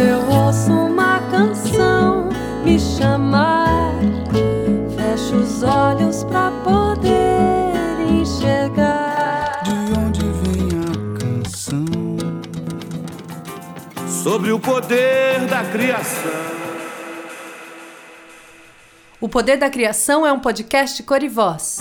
[0.00, 2.28] eu ouço uma canção
[2.64, 3.94] me chamar,
[4.94, 7.72] fecho os olhos pra poder
[8.10, 9.62] enxergar.
[9.64, 11.84] De onde vem a canção?
[14.06, 16.58] Sobre o poder da criação.
[19.20, 21.80] O Poder da Criação é um podcast cor e voz.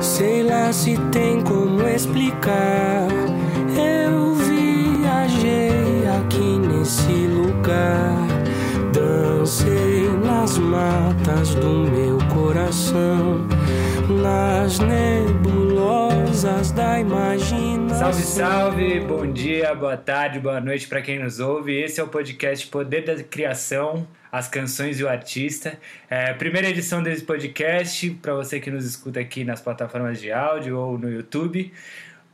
[0.00, 3.23] Sei lá se tem como explicar.
[7.64, 8.28] Lugar.
[8.92, 13.48] Dancei nas matas do meu coração,
[14.22, 17.98] nas nebulosas da imaginação.
[17.98, 19.00] Salve, salve!
[19.00, 21.74] Bom dia, boa tarde, boa noite para quem nos ouve.
[21.74, 25.78] Esse é o podcast Poder da Criação, as canções e o artista.
[26.10, 30.78] É, primeira edição desse podcast, para você que nos escuta aqui nas plataformas de áudio
[30.78, 31.72] ou no YouTube.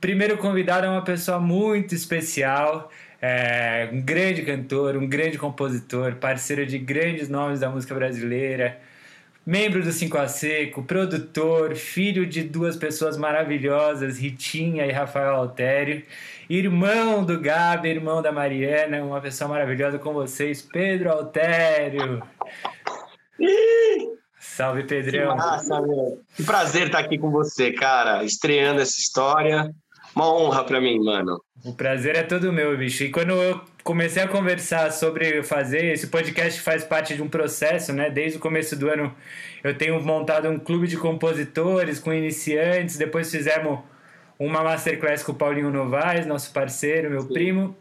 [0.01, 2.91] Primeiro convidado é uma pessoa muito especial,
[3.21, 8.81] é, um grande cantor, um grande compositor, parceiro de grandes nomes da música brasileira,
[9.45, 16.03] membro do 5 a Seco, produtor, filho de duas pessoas maravilhosas, Ritinha e Rafael Altério,
[16.49, 22.23] irmão do Gabi, irmão da Mariana, uma pessoa maravilhosa com vocês, Pedro Altério.
[24.39, 25.33] Salve, Pedrão.
[25.33, 25.83] Que massa.
[26.37, 29.71] Que prazer estar aqui com você, cara, estreando essa história.
[30.15, 31.41] Uma honra para mim, mano.
[31.65, 33.05] O prazer é todo meu, bicho.
[33.05, 37.93] E quando eu comecei a conversar sobre fazer, esse podcast faz parte de um processo,
[37.93, 38.11] né?
[38.11, 39.15] Desde o começo do ano
[39.63, 43.81] eu tenho montado um clube de compositores com iniciantes, depois fizemos
[44.39, 47.33] uma masterclass com o Paulinho Novaes, nosso parceiro, meu Sim.
[47.33, 47.77] primo.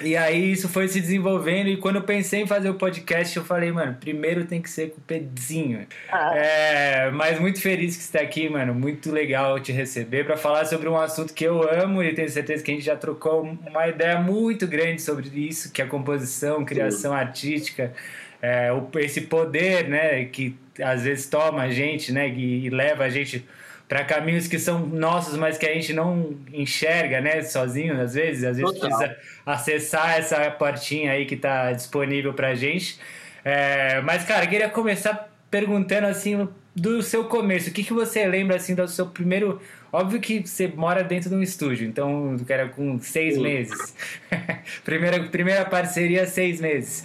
[0.00, 3.44] E aí isso foi se desenvolvendo e quando eu pensei em fazer o podcast, eu
[3.44, 5.86] falei, mano, primeiro tem que ser com o Pedzinho.
[6.10, 6.34] Ah.
[6.34, 8.74] É, mas muito feliz que você está aqui, mano.
[8.74, 12.64] Muito legal te receber para falar sobre um assunto que eu amo e tenho certeza
[12.64, 16.64] que a gente já trocou uma ideia muito grande sobre isso, que é a composição,
[16.64, 17.18] criação Sim.
[17.18, 17.92] artística,
[18.40, 23.46] é, esse poder, né, que às vezes toma a gente, né, e leva a gente
[23.92, 28.42] para caminhos que são nossos, mas que a gente não enxerga, né, sozinho, às vezes.
[28.42, 28.88] Às vezes Total.
[28.88, 32.98] precisa acessar essa portinha aí que está disponível para gente.
[33.44, 37.68] É, mas, cara, queria começar perguntando, assim, do seu começo.
[37.68, 39.60] O que, que você lembra, assim, do seu primeiro...
[39.92, 43.42] Óbvio que você mora dentro de um estúdio, então era com seis Sim.
[43.42, 43.94] meses.
[44.82, 47.04] primeira, primeira parceria, seis meses.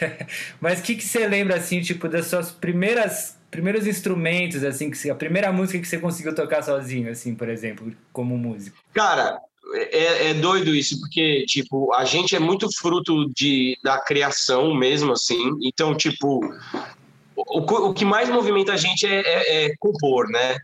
[0.60, 5.08] Mas o que, que você lembra, assim, tipo, das suas primeiras primeiros instrumentos, assim, que
[5.08, 8.76] a primeira música que você conseguiu tocar sozinho, assim, por exemplo, como músico?
[8.92, 9.38] Cara,
[9.74, 15.12] é, é, doido isso, porque, tipo, a gente é muito fruto de, da criação mesmo,
[15.12, 15.52] assim.
[15.62, 16.40] Então, tipo,
[17.36, 20.56] o, o que mais movimenta a gente é, é, é compor, né?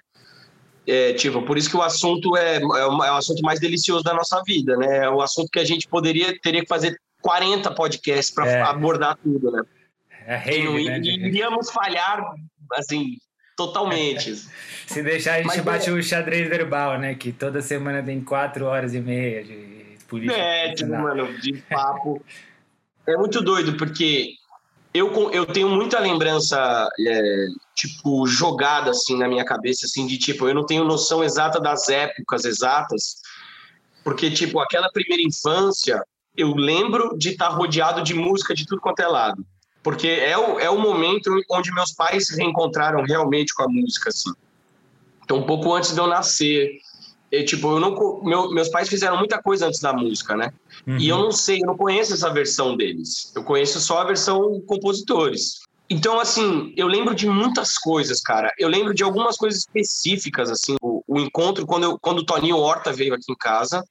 [0.84, 4.14] É, tipo, por isso que o assunto é, é, é, o assunto mais delicioso da
[4.14, 5.04] nossa vida, né?
[5.04, 8.62] É o assunto que a gente poderia, teria que fazer 40 podcasts para é.
[8.62, 9.62] abordar tudo, né?
[10.26, 10.98] É rave, e, né?
[10.98, 12.20] iríamos falhar
[12.74, 13.16] assim,
[13.56, 14.34] totalmente.
[14.86, 15.92] Se deixar, a gente Mas bate é...
[15.92, 17.14] o xadrez verbal, né?
[17.14, 20.40] Que toda semana tem quatro horas e meia de política.
[20.40, 22.24] É, tipo, mano, de papo.
[23.06, 24.34] é muito doido, porque
[24.92, 30.48] eu, eu tenho muita lembrança, é, tipo, jogada, assim, na minha cabeça, assim, de, tipo,
[30.48, 33.20] eu não tenho noção exata das épocas exatas,
[34.02, 36.02] porque, tipo, aquela primeira infância,
[36.36, 39.46] eu lembro de estar rodeado de música de tudo quanto é lado
[39.82, 44.10] porque é o, é o momento onde meus pais se reencontraram realmente com a música,
[44.10, 44.32] assim.
[45.24, 46.80] Então, um pouco antes de eu nascer,
[47.30, 50.52] eu, tipo, eu não, meu, meus pais fizeram muita coisa antes da música, né?
[50.86, 50.98] Uhum.
[50.98, 53.32] E eu não sei, eu não conheço essa versão deles.
[53.34, 55.60] Eu conheço só a versão compositores.
[55.88, 58.52] Então, assim, eu lembro de muitas coisas, cara.
[58.58, 60.76] Eu lembro de algumas coisas específicas, assim.
[60.80, 63.84] O, o encontro, quando, eu, quando o Toninho Horta veio aqui em casa,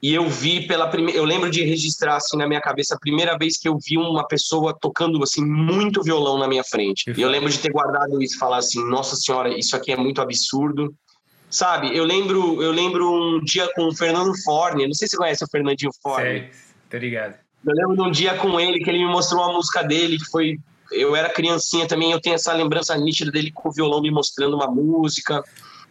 [0.00, 3.36] e eu vi pela primeira, eu lembro de registrar assim na minha cabeça a primeira
[3.36, 7.12] vez que eu vi uma pessoa tocando assim muito violão na minha frente.
[7.16, 10.20] E eu lembro de ter guardado isso, falar assim, nossa senhora, isso aqui é muito
[10.20, 10.94] absurdo.
[11.50, 11.96] Sabe?
[11.96, 15.44] Eu lembro, eu lembro um dia com o Fernando Forne, não sei se você conhece
[15.44, 16.28] o Fernandinho Forne.
[16.28, 16.50] Sei,
[16.90, 17.34] tô ligado.
[17.66, 20.26] Eu lembro de um dia com ele que ele me mostrou uma música dele que
[20.26, 20.58] foi
[20.92, 24.54] eu era criancinha também, eu tenho essa lembrança nítida dele com o violão me mostrando
[24.54, 25.42] uma música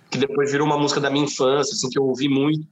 [0.09, 2.65] que depois virou uma música da minha infância, assim que eu ouvi muito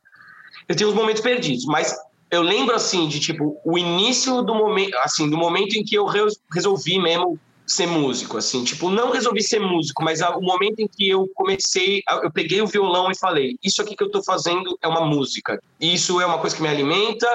[0.67, 1.95] eu tenho os momentos perdidos, mas
[2.31, 6.05] eu lembro assim de tipo o início do momento, assim, do momento em que eu
[6.51, 11.09] resolvi mesmo ser músico, assim, tipo, não resolvi ser músico, mas o momento em que
[11.09, 14.87] eu comecei, eu peguei o violão e falei, isso aqui que eu tô fazendo é
[14.87, 17.27] uma música, isso é uma coisa que me alimenta,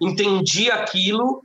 [0.00, 1.44] entendi aquilo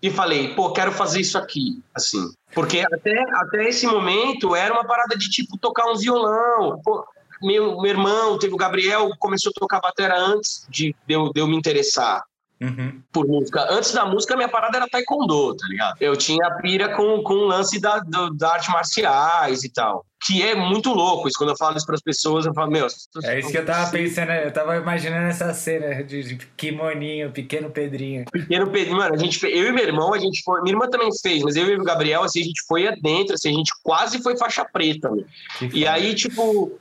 [0.00, 4.84] e falei, pô, quero fazer isso aqui, assim, porque até, até esse momento era uma
[4.84, 7.04] parada de, tipo, tocar um violão, pô,
[7.44, 11.40] meu, meu irmão, teve o Gabriel, começou a tocar batera antes de, de, eu, de
[11.40, 12.22] eu me interessar.
[12.60, 13.02] Uhum.
[13.12, 13.66] Por música.
[13.70, 15.96] Antes da música, minha parada era taekwondo, tá ligado?
[16.00, 20.06] Eu tinha pira com, com o lance da, da arte marciais e tal.
[20.26, 21.36] Que é muito louco isso.
[21.36, 22.86] Quando eu falo isso pras pessoas, eu falo, meu.
[23.24, 28.24] É isso que eu tava pensando, eu tava imaginando essa cena de, kimoninho, pequeno Pedrinho.
[28.32, 30.62] Pequeno Pedrinho, mano, a gente eu e meu irmão, a gente foi.
[30.62, 33.50] Minha irmã também fez, mas eu e o Gabriel, assim, a gente foi adentro, assim,
[33.50, 35.26] a gente quase foi faixa preta, meu.
[35.74, 36.72] E aí, tipo,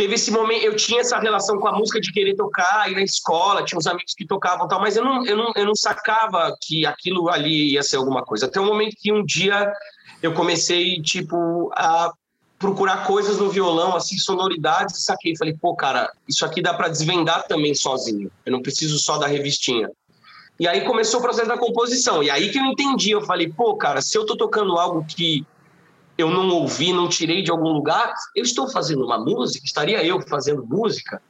[0.00, 3.02] teve esse momento, eu tinha essa relação com a música de querer tocar, aí na
[3.02, 6.56] escola, tinha uns amigos que tocavam tal, mas eu não, eu não, eu não sacava
[6.58, 8.46] que aquilo ali ia ser alguma coisa.
[8.46, 9.70] Até o momento que um dia
[10.22, 12.10] eu comecei, tipo, a
[12.58, 15.36] procurar coisas no violão, assim, sonoridades, e saquei.
[15.36, 18.32] Falei, pô, cara, isso aqui dá para desvendar também sozinho.
[18.46, 19.90] Eu não preciso só da revistinha.
[20.58, 22.22] E aí começou o processo da composição.
[22.22, 25.44] E aí que eu entendi, eu falei, pô, cara, se eu tô tocando algo que
[26.20, 30.20] eu não ouvi, não tirei de algum lugar, eu estou fazendo uma música, estaria eu
[30.22, 31.20] fazendo música?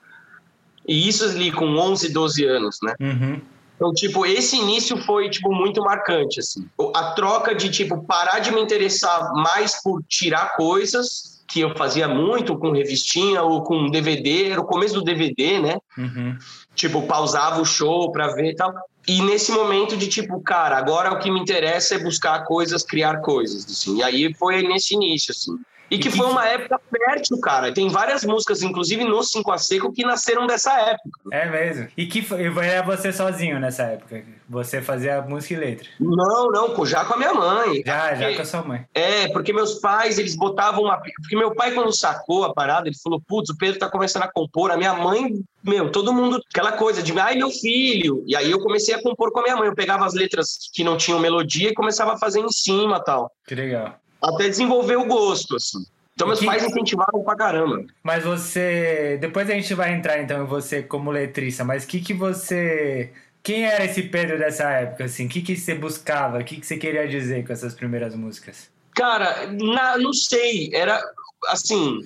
[0.86, 2.94] E isso ali com 11, 12 anos, né?
[3.00, 3.40] Uhum.
[3.76, 6.68] Então, tipo, esse início foi, tipo, muito marcante, assim.
[6.94, 12.06] A troca de, tipo, parar de me interessar mais por tirar coisas, que eu fazia
[12.06, 15.78] muito com revistinha ou com DVD, era o começo do DVD, né?
[15.96, 16.36] Uhum.
[16.74, 18.72] Tipo, pausava o show pra ver e tal.
[19.08, 23.20] E nesse momento de tipo, cara, agora o que me interessa é buscar coisas, criar
[23.20, 23.98] coisas, assim.
[23.98, 25.58] E aí foi nesse início, assim.
[25.90, 27.74] E que foi uma época fértil, cara.
[27.74, 31.20] Tem várias músicas, inclusive no 5 a Seco, que nasceram dessa época.
[31.32, 31.88] É mesmo?
[31.96, 34.22] E que foi, era você sozinho nessa época?
[34.48, 35.88] Você fazia música e letra?
[35.98, 37.82] Não, não, já com a minha mãe.
[37.84, 38.86] Já, porque, já com a sua mãe.
[38.94, 40.96] É, porque meus pais, eles botavam uma...
[40.96, 44.32] Porque meu pai, quando sacou a parada, ele falou, putz, o Pedro tá começando a
[44.32, 44.70] compor.
[44.70, 46.40] A minha mãe, meu, todo mundo...
[46.52, 48.22] Aquela coisa de, ai, meu filho.
[48.26, 49.66] E aí eu comecei a compor com a minha mãe.
[49.66, 53.30] Eu pegava as letras que não tinham melodia e começava a fazer em cima tal.
[53.46, 55.84] Que legal até desenvolver o gosto, assim.
[56.14, 56.46] Então, meus que...
[56.46, 57.84] pais incentivaram pra caramba.
[58.02, 59.18] Mas você.
[59.20, 63.12] Depois a gente vai entrar, então, em você como letrista, mas o que, que você.
[63.42, 65.24] Quem era esse Pedro dessa época, assim?
[65.24, 66.38] O que, que você buscava?
[66.38, 68.70] O que, que você queria dizer com essas primeiras músicas?
[68.94, 70.70] Cara, na, não sei.
[70.74, 71.02] Era,
[71.48, 72.00] assim,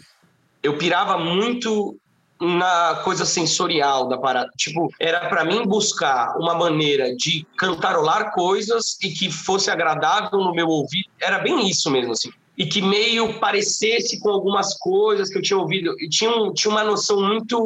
[0.63, 1.99] eu pirava muito
[2.41, 4.51] na coisa sensorial da parada.
[4.57, 10.55] Tipo, era para mim buscar uma maneira de cantarolar coisas e que fosse agradável no
[10.55, 11.09] meu ouvido.
[11.21, 12.31] Era bem isso mesmo, assim.
[12.57, 15.95] E que meio parecesse com algumas coisas que eu tinha ouvido.
[15.99, 17.59] E tinha, um, tinha uma noção muito,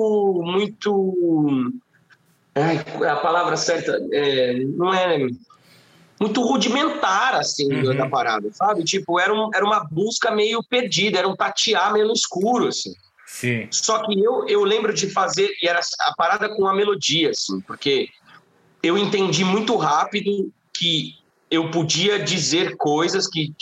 [0.44, 1.72] muito.
[2.54, 5.28] Ai, a palavra certa é, não é
[6.20, 7.96] muito rudimentar, assim, uhum.
[7.96, 8.82] da parada, sabe?
[8.82, 12.92] Tipo, era, um, era uma busca meio perdida, era um tatear meio no escuro, assim.
[13.28, 13.68] Sim.
[13.70, 17.60] Só que eu, eu lembro de fazer, e era a parada com a melodia, assim,
[17.60, 18.08] porque
[18.82, 21.14] eu entendi muito rápido que
[21.50, 23.54] eu podia dizer coisas que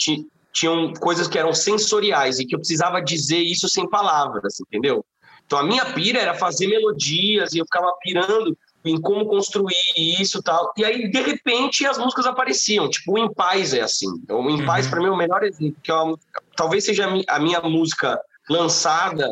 [0.53, 5.05] tinham coisas que eram sensoriais e que eu precisava dizer isso sem palavras, entendeu?
[5.45, 10.41] Então a minha pira era fazer melodias e eu ficava pirando em como construir isso
[10.41, 10.71] tal.
[10.77, 12.89] E aí, de repente, as músicas apareciam.
[12.89, 14.07] Tipo, o Em Paz é assim.
[14.29, 14.91] O Em Paz, uhum.
[14.91, 15.77] para mim, é o melhor exemplo.
[15.83, 16.17] Que é uma,
[16.55, 18.17] talvez seja a minha música
[18.49, 19.27] lançada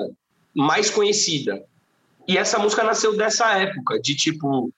[0.56, 1.64] mais conhecida.
[2.28, 4.72] E essa música nasceu dessa época, de tipo,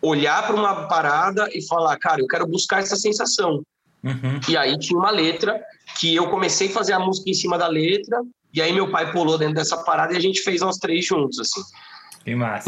[0.00, 3.62] olhar para uma parada e falar, cara, eu quero buscar essa sensação.
[4.02, 4.40] Uhum.
[4.48, 5.62] E aí tinha uma letra
[5.98, 8.20] que eu comecei a fazer a música em cima da letra,
[8.52, 11.38] e aí meu pai pulou dentro dessa parada e a gente fez nós três juntos,
[11.38, 11.62] assim.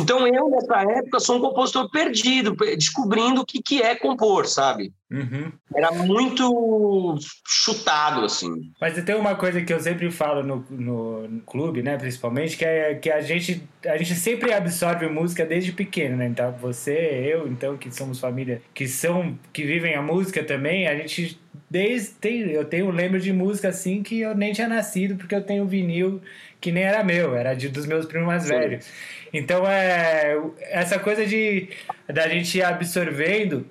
[0.03, 4.93] Então eu, nessa época, sou um compositor perdido, descobrindo o que, que é compor, sabe?
[5.11, 5.53] Uhum.
[5.75, 8.73] Era muito chutado, assim.
[8.81, 12.65] Mas tem uma coisa que eu sempre falo no, no, no, clube, né, principalmente, que
[12.65, 16.27] é que a gente, a gente sempre absorve música desde pequeno, né?
[16.27, 16.93] Então, você,
[17.33, 21.39] eu, então, que somos família, que são, que vivem a música também, a gente
[21.71, 25.43] desde tem, eu tenho lembro de música assim que eu nem tinha nascido porque eu
[25.43, 26.21] tenho vinil
[26.65, 28.49] que nem era meu, era de dos meus primos mais Sim.
[28.49, 28.87] velhos.
[29.35, 30.35] Então é
[30.71, 31.69] essa coisa de
[32.11, 33.67] da gente ir absorvendo.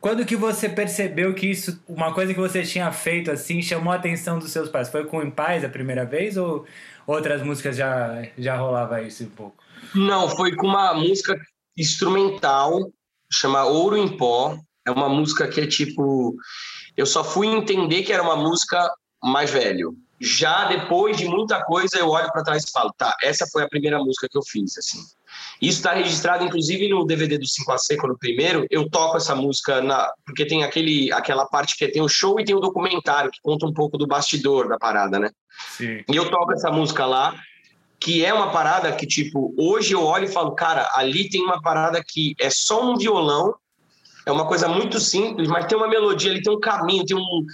[0.00, 3.96] Quando que você percebeu que isso, uma coisa que você tinha feito assim, chamou a
[3.96, 4.90] atenção dos seus pais?
[4.90, 6.64] Foi com Em Paz a primeira vez ou
[7.04, 9.56] outras músicas já já rolava isso um pouco?
[9.92, 11.36] Não, foi com uma música
[11.76, 12.92] instrumental
[13.32, 14.56] chama Ouro em Pó.
[14.86, 16.36] É uma música que é tipo
[16.96, 18.88] eu só fui entender que era uma música
[19.20, 23.46] mais velho já depois de muita coisa eu olho para trás e falo, tá, essa
[23.50, 25.00] foi a primeira música que eu fiz, assim.
[25.60, 29.34] Isso está registrado, inclusive, no DVD do 5 a Seco, no primeiro, eu toco essa
[29.34, 33.30] música, na, porque tem aquele, aquela parte que tem o show e tem o documentário,
[33.30, 35.30] que conta um pouco do bastidor da parada, né?
[35.76, 36.04] Sim.
[36.08, 37.34] E eu toco essa música lá,
[37.98, 41.60] que é uma parada que, tipo, hoje eu olho e falo, cara, ali tem uma
[41.60, 43.54] parada que é só um violão,
[44.26, 47.44] é uma coisa muito simples, mas tem uma melodia ali, tem um caminho, tem um,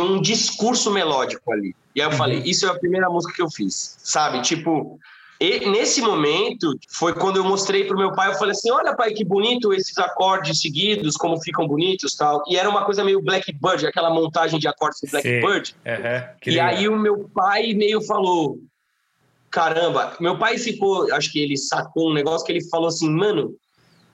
[0.00, 1.74] um discurso melódico ali.
[1.94, 2.16] E aí eu uhum.
[2.16, 4.42] falei, isso é a primeira música que eu fiz, sabe?
[4.42, 4.98] Tipo,
[5.38, 9.12] E nesse momento foi quando eu mostrei pro meu pai, eu falei assim: "Olha, pai,
[9.12, 12.42] que bonito esses acordes seguidos, como ficam bonitos", tal.
[12.48, 15.76] E era uma coisa meio Blackbird, aquela montagem de acordes do Blackbird.
[15.84, 18.58] Uhum, e aí o meu pai meio falou:
[19.50, 23.54] "Caramba, meu pai ficou, acho que ele sacou um negócio que ele falou assim: "Mano,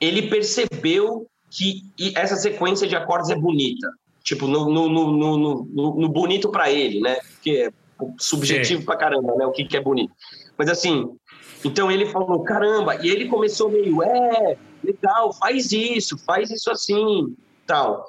[0.00, 1.82] ele percebeu que
[2.16, 3.88] essa sequência de acordes é bonita.
[4.22, 7.18] Tipo, no, no, no, no, no bonito para ele, né?
[7.42, 7.72] Que é
[8.18, 8.86] subjetivo Sim.
[8.86, 9.46] pra caramba, né?
[9.46, 10.12] O que, que é bonito.
[10.56, 11.16] Mas assim,
[11.64, 17.34] então ele falou, caramba, e ele começou meio, é, legal, faz isso, faz isso assim,
[17.66, 18.04] tal.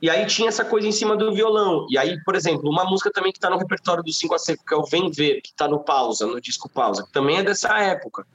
[0.00, 1.86] E aí tinha essa coisa em cima do violão.
[1.90, 4.64] E aí, por exemplo, uma música também que está no repertório do 5 a Seco,
[4.64, 7.42] que é o Vem Ver, que está no Pausa, no disco Pausa, que também é
[7.42, 8.26] dessa época.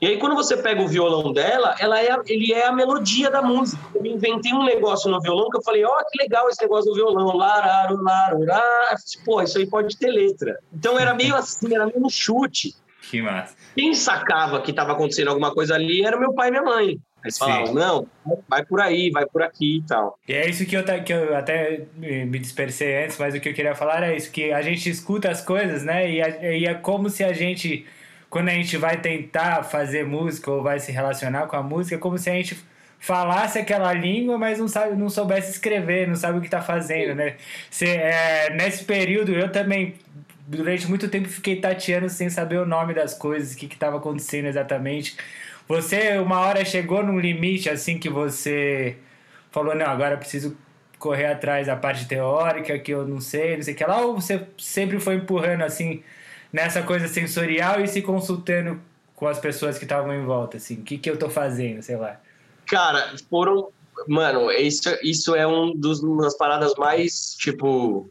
[0.00, 3.40] E aí, quando você pega o violão dela, ela é, ele é a melodia da
[3.40, 3.82] música.
[3.94, 6.90] Eu inventei um negócio no violão que eu falei, ó, oh, que legal esse negócio
[6.90, 7.34] do violão.
[7.34, 8.94] Lararu, larurá.
[9.24, 10.58] Pô, isso aí pode ter letra.
[10.72, 12.74] Então era meio assim, era meio no chute.
[13.10, 13.56] Que massa.
[13.74, 16.98] Quem sacava que estava acontecendo alguma coisa ali era meu pai e minha mãe.
[17.24, 18.06] Eles falavam, não,
[18.48, 20.16] vai por aí, vai por aqui e tal.
[20.28, 23.54] E é isso que eu, que eu até me dispersei antes, mas o que eu
[23.54, 26.08] queria falar é isso, que a gente escuta as coisas, né?
[26.08, 26.20] E,
[26.60, 27.84] e é como se a gente
[28.30, 31.98] quando a gente vai tentar fazer música ou vai se relacionar com a música, é
[31.98, 32.56] como se a gente
[32.98, 37.14] falasse aquela língua, mas não sabe, não soubesse escrever, não sabe o que está fazendo,
[37.14, 37.36] né?
[37.70, 39.94] Se, é, nesse período eu também
[40.46, 44.46] durante muito tempo fiquei tateando sem saber o nome das coisas, o que estava acontecendo
[44.46, 45.16] exatamente.
[45.68, 48.96] Você uma hora chegou num limite assim que você
[49.50, 50.56] falou não, agora preciso
[50.98, 54.20] correr atrás da parte teórica que eu não sei, não sei o que lá, ou
[54.20, 56.02] você sempre foi empurrando assim
[56.52, 58.80] nessa coisa sensorial e se consultando
[59.14, 61.96] com as pessoas que estavam em volta, assim, o que, que eu tô fazendo, sei
[61.96, 62.20] lá.
[62.66, 63.68] Cara, foram.
[64.06, 68.10] Mano, isso, isso é um dos, uma das paradas mais, tipo,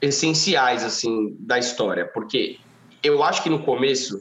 [0.00, 2.58] essenciais, assim, da história, porque
[3.02, 4.20] eu acho que no começo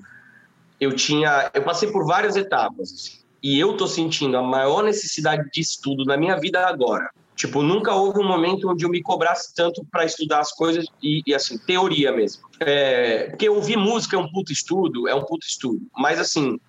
[0.79, 1.51] eu tinha.
[1.53, 6.03] Eu passei por várias etapas, assim, e eu tô sentindo a maior necessidade de estudo
[6.03, 7.11] na minha vida agora.
[7.37, 11.21] Tipo, nunca houve um momento onde eu me cobrasse tanto para estudar as coisas e,
[11.23, 12.41] e assim, teoria mesmo.
[12.59, 15.79] É, porque ouvir música é um puto estudo, é um puto estudo.
[15.95, 16.59] Mas, assim,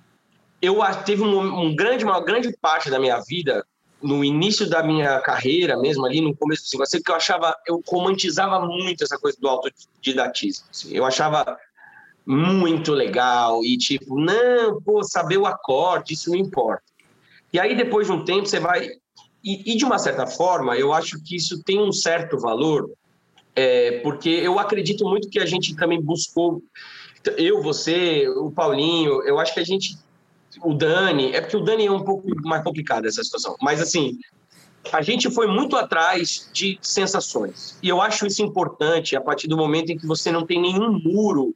[0.60, 3.64] eu teve um, um, grande, uma grande parte da minha vida,
[4.02, 7.82] no início da minha carreira mesmo, ali no começo do 5 que eu achava, eu
[7.88, 10.66] romantizava muito essa coisa do autodidatismo.
[10.70, 10.94] Assim.
[10.94, 11.56] Eu achava
[12.26, 16.82] muito legal e tipo, não, pô, saber o acorde, isso não importa.
[17.54, 18.90] E aí, depois de um tempo, você vai
[19.48, 22.90] e, e, de uma certa forma, eu acho que isso tem um certo valor,
[23.56, 26.62] é, porque eu acredito muito que a gente também buscou,
[27.36, 29.96] eu, você, o Paulinho, eu acho que a gente,
[30.62, 34.18] o Dani, é porque o Dani é um pouco mais complicado essa situação, mas assim,
[34.92, 37.78] a gente foi muito atrás de sensações.
[37.82, 40.92] E eu acho isso importante a partir do momento em que você não tem nenhum
[41.02, 41.54] muro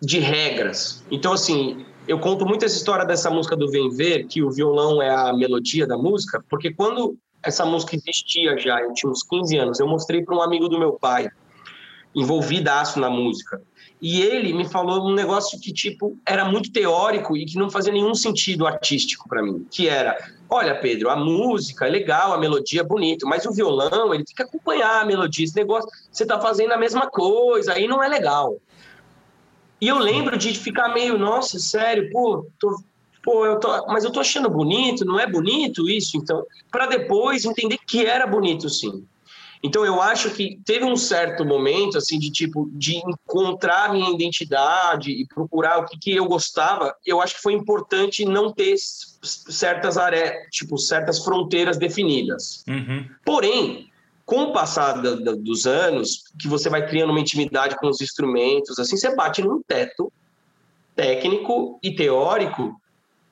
[0.00, 1.02] de regras.
[1.10, 5.02] Então, assim, eu conto muito essa história dessa música do Vem Ver, que o violão
[5.02, 9.56] é a melodia da música, porque quando essa música existia já, eu tinha uns 15
[9.56, 11.28] anos, eu mostrei para um amigo do meu pai,
[12.14, 13.60] envolvidaço na música.
[14.00, 17.92] E ele me falou um negócio que, tipo, era muito teórico e que não fazia
[17.92, 20.16] nenhum sentido artístico para mim, que era,
[20.50, 24.34] olha, Pedro, a música é legal, a melodia é bonita, mas o violão, ele tem
[24.34, 28.08] que acompanhar a melodia, esse negócio, você está fazendo a mesma coisa, aí não é
[28.08, 28.56] legal.
[29.80, 32.82] E eu lembro de ficar meio, nossa, sério, pô, tô,
[33.22, 36.16] pô, eu tô, mas eu tô achando bonito, não é bonito isso?
[36.16, 39.04] Então, para depois entender que era bonito, sim.
[39.62, 45.10] Então, eu acho que teve um certo momento, assim, de tipo, de encontrar minha identidade
[45.10, 46.94] e procurar o que, que eu gostava.
[47.04, 52.64] Eu acho que foi importante não ter certas áreas, tipo, certas fronteiras definidas.
[52.68, 53.08] Uhum.
[53.24, 53.90] Porém,
[54.26, 58.96] com o passar dos anos, que você vai criando uma intimidade com os instrumentos, assim,
[58.96, 60.12] você bate num teto
[60.96, 62.74] técnico e teórico,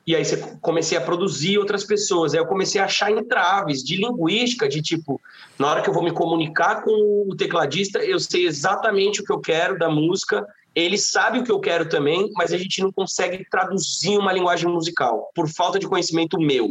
[0.07, 3.97] e aí você comecei a produzir outras pessoas, aí eu comecei a achar entraves de
[3.97, 5.21] linguística, de tipo,
[5.59, 9.33] na hora que eu vou me comunicar com o tecladista, eu sei exatamente o que
[9.33, 12.93] eu quero da música, ele sabe o que eu quero também, mas a gente não
[12.93, 16.71] consegue traduzir uma linguagem musical, por falta de conhecimento meu.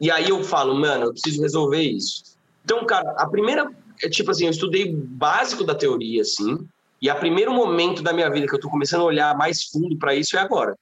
[0.00, 2.35] E aí eu falo, mano, eu preciso resolver isso.
[2.66, 3.70] Então, cara, a primeira.
[4.02, 6.68] É tipo assim, eu estudei básico da teoria, assim,
[7.00, 9.96] e o primeiro momento da minha vida que eu tô começando a olhar mais fundo
[9.96, 10.76] para isso é agora.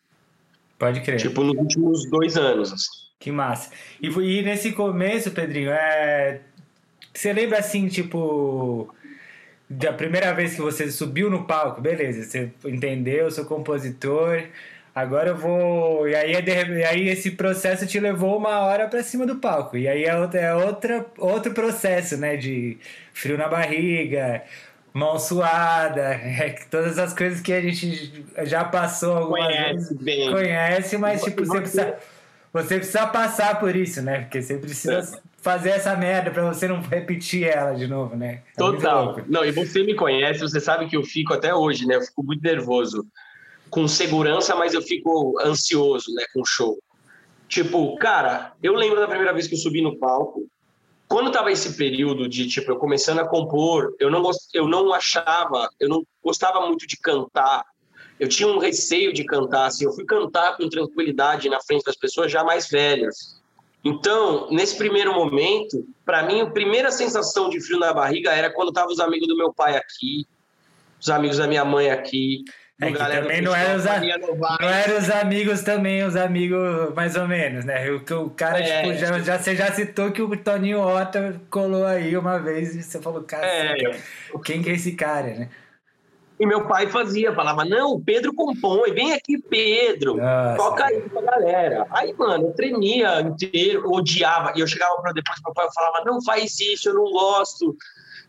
[0.79, 1.21] Pode crer.
[1.21, 2.73] Tipo, nos últimos dois anos.
[2.73, 2.91] Assim.
[3.21, 3.71] Que massa.
[4.03, 6.41] E, e nesse começo, Pedrinho, é...
[7.13, 8.93] você lembra assim, tipo,
[9.69, 14.43] da primeira vez que você subiu no palco, beleza, você entendeu, sou compositor,
[14.95, 16.09] agora eu vou.
[16.09, 19.77] E aí, e aí esse processo te levou uma hora para cima do palco.
[19.77, 22.37] E aí é, outra, é outra, outro processo, né?
[22.37, 22.79] De
[23.13, 24.43] frio na barriga.
[24.93, 29.97] Mão suada, é, todas as coisas que a gente já passou algumas Conhece vezes.
[29.99, 30.31] bem.
[30.31, 31.95] Conhece, mas Você- tipo, você precisa,
[32.53, 34.21] você precisa passar por isso, né?
[34.21, 38.43] Porque você precisa fazer essa merda pra você não repetir ela de novo, né?
[38.57, 39.21] É Total.
[39.27, 41.97] Não, e você me conhece, você sabe que eu fico até hoje, né?
[41.97, 43.05] Eu fico muito nervoso.
[43.75, 46.25] Com segurança, mas eu fico ansioso, né?
[46.33, 46.79] Com o show.
[47.49, 50.47] Tipo, cara, eu lembro da primeira vez que eu subi no palco.
[51.09, 55.69] Quando tava esse período de, tipo, eu começando a compor, eu não, eu não achava,
[55.81, 57.65] eu não gostava muito de cantar.
[58.21, 59.87] Eu tinha um receio de cantar, assim.
[59.87, 63.43] Eu fui cantar com tranquilidade na frente das pessoas já mais velhas.
[63.85, 68.73] Então, nesse primeiro momento, para mim, a primeira sensação de frio na barriga era quando
[68.73, 70.25] tava os amigos do meu pai aqui,
[71.01, 72.45] os amigos da minha mãe aqui.
[72.81, 74.59] É que também não eram os, a- Faria Novaes.
[74.61, 77.89] não eram os amigos também, os amigos mais ou menos, né?
[77.91, 78.83] O, o cara, É.
[78.83, 82.83] tipo, já, já, você já citou que o Toninho Ota colou aí uma vez e
[82.83, 83.97] você falou, cara, É.
[84.45, 85.49] quem que é esse cara, né?
[86.39, 90.57] E meu pai fazia, falava, não, o Pedro compõe, vem aqui, Pedro, Nossa.
[90.57, 91.87] toca aí pra galera.
[91.91, 96.21] Aí, mano, eu tremia inteiro, odiava, e eu chegava para depois meu pai falava, não
[96.25, 97.77] faz isso, eu não gosto,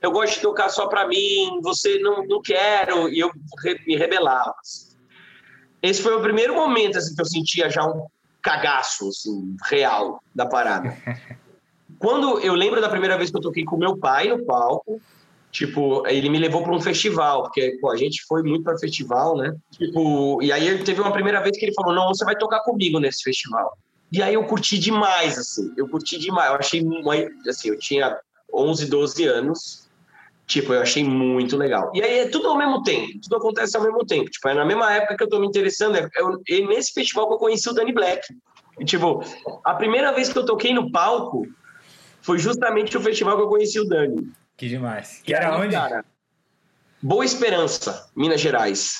[0.01, 3.31] eu gosto de tocar só pra mim, você não, não quero, e eu
[3.63, 4.53] re- me rebelava.
[5.81, 8.05] Esse foi o primeiro momento, assim, que eu sentia já um
[8.41, 10.95] cagaço, assim, real da parada.
[11.99, 14.99] Quando eu lembro da primeira vez que eu toquei com meu pai no palco,
[15.55, 19.37] Tipo, ele me levou para um festival, porque pô, a gente foi muito para festival,
[19.37, 19.55] né?
[19.71, 22.99] Tipo, e aí teve uma primeira vez que ele falou: "Não, você vai tocar comigo
[22.99, 23.77] nesse festival".
[24.11, 25.71] E aí eu curti demais, assim.
[25.77, 26.49] Eu curti demais.
[26.51, 26.85] Eu achei
[27.47, 28.17] assim, eu tinha
[28.53, 29.84] 11, 12 anos.
[30.47, 31.91] Tipo, eu achei muito legal.
[31.93, 34.29] E aí é tudo ao mesmo tempo, tudo acontece ao mesmo tempo.
[34.29, 36.07] Tipo, é na mesma época que eu tô me interessando, é,
[36.49, 38.27] é nesse festival que eu conheci o Danny Black.
[38.79, 39.23] E, tipo,
[39.63, 41.47] a primeira vez que eu toquei no palco
[42.21, 44.31] foi justamente o festival que eu conheci o Dani.
[44.57, 45.19] Que demais.
[45.19, 45.75] E Que era aí, onde?
[45.75, 46.05] cara,
[47.01, 48.97] Boa Esperança, Minas Gerais.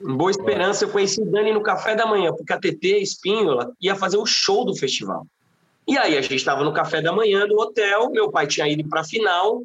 [0.00, 3.72] Em Boa Esperança, eu conheci o Dani no café da manhã, porque a TT Espíndola
[3.80, 5.26] ia fazer o show do festival.
[5.88, 8.88] E aí, a gente estava no café da manhã do hotel, meu pai tinha ido
[8.88, 9.62] para a final,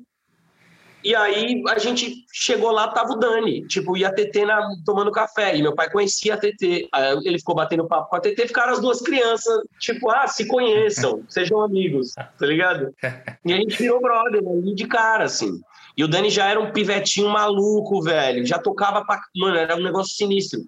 [1.04, 5.12] e aí a gente chegou lá, tava o Dani, tipo, e a TT na, tomando
[5.12, 6.90] café, e meu pai conhecia a TT.
[6.92, 10.48] Aí ele ficou batendo papo com a TT, ficaram as duas crianças, tipo, ah, se
[10.48, 12.94] conheçam, sejam amigos, tá ligado?
[13.44, 15.60] E a gente virou brother ali de cara, assim.
[15.98, 18.46] E o Dani já era um pivetinho maluco, velho.
[18.46, 19.20] Já tocava pra.
[19.36, 20.62] Mano, era um negócio sinistro.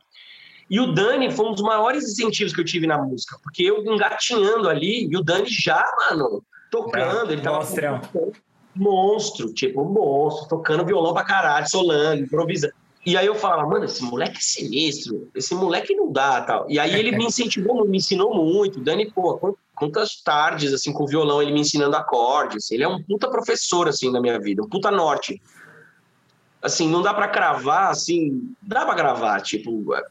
[0.70, 3.38] E o Dani foi um dos maiores incentivos que eu tive na música.
[3.44, 7.32] Porque eu engatinhando ali, e o Dani já, mano, tocando.
[7.32, 7.64] Ele tava.
[8.76, 12.74] Monstro, tipo, monstro, tocando violão pra caralho, solando, improvisando.
[13.06, 16.66] E aí eu falava, mano, esse moleque é sinistro, esse moleque não dá, tal.
[16.70, 18.80] E aí ele me incentivou, me ensinou muito.
[18.82, 22.72] Dani, pô, qu- quantas tardes, assim, com o violão, ele me ensinando acordes.
[22.72, 25.42] Ele é um puta professor, assim, na minha vida, um puta norte.
[26.62, 29.94] Assim, não dá pra cravar, assim, dá pra gravar, tipo...
[29.94, 30.04] é-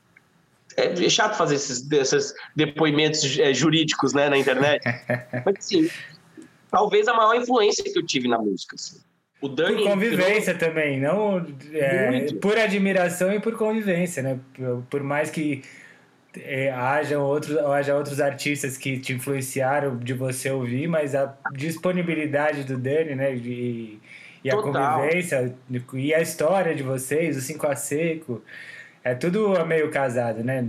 [0.76, 4.82] É chato fazer esses, esses depoimentos é, jurídicos, né, na internet.
[5.46, 5.88] Mas, assim,
[6.72, 8.98] talvez a maior influência que eu tive na música, assim.
[9.40, 9.76] O Dani...
[9.76, 14.40] Por convivência também, não é, por admiração e por convivência, né?
[14.88, 15.62] Por, mais que
[16.38, 22.64] é, haja, outros, haja outros artistas que te influenciaram de você ouvir, mas a disponibilidade
[22.64, 23.34] do Dani, né?
[23.34, 23.98] De,
[24.44, 25.00] e a Total.
[25.00, 25.54] convivência
[25.94, 28.42] e a história de vocês, o 5 a seco,
[29.04, 30.64] é tudo meio casado, né?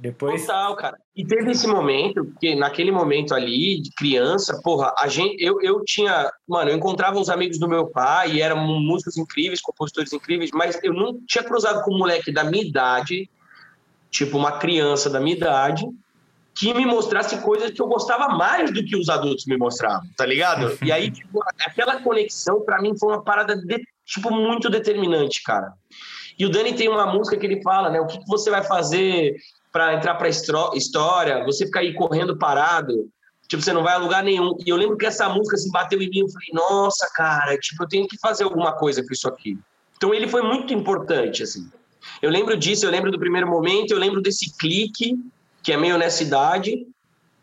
[0.00, 0.46] Depois.
[0.46, 0.96] Total, cara.
[1.16, 5.82] E teve esse momento, porque naquele momento ali, de criança, porra, a gente, eu, eu
[5.84, 10.50] tinha, mano, eu encontrava os amigos do meu pai e eram músicos incríveis, compositores incríveis,
[10.54, 13.28] mas eu não tinha cruzado com um moleque da minha idade,
[14.08, 15.84] tipo uma criança da minha idade,
[16.54, 20.24] que me mostrasse coisas que eu gostava mais do que os adultos me mostravam, tá
[20.24, 20.78] ligado?
[20.82, 25.72] E aí, tipo, aquela conexão pra mim foi uma parada, de- tipo, muito determinante, cara.
[26.38, 28.00] E o Dani tem uma música que ele fala, né?
[28.00, 29.34] O que, que você vai fazer
[29.72, 31.44] para entrar para história?
[31.44, 33.08] Você ficar aí correndo parado,
[33.48, 34.56] tipo, você não vai a lugar nenhum.
[34.64, 37.82] E eu lembro que essa música se bateu em mim, eu falei, nossa, cara, tipo,
[37.82, 39.58] eu tenho que fazer alguma coisa com isso aqui.
[39.96, 41.68] Então ele foi muito importante, assim.
[42.22, 45.18] Eu lembro disso, eu lembro do primeiro momento, eu lembro desse clique,
[45.62, 46.86] que é meio honestidade.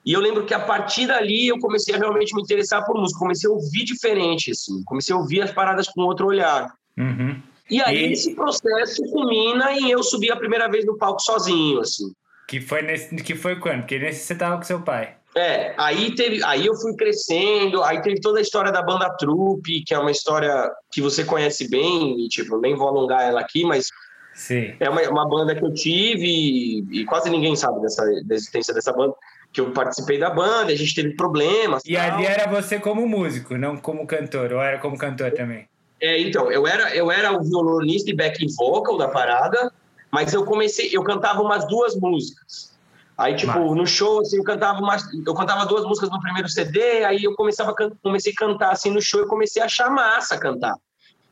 [0.06, 3.20] E eu lembro que a partir dali eu comecei a realmente me interessar por música,
[3.20, 6.72] comecei a ouvir diferente, assim, comecei a ouvir as paradas com outro olhar.
[6.98, 7.42] Uhum.
[7.69, 11.80] E aí E- esse processo culmina em eu subir a primeira vez no palco sozinho,
[11.80, 12.12] assim.
[12.47, 13.15] Que foi nesse.
[13.15, 13.82] Que foi quando?
[13.82, 15.15] Porque nesse você tava com seu pai.
[15.36, 19.84] É, aí teve, aí eu fui crescendo, aí teve toda a história da banda Trupe,
[19.84, 23.65] que é uma história que você conhece bem, e tipo, nem vou alongar ela aqui,
[23.65, 23.89] mas
[24.34, 24.73] Sim.
[24.80, 28.73] é uma, uma banda que eu tive e, e quase ninguém sabe dessa, da existência
[28.73, 29.13] dessa banda,
[29.51, 31.84] que eu participei da banda, a gente teve problemas.
[31.86, 32.13] E tal.
[32.13, 35.67] ali era você como músico, não como cantor, ou era como cantor também?
[36.01, 39.71] É, então, eu era, eu era o violonista e backing vocal da parada,
[40.12, 42.75] mas eu comecei, eu cantava umas duas músicas.
[43.17, 43.75] Aí, tipo, Massa.
[43.75, 47.34] no show, assim, eu cantava umas, eu cantava duas músicas no primeiro CD, aí eu
[47.34, 50.75] começava comecei a cantar assim no show e comecei a achar massa cantar.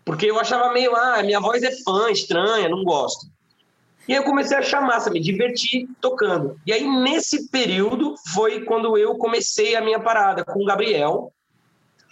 [0.06, 3.28] Porque eu achava meio, ah, minha voz é fã, estranha, não gosto.
[4.08, 6.60] E aí eu comecei a achar massa, me divertir tocando.
[6.66, 11.32] E aí, nesse período, foi quando eu comecei a minha parada com o Gabriel.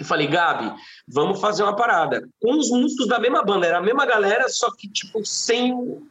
[0.01, 0.73] E falei, Gabi,
[1.07, 2.27] vamos fazer uma parada.
[2.41, 6.01] Com os músicos da mesma banda, era a mesma galera, só que, tipo, sem o,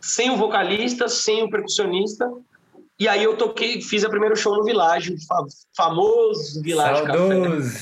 [0.00, 2.28] sem o vocalista, sem o percussionista.
[2.98, 5.44] E aí eu toquei, fiz o primeiro show no Világio, fa-
[5.76, 7.18] famoso Világio Café.
[7.18, 7.78] Saudoso.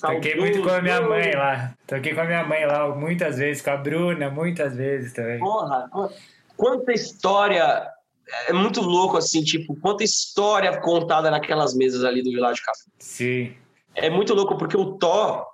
[0.00, 1.18] Toquei muito com a minha Saudoso.
[1.18, 1.74] mãe lá.
[1.86, 5.38] Toquei com a minha mãe lá muitas vezes, com a Bruna, muitas vezes também.
[5.38, 5.90] Porra,
[6.56, 7.86] quanta história.
[8.46, 12.84] É muito louco, assim, tipo, quanta história contada naquelas mesas ali do Világio Café.
[13.00, 13.54] Sim.
[13.94, 15.44] É muito louco, porque o Thó,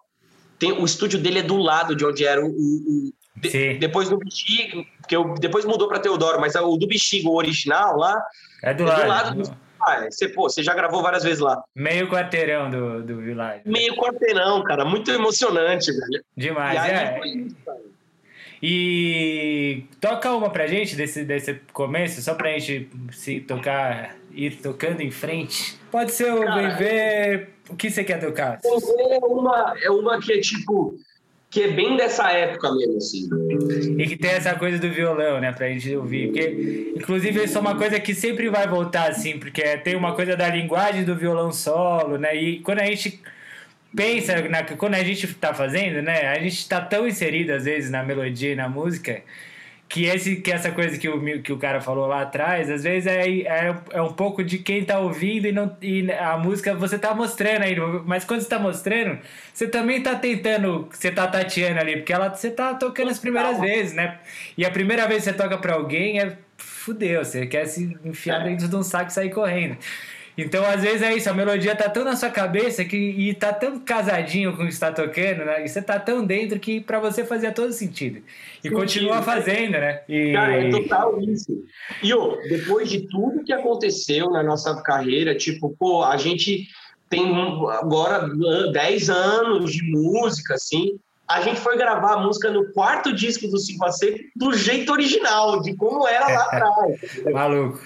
[0.59, 2.49] tem, o estúdio dele é do lado de onde era o.
[2.49, 7.29] o- de- depois do Bexiga, porque eu, depois mudou para Teodoro, mas o do Bexiga,
[7.29, 8.19] o original lá,
[8.63, 9.03] É do é lado.
[9.03, 9.67] do lado do.
[9.79, 11.63] Ah, você, pô, você já gravou várias vezes lá.
[11.75, 13.61] Meio quarteirão do, do Village.
[13.67, 16.25] Meio quarteirão, cara, muito emocionante, velho.
[16.37, 17.21] Demais, e é.
[17.37, 17.79] isso, cara.
[18.63, 25.03] E toca uma pra gente desse, desse começo, só pra gente se tocar, ir tocando
[25.03, 25.77] em frente.
[25.91, 27.51] Pode ser o Vem Ver.
[27.69, 28.61] O que você quer tocar?
[28.65, 30.97] É uma, é uma que é tipo.
[31.49, 33.29] Que é bem dessa época mesmo, assim.
[33.99, 36.27] E que tem essa coisa do violão, né, pra gente ouvir.
[36.29, 40.37] Porque, inclusive, isso é uma coisa que sempre vai voltar, assim, porque tem uma coisa
[40.37, 42.35] da linguagem do violão solo, né?
[42.35, 43.23] E quando a gente
[43.95, 47.91] pensa, na, quando a gente tá fazendo, né, a gente tá tão inserido, às vezes,
[47.91, 49.23] na melodia e na música,
[49.89, 53.07] que, esse, que essa coisa que o, que o cara falou lá atrás, às vezes
[53.07, 56.99] é, é, é um pouco de quem tá ouvindo e, não, e a música você
[56.99, 59.19] tá mostrando aí, mas quando você tá mostrando,
[59.53, 63.61] você também tá tentando, você tá tateando ali, porque ela, você tá tocando as primeiras
[63.61, 64.19] vezes, né?
[64.59, 68.45] E a primeira vez que você toca pra alguém é fudeu, você quer se enfiar
[68.45, 69.77] dentro de um saco e sair correndo.
[70.37, 73.53] Então, às vezes é isso, a melodia tá tão na sua cabeça que, e tá
[73.53, 75.65] tão casadinho com o que você tá tocando, né?
[75.65, 78.19] E você tá tão dentro que pra você fazia todo sentido.
[78.19, 78.23] E
[78.63, 80.03] Sentido, continua fazendo, né?
[80.07, 80.33] E...
[80.33, 81.65] Cara, é total isso.
[82.03, 86.69] E, ô, depois de tudo que aconteceu na nossa carreira, tipo, pô, a gente
[87.09, 87.35] tem
[87.71, 88.29] agora
[88.73, 90.99] 10 anos de música, assim.
[91.27, 94.93] A gente foi gravar a música no quarto disco do Cinco a Seco do jeito
[94.93, 97.25] original, de como era lá atrás.
[97.33, 97.81] Maluco.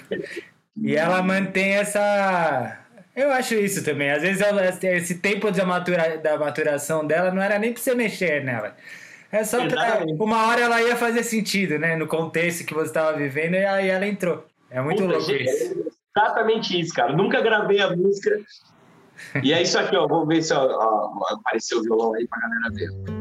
[0.81, 2.77] E ela mantém essa.
[3.15, 4.09] Eu acho isso também.
[4.09, 7.93] Às vezes ela- esse tempo de matura, da maturação dela não era nem pra você
[7.93, 8.75] mexer nela.
[9.31, 10.03] É só pra.
[10.19, 11.95] Uma hora ela ia fazer sentido, né?
[11.95, 14.45] No contexto que você estava vivendo, e aí ela entrou.
[14.69, 15.85] É muito Puta, louco gente, isso.
[15.87, 17.13] é Exatamente isso, cara.
[17.13, 18.39] Nunca gravei a música.
[19.43, 20.07] E é isso aqui, ó.
[20.07, 23.20] Vou ver se ó, ó, apareceu o violão aí pra galera ver.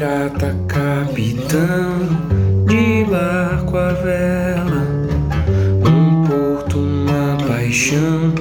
[0.00, 1.98] Pirata capitão
[2.66, 4.86] de barco à vela,
[5.84, 8.32] um porto, uma paixão,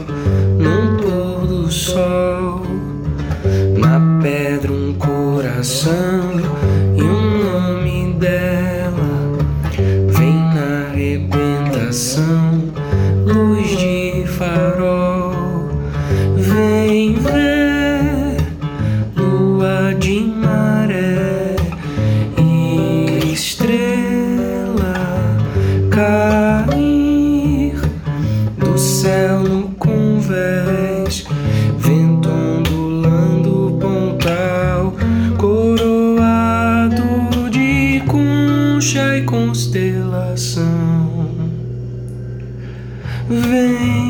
[0.57, 2.61] num pôr do sol,
[3.77, 6.28] na pedra um coração
[43.29, 44.08] Vem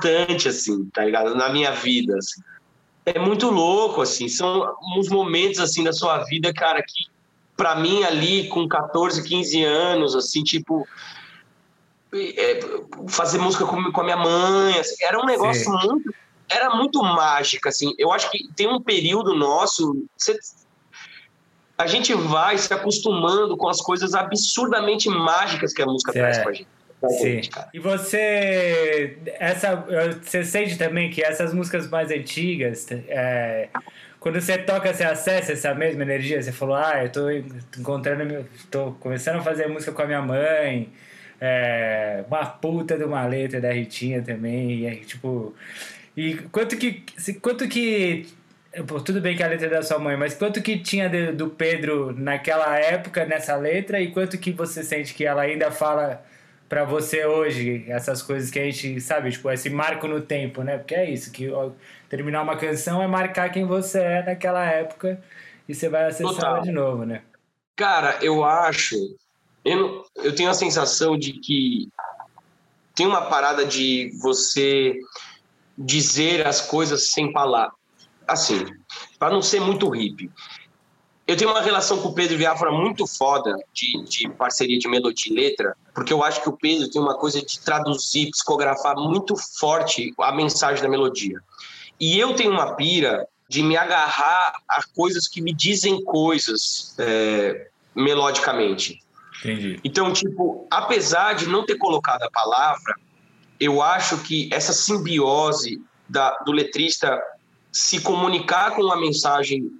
[0.00, 1.34] importante, assim, tá ligado?
[1.34, 2.40] Na minha vida, assim.
[3.06, 7.04] É muito louco, assim, são uns momentos, assim, da sua vida, cara, que
[7.56, 10.86] pra mim ali, com 14, 15 anos, assim, tipo,
[12.14, 12.60] é,
[13.08, 15.88] fazer música com, com a minha mãe, assim, era um negócio Sim.
[15.88, 16.14] muito,
[16.50, 20.38] era muito mágico, assim, eu acho que tem um período nosso, você-
[21.78, 26.20] a gente vai se acostumando com as coisas absurdamente mágicas que a música É.
[26.20, 26.68] traz pra gente.
[27.00, 27.18] Pra Sim.
[27.18, 27.50] gente.
[27.72, 29.74] E você, essa,
[30.22, 33.68] você sente também que essas músicas mais antigas, é,
[34.18, 36.40] quando você toca, você acessa essa mesma energia?
[36.42, 37.30] Você falou, ah, eu tô
[37.78, 40.90] encontrando, tô começando a fazer música com a minha mãe,
[41.40, 45.54] é, uma puta de uma letra da Ritinha também, e aí, tipo,
[46.14, 47.02] e quanto que,
[47.40, 48.26] quanto que,
[48.86, 51.32] pô, tudo bem que a letra é da sua mãe, mas quanto que tinha de-
[51.32, 56.22] do Pedro naquela época, nessa letra, e quanto que você sente que ela ainda fala
[56.70, 60.78] pra você hoje, essas coisas que a gente, sabe, tipo, esse marco no tempo, né?
[60.78, 61.48] Porque é isso, que
[62.08, 65.20] terminar uma canção é marcar quem você é naquela época
[65.68, 67.22] e você vai acessar ela de novo, né?
[67.76, 68.94] Cara, eu acho.
[69.64, 71.88] Eu, não- eu tenho a sensação de que
[72.94, 74.94] tem uma parada de você
[75.76, 77.74] dizer as coisas sem palavras.
[78.28, 78.64] Assim,
[79.18, 80.30] para não ser muito hippie.
[81.30, 85.32] Eu tenho uma relação com o Pedro Viafra muito foda de, de parceria de melodia
[85.32, 89.36] e letra, porque eu acho que o Pedro tem uma coisa de traduzir, psicografar muito
[89.36, 91.38] forte a mensagem da melodia.
[92.00, 97.68] E eu tenho uma pira de me agarrar a coisas que me dizem coisas é,
[97.94, 99.00] melodicamente.
[99.38, 99.78] Entendi.
[99.84, 102.96] Então, tipo, apesar de não ter colocado a palavra,
[103.60, 107.22] eu acho que essa simbiose da, do letrista
[107.70, 109.70] se comunicar com uma mensagem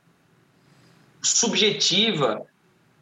[1.22, 2.46] subjetiva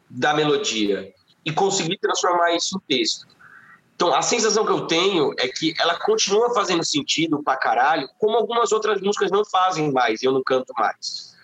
[0.08, 1.12] da melodia
[1.44, 3.26] e conseguir transformar isso em texto.
[3.94, 8.36] Então, a sensação que eu tenho é que ela continua fazendo sentido pra caralho, como
[8.36, 11.36] algumas outras músicas não fazem mais, eu não canto mais.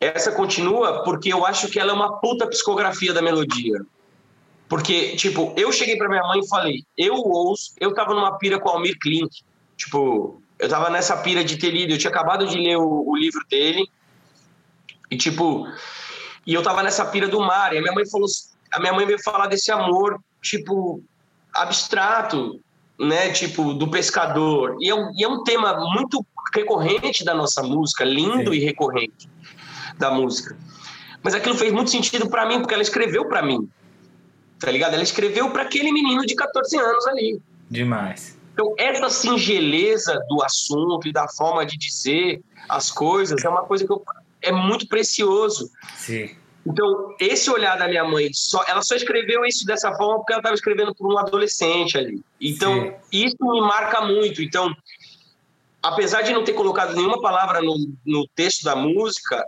[0.00, 3.80] Essa continua porque eu acho que ela é uma puta psicografia da melodia.
[4.68, 8.58] Porque, tipo, eu cheguei pra minha mãe e falei, eu ouço, eu tava numa pira
[8.58, 9.30] com o Almir Klink.
[9.76, 13.16] Tipo, eu tava nessa pira de ter lido, eu tinha acabado de ler o, o
[13.16, 13.88] livro dele.
[15.10, 15.66] E, tipo,
[16.46, 17.72] e eu tava nessa pira do mar.
[17.72, 18.26] E a minha mãe falou,
[18.72, 21.02] a minha mãe veio falar desse amor, tipo,
[21.52, 22.60] abstrato,
[22.98, 23.30] né?
[23.30, 24.76] Tipo, do pescador.
[24.80, 28.58] E é um, e é um tema muito recorrente da nossa música, lindo Sim.
[28.58, 29.28] e recorrente
[29.98, 30.56] da música.
[31.22, 33.68] Mas aquilo fez muito sentido pra mim, porque ela escreveu pra mim.
[34.58, 34.94] Tá ligado?
[34.94, 37.40] Ela escreveu pra aquele menino de 14 anos ali.
[37.70, 38.38] Demais.
[38.52, 43.86] Então, essa singeleza do assunto e da forma de dizer as coisas é uma coisa
[43.86, 44.02] que eu,
[44.42, 45.70] é muito precioso.
[45.96, 46.36] Sim.
[46.66, 50.40] Então, esse olhar da minha mãe, só, ela só escreveu isso dessa forma porque ela
[50.40, 52.20] estava escrevendo para um adolescente ali.
[52.40, 52.92] Então, Sim.
[53.26, 54.42] isso me marca muito.
[54.42, 54.74] Então,
[55.82, 57.74] apesar de não ter colocado nenhuma palavra no,
[58.04, 59.46] no texto da música,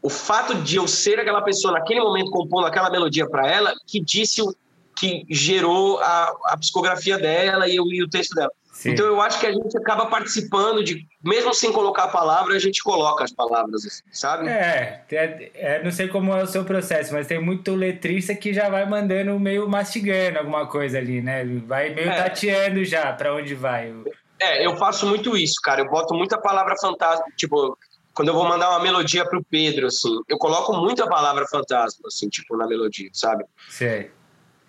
[0.00, 4.00] o fato de eu ser aquela pessoa naquele momento compondo aquela melodia para ela, que
[4.00, 4.54] disse o
[4.98, 8.50] que gerou a, a psicografia dela e, o- e o texto dela.
[8.76, 8.90] Sim.
[8.90, 12.58] Então eu acho que a gente acaba participando de, mesmo sem colocar a palavra, a
[12.58, 14.50] gente coloca as palavras, sabe?
[14.50, 18.52] É, é, é, não sei como é o seu processo, mas tem muito letrista que
[18.52, 21.42] já vai mandando meio mastigando alguma coisa ali, né?
[21.66, 22.22] Vai meio É.
[22.22, 23.94] tateando já pra onde vai.
[24.38, 25.80] É, eu faço muito isso, cara.
[25.80, 27.78] Eu boto muita palavra fantasma, tipo,
[28.12, 32.28] quando eu vou mandar uma melodia pro Pedro, assim, eu coloco muita palavra fantasma, assim,
[32.28, 33.42] tipo, na melodia, sabe?
[33.70, 34.10] Sei.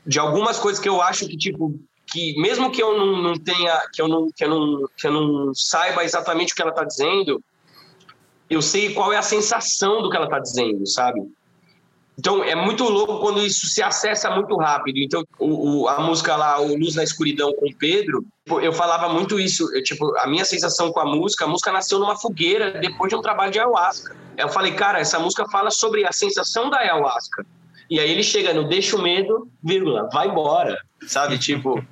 [0.05, 1.77] De algumas coisas que eu acho que, tipo,
[2.11, 5.11] que mesmo que eu não, não tenha, que eu não, que eu não, que eu
[5.11, 7.41] não saiba exatamente o que ela tá dizendo,
[8.49, 11.21] eu sei qual é a sensação do que ela tá dizendo, sabe?
[12.19, 14.97] Então é muito louco quando isso se acessa muito rápido.
[14.97, 18.25] Então o, o- a música lá, o Luz na Escuridão com Pedro,
[18.61, 19.69] eu falava muito isso.
[19.75, 23.15] Eu, tipo, a minha sensação com a música, a música nasceu numa fogueira depois de
[23.15, 24.15] um trabalho de ayahuasca.
[24.35, 27.45] Eu falei, cara, essa música fala sobre a sensação da ayahuasca.
[27.89, 31.37] E aí ele chega no deixa o medo, vírgula, vai embora, sabe?
[31.39, 31.85] Tipo,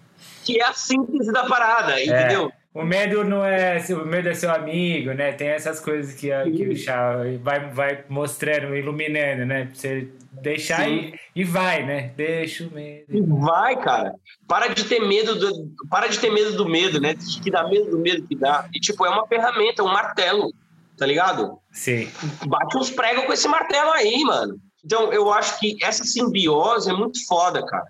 [0.45, 2.51] que é a síntese da parada, entendeu?
[2.73, 3.77] O medo não é.
[3.91, 5.31] O medo é seu amigo, né?
[5.31, 9.65] Tem essas coisas que, que o chá vai, vai mostrando, iluminando, né?
[9.65, 11.13] Pra você deixar Sim.
[11.34, 12.12] e, e vai, né?
[12.17, 13.05] Deixa o medo.
[13.10, 14.13] E Vai, cara.
[14.45, 17.15] Para de ter medo do, para de ter medo do medo, né?
[17.41, 18.67] Que dá medo do medo que dá.
[18.73, 20.53] E tipo, é uma ferramenta, um martelo,
[20.97, 21.58] tá ligado?
[21.71, 22.10] Sim.
[22.45, 24.60] Bate uns pregos com esse martelo aí, mano.
[24.84, 27.88] Então, eu acho que essa simbiose é muito foda, cara.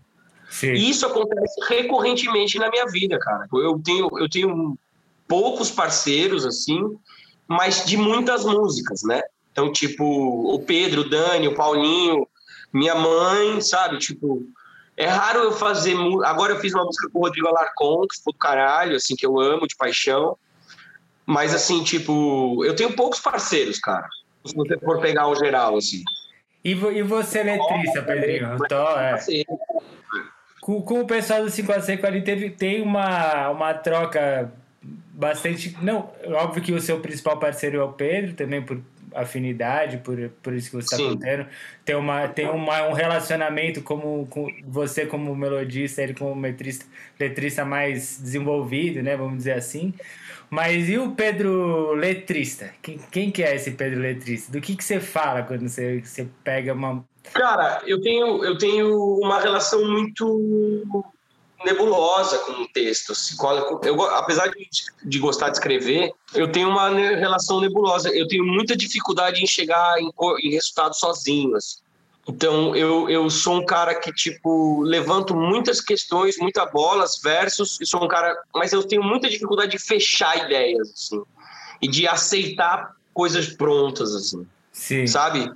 [0.50, 0.74] Sim.
[0.74, 3.48] E isso acontece recorrentemente na minha vida, cara.
[3.54, 4.78] Eu tenho, eu tenho
[5.28, 6.80] poucos parceiros, assim,
[7.48, 9.22] mas de muitas músicas, né?
[9.52, 12.28] Então, tipo, o Pedro, o Dani, o Paulinho,
[12.74, 13.98] minha mãe, sabe?
[13.98, 14.46] Tipo,
[14.98, 15.96] é raro eu fazer.
[16.26, 19.26] Agora eu fiz uma música com o Rodrigo Alarcon, que foi do caralho, assim, que
[19.26, 20.38] eu amo de paixão.
[21.26, 24.08] Mas, assim, tipo, eu tenho poucos parceiros, cara.
[24.46, 26.04] Se você for pegar o geral, assim.
[26.64, 28.54] E, e você, letrista, Pedrinho?
[28.54, 29.18] Eu tô, é.
[30.66, 34.52] Com, com o pessoal do 5 a Seco ali teve, tem uma, uma troca
[34.82, 35.78] bastante.
[35.80, 38.82] Não, óbvio que o seu principal parceiro é o Pedro, também por
[39.14, 41.46] afinidade, por, por isso que você está contando.
[41.86, 46.84] Tem, uma, tem uma, um relacionamento como com você como melodista, ele como metrista,
[47.20, 49.16] letrista mais desenvolvido, né?
[49.16, 49.94] Vamos dizer assim.
[50.50, 52.72] Mas e o Pedro letrista?
[52.82, 54.52] Quem, quem que é esse Pedro letrista?
[54.52, 57.06] Do que, que você fala quando você, você pega uma.
[57.34, 61.04] Cara, eu tenho, eu tenho uma relação muito
[61.66, 63.12] nebulosa com o texto.
[63.12, 63.36] assim,
[63.84, 64.68] Eu, apesar de,
[65.04, 68.10] de gostar de escrever, eu tenho uma relação nebulosa.
[68.10, 70.12] Eu tenho muita dificuldade em chegar em,
[70.44, 71.56] em resultado sozinho.
[71.56, 71.78] assim.
[72.28, 77.86] Então, eu, eu sou um cara que, tipo, levanto muitas questões, muita bolas, versos, e
[77.86, 78.36] sou um cara...
[78.54, 81.22] Mas eu tenho muita dificuldade de fechar ideias, assim.
[81.82, 85.08] E de aceitar coisas prontas, assim Sim.
[85.08, 85.52] sabe?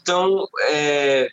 [0.00, 1.28] Então, é,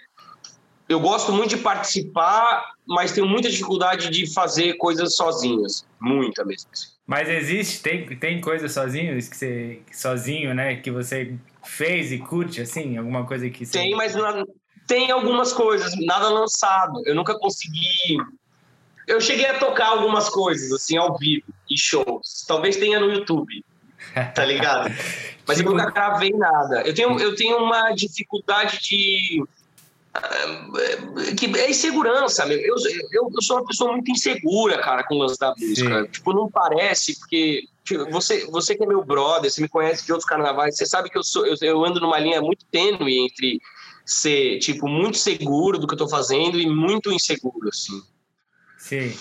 [0.88, 6.70] eu gosto muito de participar, mas tenho muita dificuldade de fazer coisas sozinhas, muita mesmo.
[7.06, 10.76] Mas existe, tem, tem coisa sozinho, que você, sozinho, né?
[10.78, 12.98] Que você fez e curte, assim?
[12.98, 13.80] Alguma coisa que você...
[13.80, 14.46] Tem, mas na-
[14.86, 17.02] tem algumas coisas, nada lançado.
[17.06, 18.18] Eu nunca consegui.
[19.06, 22.46] Eu cheguei a tocar algumas coisas, assim, ao vivo, em shows.
[22.48, 23.64] Talvez tenha no YouTube,
[24.34, 24.90] tá ligado?
[25.48, 26.82] Mas Tipo- eu nunca gravei nada.
[26.82, 29.44] Eu tenho, eu tenho uma dificuldade de.
[30.14, 30.22] ah,
[31.38, 32.58] Que é insegurança, meu.
[32.58, 32.76] Eu,
[33.12, 36.04] eu, eu sou uma pessoa muito insegura, cara, com o lance da música.
[36.04, 36.10] Sim.
[36.12, 37.64] Tipo, não parece, porque.
[37.84, 41.10] tipo, você, você que é meu brother, você me conhece de outros carnavais, você sabe
[41.10, 43.62] que eu, sou, eu, eu ando numa linha muito tênue entre
[44.06, 48.02] ser, tipo, muito seguro do que eu tô fazendo e muito inseguro, assim.
[48.78, 49.14] Sim.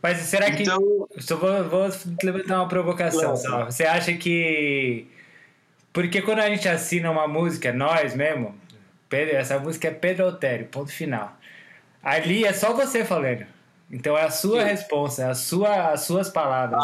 [0.00, 0.62] Mas será que...
[0.62, 1.88] Então, Só vou, vou
[2.22, 3.36] levantar uma provocação Claro.
[3.36, 3.64] só.
[3.64, 5.08] Você acha que...
[5.92, 8.54] Porque quando a gente assina uma música, nós mesmo,
[9.08, 11.36] Pedro, essa música é Pedro Altério, ponto final.
[12.02, 13.44] Ali é só você falando.
[13.90, 14.66] Então é a sua Sim.
[14.68, 16.78] resposta, é a sua, as suas palavras,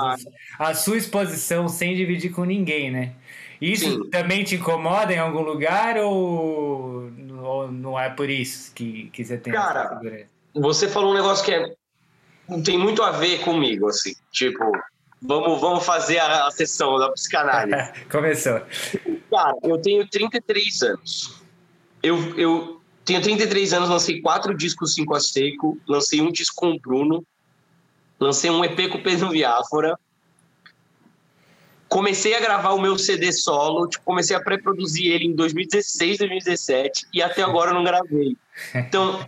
[0.59, 0.69] Ah.
[0.71, 3.13] a sua exposição sem dividir com ninguém, né?
[3.61, 4.11] Isso Sim.
[4.11, 7.11] também te incomoda em algum lugar ou,
[7.43, 10.27] ou não é por isso que, que você tem Cara, essa segurança?
[10.55, 11.75] você falou um negócio que é,
[12.65, 14.15] tem muito a ver comigo, assim.
[14.33, 14.73] Tipo,
[15.21, 17.93] vamos, vamos fazer a, a sessão da psicanálise.
[18.11, 18.61] Começou.
[19.31, 21.43] Cara, eu tenho 33 anos.
[22.03, 26.71] Eu, eu tenho 33 anos, lancei quatro discos 5 a seco, lancei um disco com
[26.73, 27.25] o Bruno,
[28.21, 29.99] lancei um EP com o Pedro Viáfora.
[31.89, 37.07] Comecei a gravar o meu CD solo, tipo, comecei a pré-produzir ele em 2016, 2017
[37.13, 38.37] e até agora eu não gravei.
[38.75, 39.25] Então,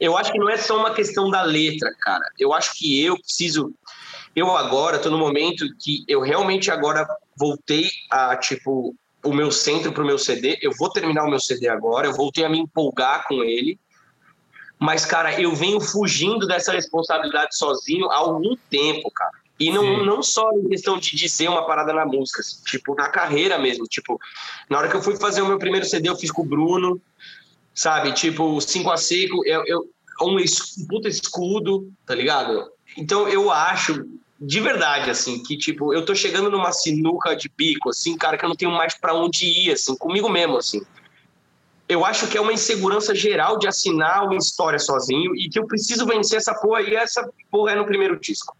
[0.00, 2.24] eu acho que não é só uma questão da letra, cara.
[2.38, 3.72] Eu acho que eu preciso.
[4.34, 7.06] Eu agora tô no momento que eu realmente agora
[7.36, 10.58] voltei a, tipo, o meu centro pro meu CD.
[10.60, 13.78] Eu vou terminar o meu CD agora, eu voltei a me empolgar com ele.
[14.78, 19.30] Mas, cara, eu venho fugindo dessa responsabilidade sozinho há algum tempo, cara.
[19.58, 20.04] E não, Sim.
[20.04, 23.84] não só em questão de dizer uma parada na música, assim, tipo, na carreira mesmo.
[23.84, 24.18] Tipo,
[24.68, 27.00] na hora que eu fui fazer o meu primeiro CD, eu fiz com o Bruno,
[27.72, 28.12] sabe?
[28.12, 29.88] Tipo, 5 a seco, eu, eu,
[30.22, 32.68] um um puta escudo, tá ligado?
[32.96, 34.04] Então eu acho,
[34.46, 38.44] de verdade, assim, que tipo, eu tô chegando numa sinuca de bico, assim, cara, que
[38.44, 40.82] eu não tenho mais pra onde ir, assim, comigo mesmo, assim.
[41.88, 45.66] Eu acho que é uma insegurança geral de assinar uma história sozinho e que eu
[45.66, 48.56] preciso vencer essa porra e essa porra é no primeiro disco.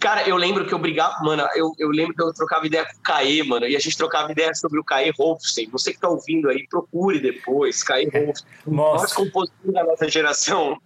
[0.00, 2.98] Cara, eu lembro que eu brigava, mano, eu, eu lembro que eu trocava ideia com
[2.98, 5.68] o Caê, mano, e a gente trocava ideia sobre o Caê Rolfsen.
[5.70, 8.46] Você que tá ouvindo aí, procure depois, Caê Rolfsen.
[8.66, 9.24] Nós, Mostra.
[9.24, 10.78] compositores da nossa geração,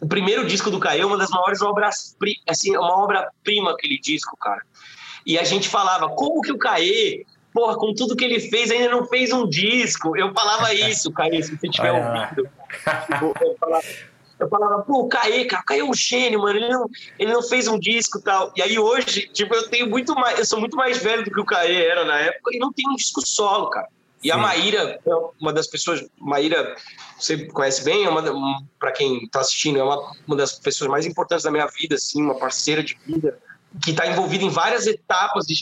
[0.00, 2.16] o primeiro disco do Caê é uma das maiores obras,
[2.48, 4.62] assim, é uma obra-prima aquele disco, cara.
[5.26, 8.88] E a gente falava, como que o Caê, porra, com tudo que ele fez, ainda
[8.88, 10.16] não fez um disco?
[10.16, 12.48] Eu falava isso, Caê, se você tiver ouvido.
[13.40, 13.84] Eu falava,
[14.38, 16.86] eu falava, pô, o Caê, cara, o Caê é um gênio, mano, ele não,
[17.18, 18.50] ele não fez um disco e tal.
[18.56, 21.40] E aí hoje, tipo, eu tenho muito mais, eu sou muito mais velho do que
[21.40, 23.88] o Caê era na época e não tem um disco solo, cara.
[24.22, 24.32] E Sim.
[24.32, 26.76] a Maíra, é uma das pessoas, Maíra,
[27.18, 28.22] você conhece bem, é uma,
[28.78, 32.22] para quem está assistindo, é uma, uma das pessoas mais importantes da minha vida, assim,
[32.22, 33.38] uma parceira de vida,
[33.82, 35.54] que está envolvida em várias etapas, de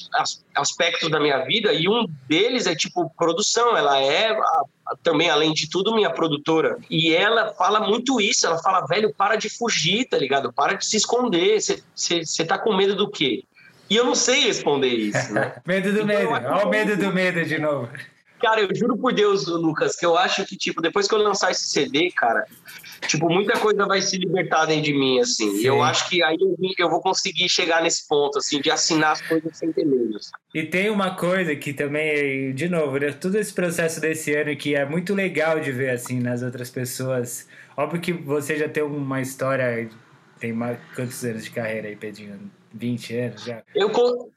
[0.55, 3.77] aspectos da minha vida, e um deles é, tipo, produção.
[3.77, 4.63] Ela é, a,
[5.03, 6.79] também, além de tudo, minha produtora.
[6.89, 10.53] E ela fala muito isso, ela fala, velho, para de fugir, tá ligado?
[10.53, 11.59] Para de se esconder,
[11.95, 13.45] você tá com medo do quê?
[13.91, 15.57] E eu não sei responder isso, né?
[15.67, 17.89] medo do então, medo, olha o medo do medo de novo.
[18.41, 21.51] Cara, eu juro por Deus, Lucas, que eu acho que, tipo, depois que eu lançar
[21.51, 22.45] esse CD, cara,
[23.07, 25.51] tipo, muita coisa vai se libertar dentro de mim, assim.
[25.51, 25.63] Sim.
[25.63, 29.13] E eu acho que aí eu, eu, vou conseguir chegar nesse ponto, assim, de assinar
[29.13, 30.19] as coisas sem ter medo.
[30.55, 34.75] E tem uma coisa que também, de novo, né, todo esse processo desse ano que
[34.75, 37.49] é muito legal de ver, assim, nas outras pessoas.
[37.77, 39.89] Óbvio que você já tem uma história,
[40.39, 42.51] tem mais, quantos anos de carreira aí, Pedrinho?
[42.73, 43.63] 20 anos já?
[43.75, 43.91] Eu,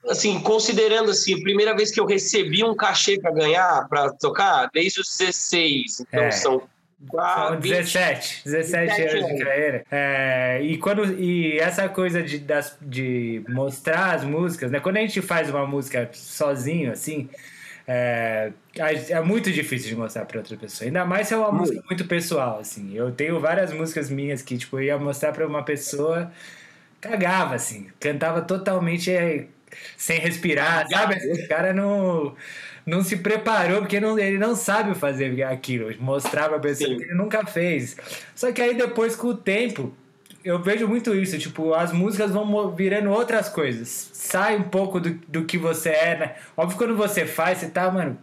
[0.07, 4.69] assim, considerando assim, a primeira vez que eu recebi um cachê para ganhar, para tocar,
[4.73, 6.01] desde os 16.
[6.01, 6.31] Então é.
[6.31, 6.63] são
[7.09, 9.85] são 17, 17, anos de carreira.
[9.89, 14.79] É, e, quando, e essa coisa de, das, de mostrar as músicas, né?
[14.79, 17.27] Quando a gente faz uma música sozinho, assim,
[17.87, 18.51] é,
[19.09, 20.87] é muito difícil de mostrar para outra pessoa.
[20.87, 22.95] Ainda mais se é uma música muito pessoal, assim.
[22.95, 26.31] Eu tenho várias músicas minhas que, tipo, eu ia mostrar para uma pessoa
[27.01, 27.87] cagava, assim.
[27.99, 29.47] Cantava totalmente é,
[29.97, 31.15] sem respirar, sabe?
[31.15, 32.35] O cara não,
[32.85, 35.91] não se preparou, porque não, ele não sabe fazer aquilo.
[35.99, 36.97] Mostrar pra pessoa Sim.
[36.97, 37.97] que ele nunca fez.
[38.35, 39.91] Só que aí depois, com o tempo,
[40.45, 41.37] eu vejo muito isso.
[41.39, 44.11] Tipo, as músicas vão virando outras coisas.
[44.13, 46.35] Sai um pouco do, do que você é, né?
[46.55, 48.17] Óbvio, quando você faz, você tá, mano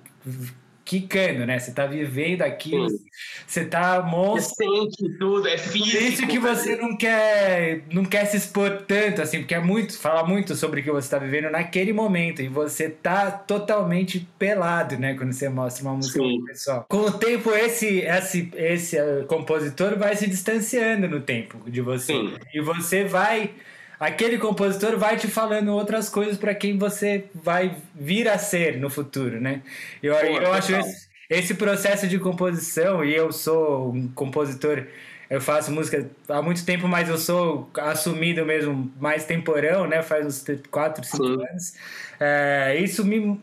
[0.88, 1.58] quicando, né?
[1.58, 2.98] Você tá vivendo aquilo, Sim.
[3.46, 4.54] você tá monstro.
[4.56, 5.98] Você sente tudo, é físico.
[5.98, 9.98] Por isso que você não quer, não quer se expor tanto, assim, porque é muito,
[9.98, 14.96] fala muito sobre o que você tá vivendo naquele momento, e você tá totalmente pelado,
[14.96, 15.12] né?
[15.12, 16.86] Quando você mostra uma música pro pessoal.
[16.88, 22.14] Com o tempo, esse, esse, esse uh, compositor vai se distanciando no tempo de você.
[22.14, 22.34] Sim.
[22.54, 23.50] E você vai
[23.98, 28.88] aquele compositor vai te falando outras coisas para quem você vai vir a ser no
[28.88, 29.62] futuro, né?
[30.02, 34.84] Eu, Pô, eu acho esse, esse, processo de composição, e eu sou um compositor,
[35.28, 40.02] eu faço música há muito tempo, mas eu sou assumido mesmo mais temporão, né?
[40.02, 41.74] Faz uns 4, 5 anos.
[42.18, 43.38] É, isso me.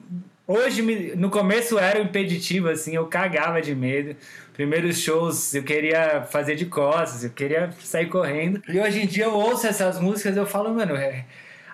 [0.47, 0.81] Hoje,
[1.15, 4.15] no começo era impeditivo, assim, eu cagava de medo
[4.55, 8.61] primeiros shows eu queria fazer de costas, eu queria sair correndo.
[8.67, 11.25] E hoje em dia eu ouço essas músicas e eu falo, mano, é...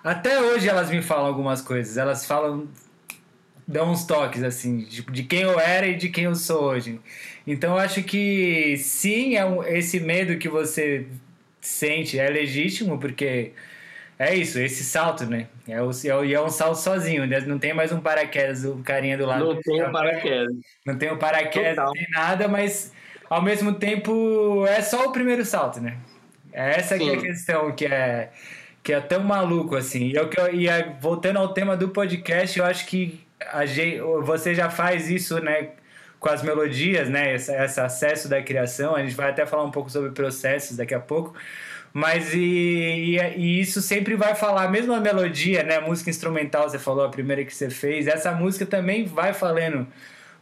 [0.04, 1.98] até hoje elas me falam algumas coisas.
[1.98, 2.68] Elas falam,
[3.68, 7.00] dão uns toques, assim, tipo, de quem eu era e de quem eu sou hoje.
[7.46, 11.06] Então eu acho que sim, é um, esse medo que você
[11.60, 13.52] sente é legítimo, porque
[14.22, 15.48] é isso, esse salto, né?
[15.68, 17.40] É, o, é, é um salto sozinho, né?
[17.42, 19.44] não tem mais um paraquedas, o carinha do lado.
[19.44, 20.56] Não tem o paraquedas.
[20.86, 21.86] Não tem o paraquedas, Total.
[21.88, 22.94] não tem nada, mas
[23.28, 25.98] ao mesmo tempo é só o primeiro salto, né?
[26.54, 28.32] É essa que é a questão, que é,
[28.84, 30.10] que é tão maluco, assim.
[30.10, 30.68] E, eu, e
[31.00, 33.62] voltando ao tema do podcast, eu acho que a,
[34.24, 35.70] você já faz isso, né?
[36.20, 37.34] Com as melodias, né?
[37.34, 38.96] Esse, esse acesso da criação.
[38.96, 41.34] A gente vai até falar um pouco sobre processos daqui a pouco.
[41.94, 45.78] Mas e, e, e, isso sempre vai falar, mesmo a melodia, né?
[45.78, 49.86] A música instrumental, você falou, a primeira que você fez, essa música também vai falando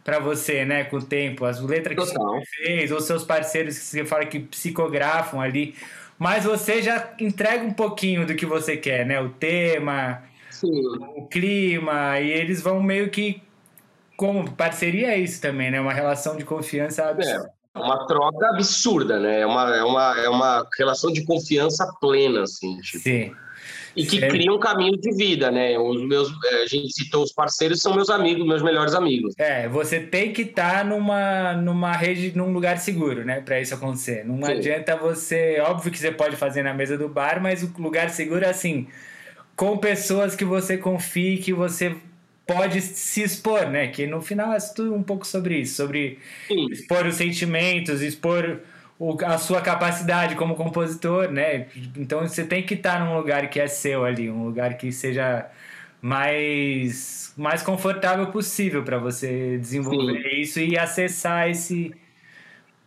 [0.04, 0.84] para você, né?
[0.84, 2.38] Com o tempo, as letras que Total.
[2.38, 5.74] você fez, ou seus parceiros que você fala que psicografam ali.
[6.18, 9.20] Mas você já entrega um pouquinho do que você quer, né?
[9.20, 10.68] O tema, Sim.
[11.16, 13.42] o clima, e eles vão meio que.
[14.16, 15.80] Como parceria é isso também, né?
[15.80, 17.52] Uma relação de confiança absurda.
[17.56, 19.40] É uma troca absurda, né?
[19.40, 23.02] É uma, é uma, é uma relação de confiança plena, assim, tipo.
[23.02, 23.32] Sim.
[23.94, 24.28] E que Sim.
[24.28, 25.76] cria um caminho de vida, né?
[25.78, 29.34] Os meus, é, a gente citou os parceiros, são meus amigos, meus melhores amigos.
[29.36, 33.40] É, você tem que estar tá numa, numa rede, num lugar seguro, né?
[33.40, 34.24] Para isso acontecer.
[34.24, 34.52] Não Sim.
[34.52, 35.60] adianta você.
[35.60, 38.86] Óbvio que você pode fazer na mesa do bar, mas o lugar seguro é assim.
[39.56, 41.96] Com pessoas que você confie, que você
[42.52, 43.86] pode se expor, né?
[43.88, 46.66] Que no final é tudo um pouco sobre isso, sobre Sim.
[46.72, 48.60] expor os sentimentos, expor
[48.98, 51.66] o, a sua capacidade como compositor, né?
[51.96, 55.46] Então você tem que estar num lugar que é seu ali, um lugar que seja
[56.02, 60.40] mais mais confortável possível para você desenvolver Sim.
[60.40, 61.94] isso e acessar esse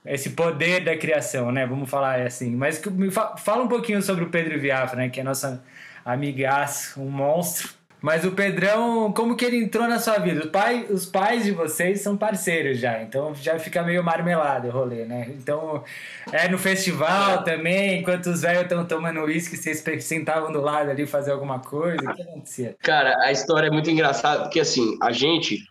[0.06, 1.66] esse poder da criação, né?
[1.66, 2.52] Vamos falar assim.
[2.54, 5.10] Mas que- me fa- fala um pouquinho sobre o Pedro Viafra, né?
[5.10, 5.64] Que é nossa
[6.04, 7.70] amigaço, um monstro.
[8.04, 10.44] Mas o Pedrão, como que ele entrou na sua vida?
[10.44, 14.72] O pai, os pais de vocês são parceiros já, então já fica meio marmelado o
[14.72, 15.30] rolê, né?
[15.30, 15.82] Então,
[16.30, 21.06] é no festival também, enquanto os velhos estão tomando uísque, vocês sentavam do lado ali
[21.08, 22.76] fazer alguma coisa, o que acontecia?
[22.82, 25.66] Cara, a história é muito engraçada, porque assim, a gente.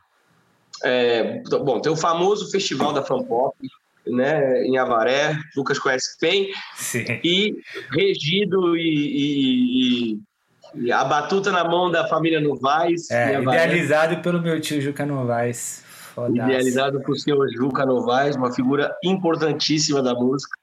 [0.83, 3.55] é, bom, tem o famoso festival da Fanpop,
[4.07, 7.05] né, em Avaré, Lucas conhece bem, Sim.
[7.23, 7.59] e
[7.93, 10.21] regido e- e- e
[10.93, 13.11] a batuta na mão da família Novaes.
[13.11, 15.85] É, idealizado pelo meu tio Juca Novaes.
[16.15, 16.35] Fodaço.
[16.35, 20.59] idealizado por senhor Juca Novaes, uma figura importantíssima da música.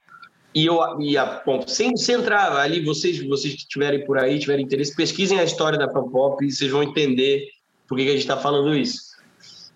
[0.53, 4.39] E eu, e a, bom, sem, sem entrar ali, vocês, vocês que estiverem por aí,
[4.39, 7.45] tiverem interesse, pesquisem a história da Fanpop e vocês vão entender
[7.87, 9.09] por que, que a gente está falando isso.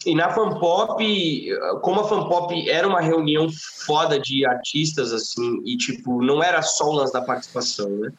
[0.05, 1.03] E na Fanpop,
[1.81, 3.47] como a Fanpop era uma reunião
[3.86, 8.11] foda de artistas, assim, e tipo, não era só o lance da participação, né?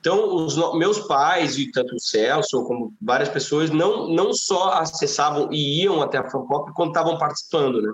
[0.00, 5.50] Então, os meus pais, e tanto o Celso, como várias pessoas, não, não só acessavam
[5.52, 7.92] e iam até a Fanpop quando estavam participando, né?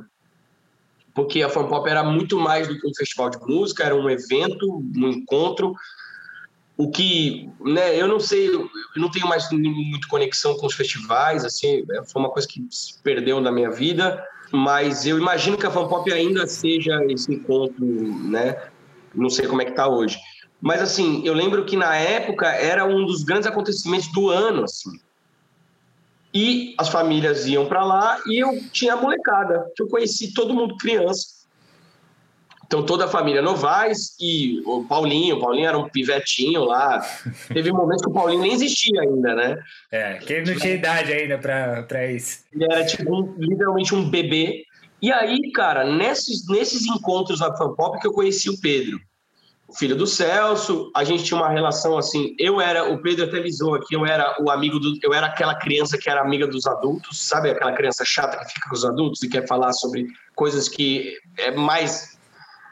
[1.13, 4.85] Porque a Fanpop era muito mais do que um festival de música, era um evento,
[4.97, 5.75] um encontro.
[6.77, 11.45] O que, né, eu não sei, eu não tenho mais muito conexão com os festivais,
[11.45, 15.71] assim, foi uma coisa que se perdeu na minha vida, mas eu imagino que a
[15.71, 18.69] Fanpop ainda seja esse encontro, né?
[19.13, 20.19] Não sei como é que tá hoje.
[20.61, 24.99] Mas assim, eu lembro que na época era um dos grandes acontecimentos do ano, assim.
[26.33, 30.55] E as famílias iam para lá e eu tinha a molecada, que eu conheci todo
[30.55, 31.37] mundo criança.
[32.67, 37.01] Então toda a família Novaes e o Paulinho, o Paulinho era um pivetinho lá.
[37.49, 39.63] Teve momentos que o Paulinho nem existia ainda, né?
[39.91, 42.41] É, que ele não tinha idade ainda pra isso.
[42.53, 44.65] Ele era tipo um- literalmente um bebê.
[45.01, 48.99] E aí, cara, nesses, nesses encontros na Fanpop que eu conheci o Pedro,
[49.69, 53.39] o filho do Celso, a gente tinha uma relação assim, eu era, o Pedro até
[53.39, 56.67] avisou aqui, eu era o amigo do, eu era aquela criança que era amiga dos
[56.67, 60.69] adultos, sabe aquela criança chata que fica com os adultos e quer falar sobre coisas
[60.69, 62.17] que é mais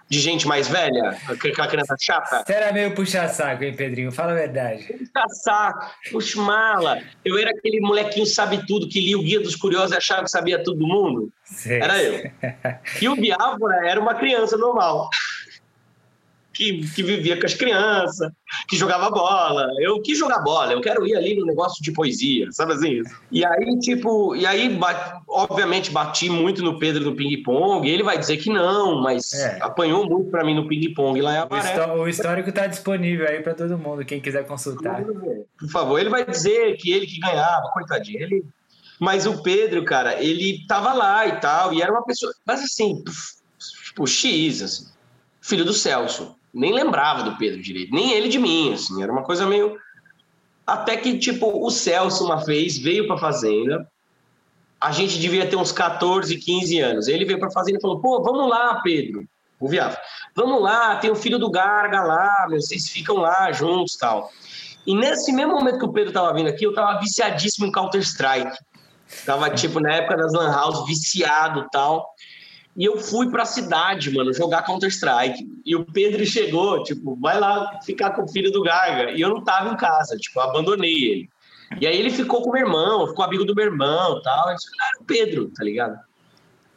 [0.09, 2.45] de gente mais velha, aquela criança chata.
[2.47, 4.13] Você era meio puxa-saco, hein, Pedrinho?
[4.13, 4.87] Fala a verdade.
[5.13, 7.01] caçar, puxa mala.
[7.25, 10.31] Eu era aquele molequinho sabe tudo que lia o Guia dos Curiosos e achava que
[10.31, 11.33] sabia tudo do mundo.
[11.45, 11.81] Sei.
[11.81, 12.31] Era eu.
[13.01, 15.09] E o Biafra era uma criança normal.
[16.55, 18.31] Que, que vivia com as crianças,
[18.69, 19.67] que jogava bola.
[19.81, 23.03] Eu quis jogar bola, eu quero ir ali no negócio de poesia, sabe assim?
[23.33, 24.79] E aí, tipo, e aí,
[25.29, 27.89] obviamente, bati muito no Pedro no ping-pong.
[27.89, 29.59] Ele vai dizer que não, mas É.
[29.61, 31.87] apanhou muito pra mim no ping-pong lá em O, Avaré.
[31.93, 35.03] o histórico tá disponível aí pra todo mundo, quem quiser consultar.
[35.59, 38.23] Por favor, ele vai dizer que ele que ganhava, coitadinho.
[38.23, 38.45] Ele...
[39.01, 43.03] Mas o Pedro, cara, ele tava lá e tal, e era uma pessoa, mas assim,
[43.03, 43.35] pf,
[43.87, 44.87] tipo, X, assim,
[45.41, 46.37] filho do Celso.
[46.55, 49.77] Nem lembrava do Pedro direito, nem ele de mim, assim, era uma coisa meio.
[50.67, 53.87] Até que, tipo, o Celso, uma vez, veio pra fazenda,
[54.81, 57.09] a gente devia ter uns 14, 15 anos.
[57.09, 59.27] Ele veio pra fazenda e falou: pô, vamos lá, Pedro,
[59.59, 59.99] o Viava,
[60.35, 64.31] vamos lá, tem o filho do Garga lá, meu, vocês ficam lá juntos tal.
[64.87, 68.57] E nesse mesmo momento que o Pedro tava vindo aqui, eu tava viciadíssimo em Counter-Strike.
[69.25, 72.07] Tava, tipo, na época das Lan House, viciado tal.
[72.77, 75.47] E eu fui pra cidade, mano, jogar Counter-Strike.
[75.65, 79.13] E o Pedro chegou, tipo, vai lá ficar com o filho do Garga.
[79.13, 81.31] E eu não tava em casa, tipo, eu abandonei ele.
[81.81, 84.51] E aí ele ficou com o meu irmão, ficou amigo do meu irmão tal.
[84.51, 85.99] Eu disse, ah, era o Pedro, tá ligado?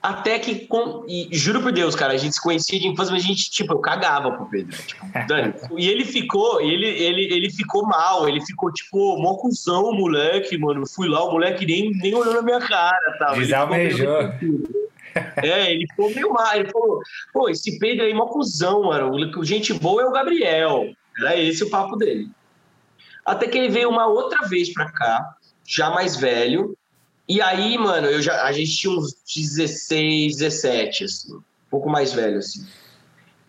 [0.01, 1.03] Até que, com...
[1.07, 3.73] e juro por Deus, cara, a gente se conhecia de infância, mas a gente, tipo,
[3.73, 4.77] eu cagava pro Pedro.
[4.77, 5.53] Tipo, Dani.
[5.75, 10.85] E ele ficou, ele, ele, ele ficou mal, ele ficou, tipo, mó cuzão, moleque, mano.
[10.87, 13.35] Fui lá, o moleque nem, nem olhou na minha cara, tal.
[13.35, 14.31] Desalmejou.
[15.37, 16.55] É, ele ficou meio mal.
[16.55, 17.01] Ele falou,
[17.33, 19.11] pô, esse Pedro aí é mó cuzão, mano.
[19.37, 20.91] O gente boa é o Gabriel.
[21.19, 22.29] Era esse o papo dele.
[23.25, 26.77] Até que ele veio uma outra vez pra cá, já mais velho.
[27.27, 31.35] E aí, mano, eu já, a gente tinha uns 16, 17, assim.
[31.35, 32.65] Um pouco mais velho, assim.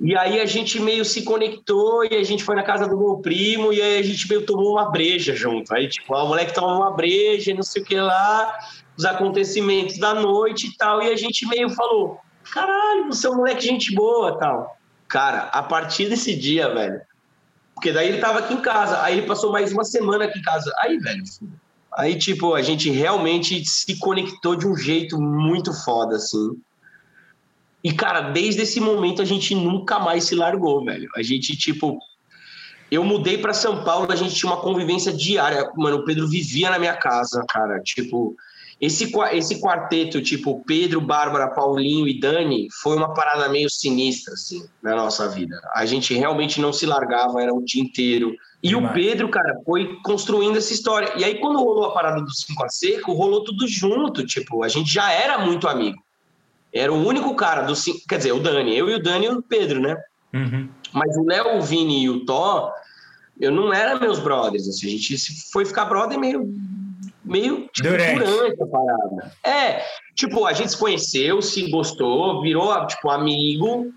[0.00, 3.16] E aí a gente meio se conectou e a gente foi na casa do meu
[3.16, 5.74] primo e aí a gente meio tomou uma breja junto.
[5.74, 8.56] Aí, tipo, ó, o moleque tomou uma breja, não sei o que lá,
[8.98, 11.00] os acontecimentos da noite e tal.
[11.00, 12.20] E a gente meio falou:
[12.52, 14.76] caralho, você é um moleque gente boa tal.
[15.08, 17.00] Cara, a partir desse dia, velho.
[17.74, 20.42] Porque daí ele tava aqui em casa, aí ele passou mais uma semana aqui em
[20.42, 20.70] casa.
[20.80, 21.22] Aí, velho,
[21.96, 26.60] aí, tipo, a gente realmente se conectou de um jeito muito foda, assim.
[27.82, 31.08] E, cara, desde esse momento a gente nunca mais se largou, velho.
[31.16, 31.98] A gente, tipo.
[32.90, 35.70] Eu mudei para São Paulo, a gente tinha uma convivência diária.
[35.76, 37.80] Mano, o Pedro vivia na minha casa, cara.
[37.80, 38.34] Tipo.
[38.80, 44.64] Esse, esse quarteto, tipo Pedro, Bárbara, Paulinho e Dani, foi uma parada meio sinistra, assim,
[44.80, 45.60] na nossa vida.
[45.74, 48.36] A gente realmente não se largava, era o dia inteiro.
[48.62, 48.94] E o Demais.
[48.94, 51.12] Pedro, cara, foi construindo essa história.
[51.16, 54.68] E aí, quando rolou a parada do Cinco a Seco, rolou tudo junto, tipo, a
[54.68, 56.00] gente já era muito amigo.
[56.72, 59.30] Era o único cara do cinco, quer dizer, o Dani, eu e o Dani e
[59.30, 59.96] o Pedro, né?
[60.32, 60.68] Uhum.
[60.92, 62.72] Mas o Léo, o Vini e o Thó,
[63.40, 65.16] eu não era meus brothers, assim, a gente
[65.50, 66.52] foi ficar brother meio,
[67.28, 68.24] meio tipo, Durante.
[68.24, 69.32] durante a parada.
[69.44, 73.92] É, tipo, a gente se conheceu, se gostou, virou, tipo, amigo,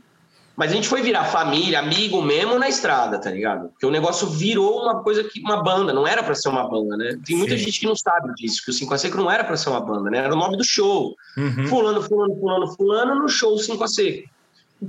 [0.56, 3.70] mas a gente foi virar família, amigo mesmo na estrada, tá ligado?
[3.70, 6.98] Porque o negócio virou uma coisa que, uma banda, não era pra ser uma banda,
[6.98, 7.18] né?
[7.26, 7.64] Tem muita Sim.
[7.64, 9.82] gente que não sabe disso, que o 5 a Seco não era pra ser uma
[9.82, 10.20] banda, né?
[10.20, 11.16] Era o nome do show.
[11.38, 11.68] Uhum.
[11.68, 14.30] Fulano, fulano, fulano, fulano, no show 5 a seco.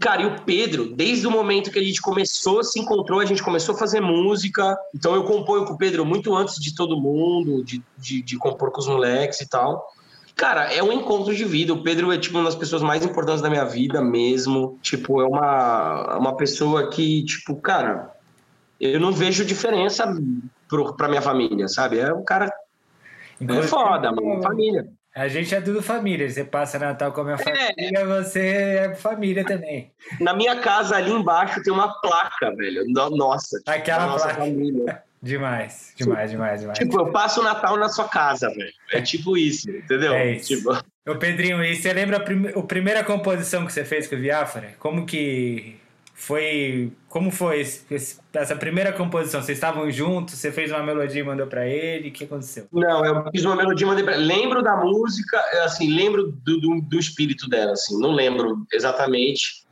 [0.01, 3.43] Cara, e o Pedro, desde o momento que a gente começou, se encontrou, a gente
[3.43, 4.76] começou a fazer música.
[4.95, 8.70] Então eu componho com o Pedro muito antes de todo mundo, de, de, de compor
[8.70, 9.86] com os moleques e tal.
[10.34, 11.74] Cara, é um encontro de vida.
[11.74, 14.78] O Pedro é tipo uma das pessoas mais importantes da minha vida mesmo.
[14.80, 18.16] Tipo, é uma, uma pessoa que, tipo, cara,
[18.80, 20.07] eu não vejo diferença
[20.66, 21.99] pro, pra minha família, sabe?
[21.99, 22.47] É um cara.
[22.47, 24.43] É Inclusive, foda, mano.
[24.43, 24.88] Família.
[25.14, 26.28] A gente é tudo família.
[26.28, 29.90] Você passa Natal com a minha família, você é família também.
[30.20, 32.84] Na minha casa ali embaixo tem uma placa, velho.
[32.88, 34.40] No- Nossa, tipo, Aquela nossa placa.
[34.40, 35.02] família.
[35.24, 36.78] Demais, demais, demais, demais.
[36.78, 38.72] Tipo, eu passo o Natal na sua casa, velho.
[38.90, 40.12] É tipo isso, entendeu?
[40.14, 40.56] É isso.
[40.56, 40.76] Tipo,
[41.08, 44.18] Ô Pedrinho, e você lembra a, prime- a primeira composição que você fez com o
[44.20, 44.74] Viáfara?
[44.80, 45.76] Como que
[46.22, 46.92] foi?
[47.08, 49.42] Como foi esse- essa primeira composição?
[49.42, 50.34] Vocês estavam juntos?
[50.36, 52.10] Você fez uma melodia e mandou pra ele?
[52.10, 52.68] O que aconteceu?
[52.72, 54.14] não, eu fiz uma melodia, mandei pra...
[54.14, 57.98] Lembro da música, assim, lembro do, do, do espírito dela, assim.
[57.98, 59.64] Não lembro exatamente.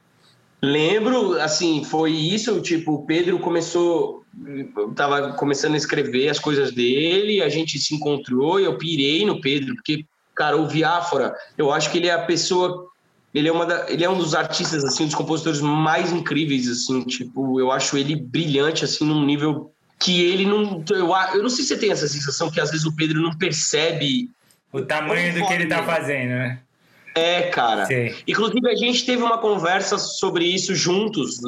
[0.61, 4.25] Lembro, assim, foi isso, tipo, o Pedro começou...
[4.97, 9.41] Tava começando a escrever as coisas dele, a gente se encontrou e eu pirei no
[9.41, 12.90] Pedro, porque, cara, o Viáfora, eu acho que ele é a pessoa
[13.35, 16.69] ele é, uma da- ele é um dos artistas, assim, um dos compositores mais incríveis,
[16.69, 20.83] assim, tipo, eu acho ele brilhante, assim, num nível que ele não...
[20.91, 23.37] Eu, eu não sei se você tem essa sensação que às vezes o Pedro não
[23.37, 24.31] percebe...
[24.73, 26.61] O tamanho do que ele tá fazendo, né?
[27.15, 27.87] É, cara.
[27.87, 28.15] Sei.
[28.27, 31.41] Inclusive, a gente teve uma conversa sobre isso juntos,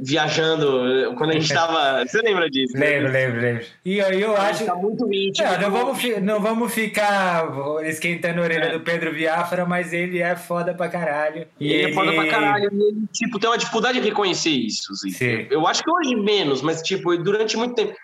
[0.00, 2.04] viajando, quando a gente tava...
[2.06, 2.76] Você lembra disso?
[2.76, 2.86] né?
[2.86, 3.64] Lembro, lembro, lembro.
[3.84, 4.64] E eu, eu A acho.
[4.64, 5.46] tá muito íntimo.
[5.48, 7.48] Não, não, vamos, não vamos ficar
[7.84, 11.46] esquentando a orelha do Pedro Viáfara, mas ele é foda pra caralho.
[11.58, 12.70] E Ele é foda pra caralho.
[12.72, 14.92] Ele, tipo, tem uma dificuldade de reconhecer isso.
[14.92, 15.10] assim.
[15.10, 15.46] Sim.
[15.50, 17.94] Eu acho que hoje menos, mas, tipo, durante muito tempo.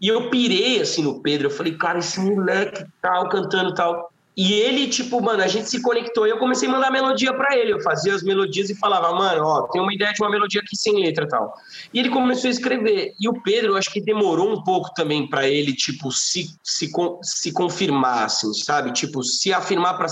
[0.00, 1.46] E eu pirei, assim, no Pedro.
[1.46, 4.11] Eu falei, cara, esse moleque tal, cantando tal.
[4.34, 7.56] E ele, tipo, mano, a gente se conectou e eu comecei a mandar melodia pra
[7.56, 7.72] ele.
[7.72, 10.74] Eu fazia as melodias e falava, mano, ó, tem uma ideia de uma melodia aqui
[10.74, 11.54] sem letra e tal.
[11.92, 13.12] E ele começou a escrever.
[13.20, 16.90] E o Pedro, eu acho que demorou um pouco também pra ele, tipo, se, se,
[17.22, 18.92] se confirmar, assim, sabe?
[18.92, 20.06] Tipo, se afirmar pra,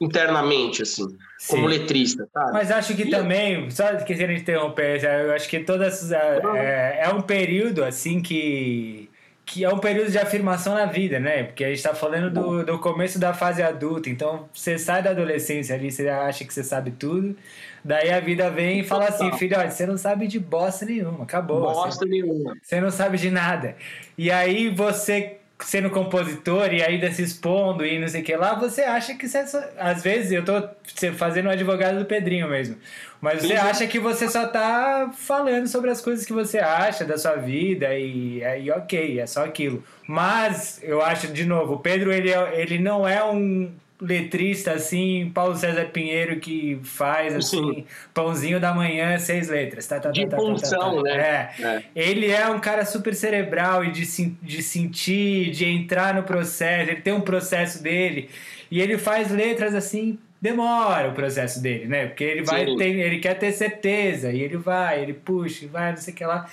[0.00, 1.04] internamente, assim,
[1.48, 1.78] como Sim.
[1.78, 2.52] letrista, sabe?
[2.52, 7.84] Mas acho que também, só querendo interromper, eu acho que todas é, é um período
[7.84, 9.09] assim que
[9.52, 11.42] que é um período de afirmação na vida, né?
[11.42, 15.10] Porque a gente tá falando do, do começo da fase adulta, então você sai da
[15.10, 17.36] adolescência ali, você acha que você sabe tudo,
[17.84, 21.24] daí a vida vem e fala assim, filho, olha, você não sabe de bosta nenhuma,
[21.24, 21.62] acabou.
[21.62, 22.56] você- Bosta nenhuma.
[22.62, 23.74] você não sabe de nada.
[24.16, 28.54] E aí você sendo compositor e ainda se expondo e não sei o que lá,
[28.54, 29.62] você acha que você só...
[29.78, 30.68] às vezes eu tô
[31.16, 32.76] fazendo o advogado do Pedrinho mesmo.
[33.20, 37.18] Mas você acha que você só tá falando sobre as coisas que você acha da
[37.18, 39.84] sua vida e aí ok, é só aquilo.
[40.06, 45.30] Mas eu acho de novo, o Pedro ele, é- ele não é um letrista assim,
[45.34, 47.84] Paulo César Pinheiro que faz assim, Sim.
[48.14, 51.02] pãozinho da manhã, seis letras, tá, tá, De tá, tá, tá, tá, função, tá.
[51.02, 51.50] né?
[51.58, 51.62] É.
[51.62, 51.82] É.
[51.94, 54.04] Ele é um cara super cerebral e de,
[54.42, 56.90] de sentir, de entrar no processo.
[56.90, 58.30] Ele tem um processo dele
[58.70, 60.18] e ele faz letras assim.
[60.42, 62.06] Demora o processo dele, né?
[62.06, 62.78] Porque ele vai Sim.
[62.78, 66.24] ter, ele quer ter certeza e ele vai, ele puxa, vai, não sei o que
[66.24, 66.48] lá.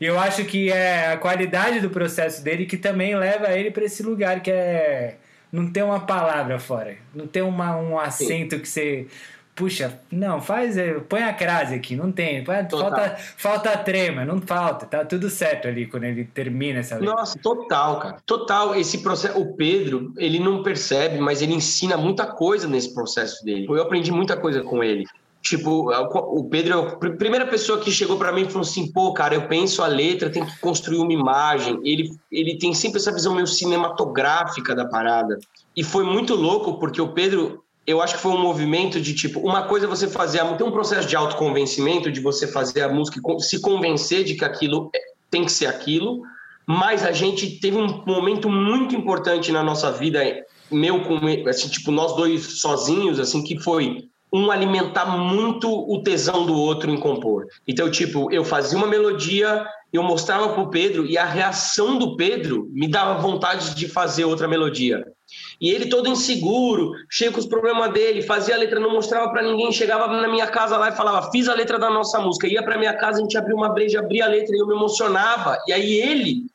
[0.00, 3.82] E eu acho que é a qualidade do processo dele que também leva ele para
[3.82, 5.16] esse lugar que é
[5.52, 9.06] não tem uma palavra fora, não tem uma, um acento que você
[9.54, 14.24] puxa, não, faz, é, põe a crase aqui, não tem, põe- falta falta a trema,
[14.24, 17.14] não falta, tá tudo certo ali quando ele termina essa letra.
[17.14, 18.16] Nossa, total, cara.
[18.24, 18.74] Total.
[18.74, 19.38] Esse processo.
[19.38, 23.66] O Pedro, ele não percebe, mas ele ensina muita coisa nesse processo dele.
[23.68, 25.04] Eu aprendi muita coisa com ele.
[25.42, 28.92] Tipo, o Pedro é a pr- primeira pessoa que chegou pra mim e falou assim:
[28.92, 31.80] pô, cara, eu penso a letra, tem que construir uma imagem.
[31.82, 35.36] Ele, ele tem sempre essa visão meio cinematográfica da parada.
[35.76, 39.40] E foi muito louco, porque o Pedro, eu acho que foi um movimento de tipo,
[39.40, 43.20] uma coisa é você fazer, tem um processo de autoconvencimento, de você fazer a música
[43.40, 46.22] se convencer de que aquilo é- tem que ser aquilo,
[46.64, 50.20] mas a gente teve um momento muito importante na nossa vida
[50.70, 51.18] meu com
[51.48, 56.90] assim, tipo, nós dois sozinhos, assim, que foi um alimentar muito o tesão do outro
[56.90, 57.46] em compor.
[57.68, 62.66] Então, tipo, eu fazia uma melodia, eu mostrava pro Pedro e a reação do Pedro
[62.72, 65.04] me dava vontade de fazer outra melodia.
[65.60, 69.42] E ele todo inseguro, cheio com os problemas dele, fazia a letra, não mostrava para
[69.42, 72.48] ninguém, chegava na minha casa lá e falava: "Fiz a letra da nossa música".
[72.48, 74.74] Ia para minha casa, a gente abria uma breja, abria a letra e eu me
[74.74, 75.58] emocionava.
[75.66, 76.46] E aí ele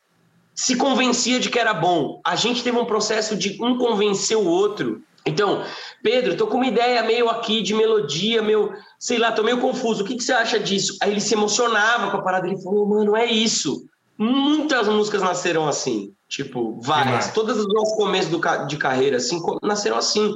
[0.54, 2.20] se convencia de que era bom.
[2.26, 5.04] A gente teve um processo de um convencer o outro.
[5.28, 5.64] Então,
[6.02, 10.04] Pedro, tô com uma ideia meio aqui de melodia, meu, sei lá, tô meio confuso.
[10.04, 10.98] O que, que você acha disso?
[11.02, 13.86] Aí ele se emocionava com a parada, ele falou, mano, é isso.
[14.18, 17.32] Muitas músicas nasceram assim, tipo, várias.
[17.32, 20.34] Todas os nossos começos do, de carreira, assim, nasceram assim.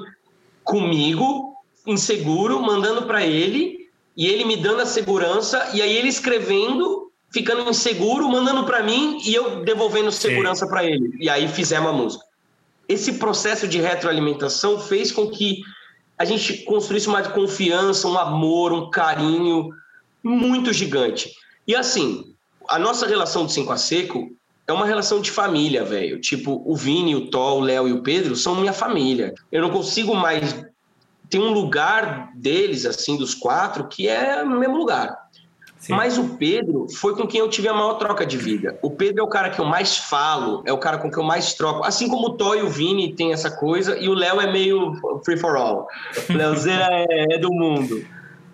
[0.63, 1.55] Comigo,
[1.87, 7.69] inseguro, mandando para ele, e ele me dando a segurança, e aí ele escrevendo ficando
[7.69, 11.17] inseguro, mandando para mim e eu devolvendo segurança para ele.
[11.19, 12.25] E aí fizemos a música.
[12.91, 15.61] Esse processo de retroalimentação fez com que
[16.17, 19.69] a gente construísse uma confiança, um amor, um carinho
[20.21, 21.31] muito gigante.
[21.65, 22.35] E assim,
[22.67, 24.29] a nossa relação de cinco a seco
[24.67, 26.19] é uma relação de família, velho.
[26.19, 29.33] Tipo, o Vini, o Tó, o Léo e o Pedro são minha família.
[29.49, 30.61] Eu não consigo mais
[31.29, 35.17] ter um lugar deles, assim, dos quatro, que é no mesmo lugar.
[35.81, 35.93] Sim.
[35.93, 38.77] Mas o Pedro foi com quem eu tive a maior troca de vida.
[38.83, 41.27] O Pedro é o cara que eu mais falo, é o cara com quem eu
[41.27, 41.83] mais troco.
[41.83, 44.93] Assim como o Toy e o Vini tem essa coisa, e o Léo é meio
[45.25, 45.87] free for all.
[46.29, 48.05] O Léozeira é, é do mundo.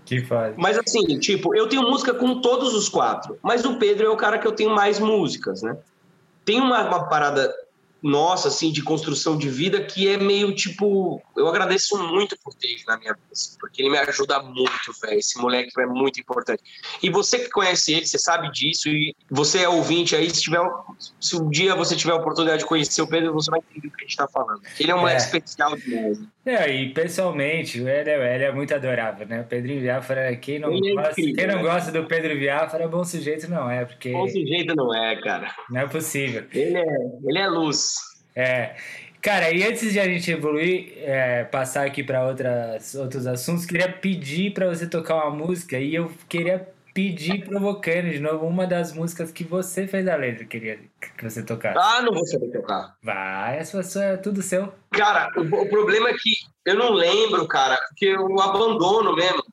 [0.06, 0.56] Que faz.
[0.56, 4.16] Mas assim, tipo, eu tenho música com todos os quatro, mas o Pedro é o
[4.16, 5.76] cara que eu tenho mais músicas, né?
[6.46, 7.54] Tem uma, uma parada
[8.08, 11.22] nossa, assim, de construção de vida, que é meio tipo.
[11.36, 14.94] Eu agradeço muito por ter ele na minha vida, assim, porque ele me ajuda muito,
[15.02, 15.20] velho.
[15.20, 16.64] Esse moleque é muito importante.
[17.04, 20.62] E você que conhece ele, você sabe disso, e você é ouvinte aí, se tiver.
[21.20, 23.92] Se um dia você tiver a oportunidade de conhecer o Pedro, você vai entender o
[23.92, 24.62] que a gente tá falando.
[24.80, 25.26] Ele é um moleque é.
[25.26, 26.18] especial demais.
[26.48, 29.42] É, e pessoalmente, ele é, ele é muito adorável, né?
[29.42, 31.62] O Pedrinho Viáfara, quem não, é gosta, incrível, quem não né?
[31.62, 34.14] gosta do Pedro Viáfara, bom sujeito não é, porque.
[34.14, 35.54] Bom sujeito não é, cara.
[35.70, 36.46] Não é possível.
[36.54, 36.86] Ele é,
[37.26, 37.97] ele é luz.
[38.38, 38.76] É.
[39.20, 44.54] Cara, e antes de a gente evoluir, é, passar aqui para outros assuntos, queria pedir
[44.54, 49.32] para você tocar uma música e eu queria pedir provocando de novo uma das músicas
[49.32, 50.80] que você fez a letra, queria
[51.18, 51.80] que você tocasse.
[51.80, 52.96] Ah, não vou saber tocar.
[53.04, 54.72] Vai, essa sua, é tudo seu.
[54.92, 56.32] Cara, o, o, problema é que
[56.66, 59.44] eu não lembro, cara, porque eu abandono mesmo.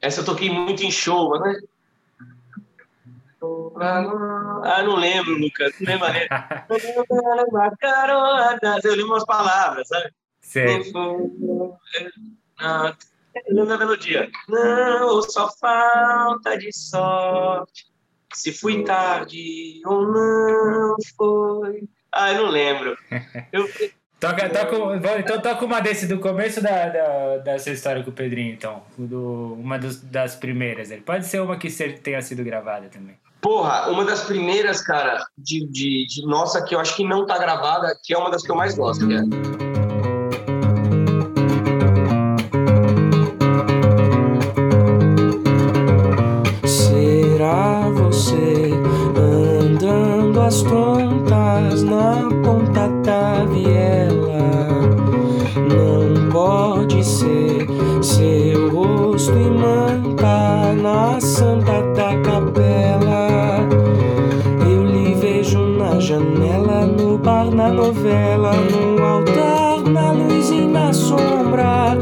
[0.00, 1.54] Essa eu toquei muito em show, né?
[3.80, 5.72] Ah, não lembro, Lucas.
[5.80, 6.08] Não lembro
[8.84, 10.10] eu lembro umas palavras, sabe?
[10.40, 10.92] Sim.
[10.92, 11.78] Não,
[13.48, 14.30] lembro a melodia.
[14.48, 17.90] Não, só falta de sorte.
[18.32, 21.88] Se fui tarde ou não foi.
[22.12, 22.96] Ah, eu não lembro.
[23.52, 23.68] Eu,
[24.22, 28.52] Toca, toca, então toca uma desse do começo da, da, dessa história com o Pedrinho,
[28.52, 28.84] então.
[28.96, 30.92] Do, uma dos, das primeiras.
[30.92, 33.16] Ele pode ser uma que tenha sido gravada também.
[33.40, 37.36] Porra, uma das primeiras, cara, de, de, de nossa, que eu acho que não tá
[37.36, 39.71] gravada, que é uma das que eu mais gosto, que
[68.56, 71.96] no altar, na luz e na sombra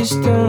[0.00, 0.39] buscar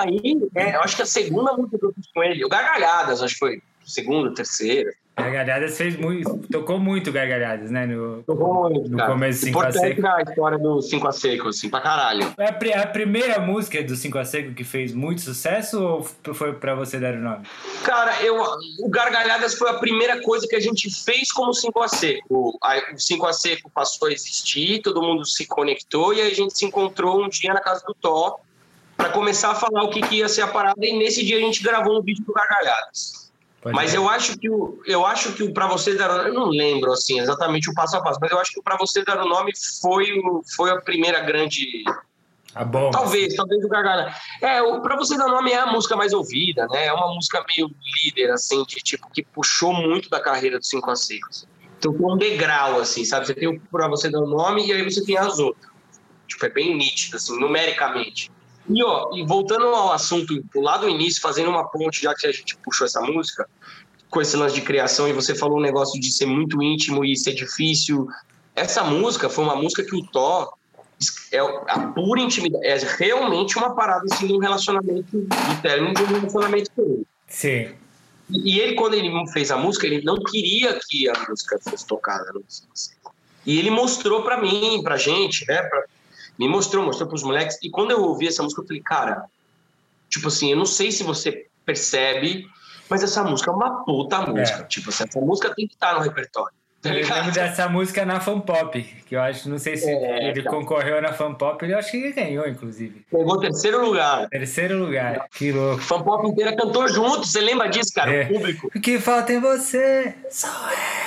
[0.00, 3.22] aí, é, eu acho que a segunda música que eu fiz com ele, o Gargalhadas,
[3.22, 4.90] acho que foi segunda, terceira.
[5.16, 7.84] Gargalhadas fez muito, tocou muito Gargalhadas, né?
[7.86, 9.12] No, Tocou muito, No cara.
[9.12, 10.00] começo, Cinco a Importante Seco.
[10.02, 12.32] na história do 5 a Seco, assim, pra caralho.
[12.38, 16.54] É a, a primeira música do Cinco a Seco que fez muito sucesso ou foi
[16.54, 17.46] pra você dar o nome?
[17.84, 18.40] Cara, eu,
[18.80, 22.24] o Gargalhadas foi a primeira coisa que a gente fez como 5 a Seco.
[22.30, 22.58] O
[22.96, 26.64] 5 a Seco passou a existir, todo mundo se conectou e aí a gente se
[26.64, 28.40] encontrou um dia na casa do Tó
[29.00, 31.40] para começar a falar o que, que ia ser a parada e nesse dia a
[31.40, 33.32] gente gravou um vídeo do Gargalhadas.
[33.62, 33.96] Pode Mas ir.
[33.96, 36.92] eu acho que o, eu acho que o para você dar o eu não lembro
[36.92, 39.28] assim exatamente o passo a passo, mas eu acho que o para você dar o
[39.28, 41.84] nome foi o, foi a primeira grande
[42.54, 42.90] A bomba.
[42.90, 44.14] Talvez, talvez o Gargalha.
[44.40, 46.86] É, o Pra Você Dar Nome é a música mais ouvida, né?
[46.86, 47.70] É uma música meio
[48.04, 51.20] líder, assim, de tipo, que puxou muito da carreira do 5 a 6.
[51.28, 51.46] assim.
[51.78, 53.26] Então foi um degrau, assim, sabe?
[53.26, 55.70] Você tem o Pra Você Dar Nome e aí você tem as outras.
[56.26, 58.30] Tipo, é bem nítido, assim, numericamente.
[58.72, 62.32] E, ó, e voltando ao assunto, lá do início, fazendo uma ponte, já que a
[62.32, 63.48] gente puxou essa música,
[64.08, 67.16] com esse lance de criação, e você falou um negócio de ser muito íntimo e
[67.16, 68.08] ser difícil.
[68.54, 70.52] Essa música foi uma música que o Thó
[71.32, 75.26] é a pura intimidade, é realmente uma parada assim de um relacionamento,
[75.62, 77.06] término de um relacionamento com ele.
[77.26, 77.74] Sim.
[78.28, 82.30] E ele, quando ele fez a música, ele não queria que a música fosse tocada
[82.32, 83.14] no Seco.
[83.46, 85.62] E ele mostrou pra mim, pra gente, né?
[85.62, 85.84] pra-
[86.40, 87.58] me mostrou, mostrou pros moleques.
[87.62, 89.24] E quando eu ouvi essa música, eu falei, cara,
[90.08, 92.48] tipo assim, eu não sei se você percebe,
[92.88, 94.64] mas essa música é uma puta música.
[94.64, 96.54] Tipo assim, essa música tem que estar no repertório.
[96.80, 100.30] Tá Eu lembro dessa música na Fan Pop, que eu acho, não sei se É,
[100.30, 100.48] ele tá.
[100.48, 103.04] concorreu na Fan Pop, eu acho que ele ganhou, inclusive.
[103.10, 104.26] Pegou terceiro lugar.
[104.30, 105.26] Terceiro lugar.
[105.30, 105.82] Que louco.
[105.82, 108.10] Fan pop inteira cantou junto, você lembra disso, cara?
[108.10, 108.24] É.
[108.24, 108.70] O público.
[108.74, 110.99] O que falta em você sou eu.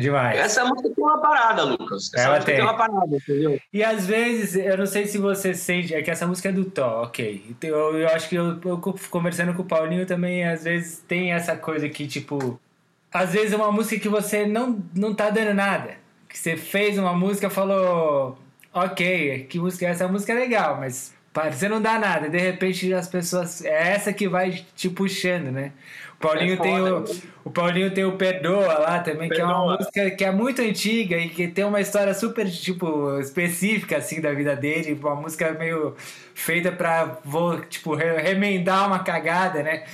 [0.00, 0.38] Demais.
[0.38, 2.10] Essa música tem uma parada, Lucas.
[2.14, 2.56] Essa Ela tem.
[2.56, 3.60] tem uma parada, entendeu?
[3.72, 6.64] E às vezes, eu não sei se você sente, é que essa música é do
[6.64, 7.44] Tó, ok.
[7.50, 8.78] Então, Eu, eu acho que eu, eu
[9.10, 12.58] conversando com o Paulinho também, às vezes tem essa coisa que, tipo,
[13.12, 15.94] às vezes é uma música que você não, não tá dando nada.
[16.28, 18.38] Que você fez uma música falou,
[18.72, 20.08] ok, que música é essa?
[20.08, 21.12] Música é legal, mas
[21.52, 22.28] você não dá nada.
[22.28, 23.64] De repente as pessoas.
[23.64, 25.72] É essa que vai te puxando, né?
[26.20, 27.20] O Paulinho, É tem, o, foda.
[27.46, 29.76] o Paulinho tem o Perdoa lá também, que é uma Perdoa.
[29.78, 34.30] música que é muito antiga e que tem uma história super, tipo, específica, assim, da
[34.34, 34.92] vida dele.
[35.02, 35.96] Uma música meio
[36.34, 39.84] feita pra, vou, tipo, re- remendar uma cagada, né?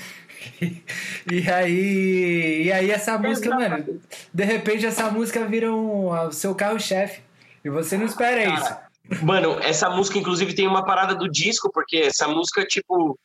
[1.30, 4.00] E aí, e aí essa música, mano,
[4.32, 7.20] de repente essa música vira um, o seu carro-chefe.
[7.64, 8.62] E você não espera isso.
[8.64, 8.86] Cara,
[9.22, 13.16] Mano, essa música, inclusive, tem uma parada do disco, porque essa música, tipo,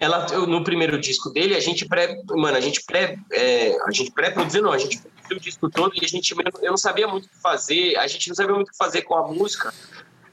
[0.00, 2.18] ela no primeiro disco dele, a gente pré.
[2.30, 3.18] Mano, a gente pré.
[3.30, 6.34] é, a gente pré-produziu, não, a gente produziu o disco todo e a gente.
[6.62, 9.02] Eu não sabia muito o que fazer, a gente não sabia muito o que fazer
[9.02, 9.72] com a música.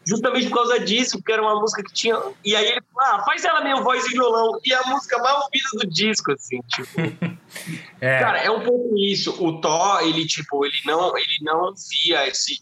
[0.07, 2.17] Justamente por causa disso, porque era uma música que tinha.
[2.45, 4.57] E aí ele falou, ah, faz ela meio voz e violão.
[4.63, 6.87] E a música mais ouvida do disco, assim, tipo.
[7.99, 9.43] É, Cara, é um pouco isso.
[9.43, 12.61] O Thó, ele, tipo, ele não, ele não via esse.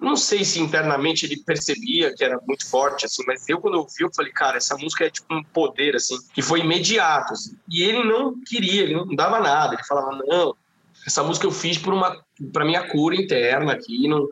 [0.00, 3.84] Não sei se internamente ele percebia que era muito forte, assim, mas eu, quando eu
[3.84, 7.56] vi, eu falei, cara, essa música é tipo um poder, assim, que foi imediato, assim.
[7.68, 9.74] E ele não queria, ele não dava nada.
[9.74, 10.54] Ele falava, não,
[11.06, 12.22] essa música eu fiz por uma.
[12.52, 14.06] pra minha cura interna aqui.
[14.08, 14.28] Não...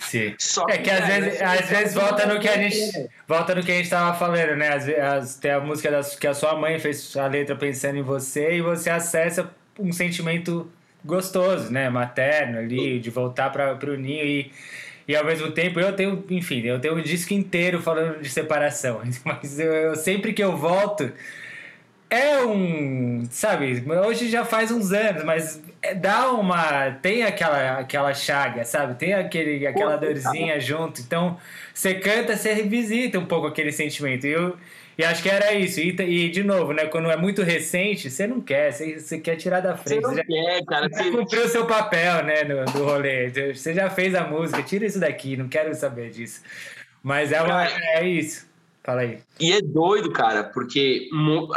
[0.00, 0.34] sim.
[0.38, 3.70] Só É que às vezes, às vezes volta no que a gente volta no que
[3.70, 4.74] a gente tava falando, né?
[4.74, 7.98] Às vezes, as- tem a música das, que a sua mãe fez a letra pensando
[7.98, 10.68] em você e você acessa um sentimento
[11.04, 11.88] gostoso, né?
[11.88, 14.50] Materno ali, de voltar para pro ninho e
[15.08, 19.00] e ao mesmo tempo eu tenho, enfim, eu tenho um disco inteiro falando de separação,
[19.24, 21.10] mas eu, eu- sempre que eu volto
[22.10, 28.14] é um, sabe, hoje já faz uns anos, mas é- dá uma, tem aquela aquela
[28.14, 28.94] chaga, sabe?
[28.94, 31.02] Tem aquele aquela Pô, dorzinha junto.
[31.02, 31.36] Então,
[31.74, 34.26] você canta, você revisita um pouco aquele sentimento.
[34.26, 34.56] E eu
[34.98, 35.78] e acho que era isso.
[35.78, 39.36] E, e, de novo, né, quando é muito recente, você não quer, você, você quer
[39.36, 40.02] tirar da Você frente.
[40.02, 40.88] não Você já, quer, cara.
[40.88, 41.10] você Você...
[41.12, 43.54] cumpriu o seu papel, né, no, do rolê.
[43.54, 46.42] Você já fez a música, tira isso daqui, não quero saber disso.
[47.00, 48.48] Mas é, uma, Cara, é isso.
[48.82, 49.20] Fala aí.
[49.38, 51.08] E é doido, cara, porque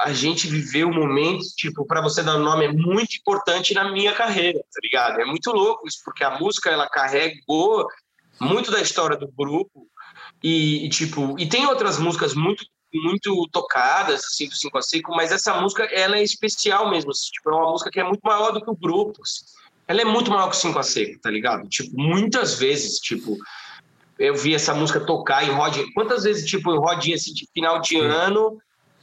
[0.01, 4.13] a gente viveu momentos, tipo, para você dar um nome, é muito importante na minha
[4.13, 5.19] carreira, tá ligado?
[5.19, 7.87] É muito louco isso, porque a música, ela carregou
[8.39, 9.87] muito da história do grupo
[10.43, 15.15] e, e, tipo, e tem outras músicas muito muito tocadas, assim, do 5 a 5,
[15.15, 18.21] mas essa música, ela é especial mesmo, assim, tipo, é uma música que é muito
[18.23, 19.45] maior do que o grupo, assim.
[19.87, 21.67] Ela é muito maior que o 5 a 5, tá ligado?
[21.67, 23.37] Tipo, muitas vezes, tipo,
[24.17, 25.85] eu vi essa música tocar em rodinha.
[25.93, 28.57] Quantas vezes, tipo, em rodinha assim, de final de ano,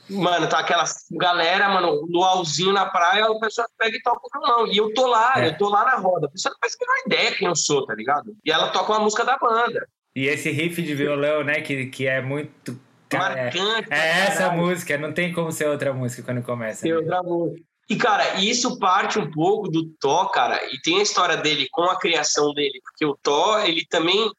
[0.09, 4.67] mano, tá aquela galera, mano, luauzinho na praia, o pessoal pega e toca o violão.
[4.73, 5.49] E eu tô lá, É.
[5.49, 6.27] eu tô lá na roda.
[6.27, 8.35] A pessoa não faz a menor ideia quem eu sou, tá ligado?
[8.45, 9.87] E ela toca uma música da banda.
[10.17, 12.81] E esse riff de violão, né, que, que é muito.
[13.09, 13.89] Cara, é- Marcante.
[13.93, 14.63] É, essa caralho.
[14.63, 16.83] música, não tem como ser outra música quando começa.
[16.83, 16.99] Tem né?
[16.99, 17.63] outra música.
[17.91, 21.85] E, cara, isso parte um pouco do Thó, cara, e tem a história dele com
[21.85, 24.31] a criação dele, porque o Thó, ele também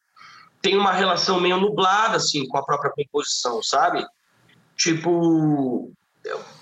[0.61, 4.05] tem uma relação meio nublada, assim, com a própria composição, sabe?
[4.77, 5.91] Tipo,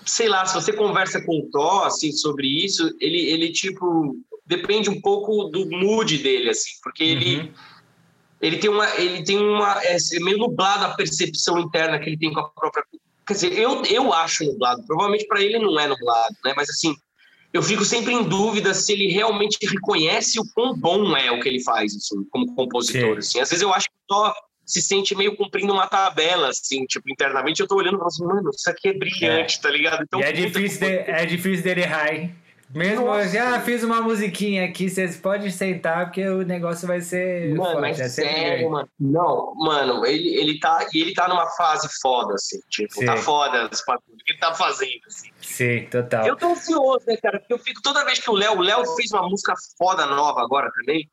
[0.06, 4.88] sei lá, se você conversa com o Thó, assim, sobre isso, ele, ele tipo, depende
[4.88, 7.10] um pouco do mood dele, assim, porque Uhum.
[7.10, 7.52] ele
[8.58, 12.40] tem uma ele tem uma é meio nublada a percepção interna que ele tem com
[12.40, 12.84] a própria
[13.26, 14.82] quer dizer eu, eu acho nublado.
[14.86, 16.54] Provavelmente para ele não é nublado né?
[16.56, 16.94] Mas assim
[17.52, 21.48] eu fico sempre em dúvida se ele realmente reconhece o quão bom é o que
[21.48, 23.40] ele faz assim, como compositor assim.
[23.40, 24.34] às vezes eu acho que só
[24.66, 28.24] se sente meio cumprindo uma tabela assim tipo internamente eu tô olhando e falo assim
[28.24, 30.04] mano isso aqui é brilhante tá ligado?
[30.04, 32.36] Então e é difícil, de, é difícil dele errar, hein?
[32.70, 33.20] Mesmo Nossa.
[33.20, 37.80] assim, ah, fiz uma musiquinha aqui, vocês podem sentar, porque o negócio vai ser Mano,
[37.80, 38.88] mas é sério, mano.
[39.00, 40.86] Não, mano, ele, ele tá.
[40.92, 42.60] Ele tá numa fase foda, assim.
[42.68, 43.06] Tipo, Sim.
[43.06, 45.30] tá foda esse bagulho que ele tá fazendo, assim.
[45.40, 46.26] Sim, total.
[46.26, 47.38] Eu tô ansioso, né, cara?
[47.38, 48.58] Porque eu fico toda vez que o Léo.
[48.58, 51.10] O Léo fez uma música foda nova agora também.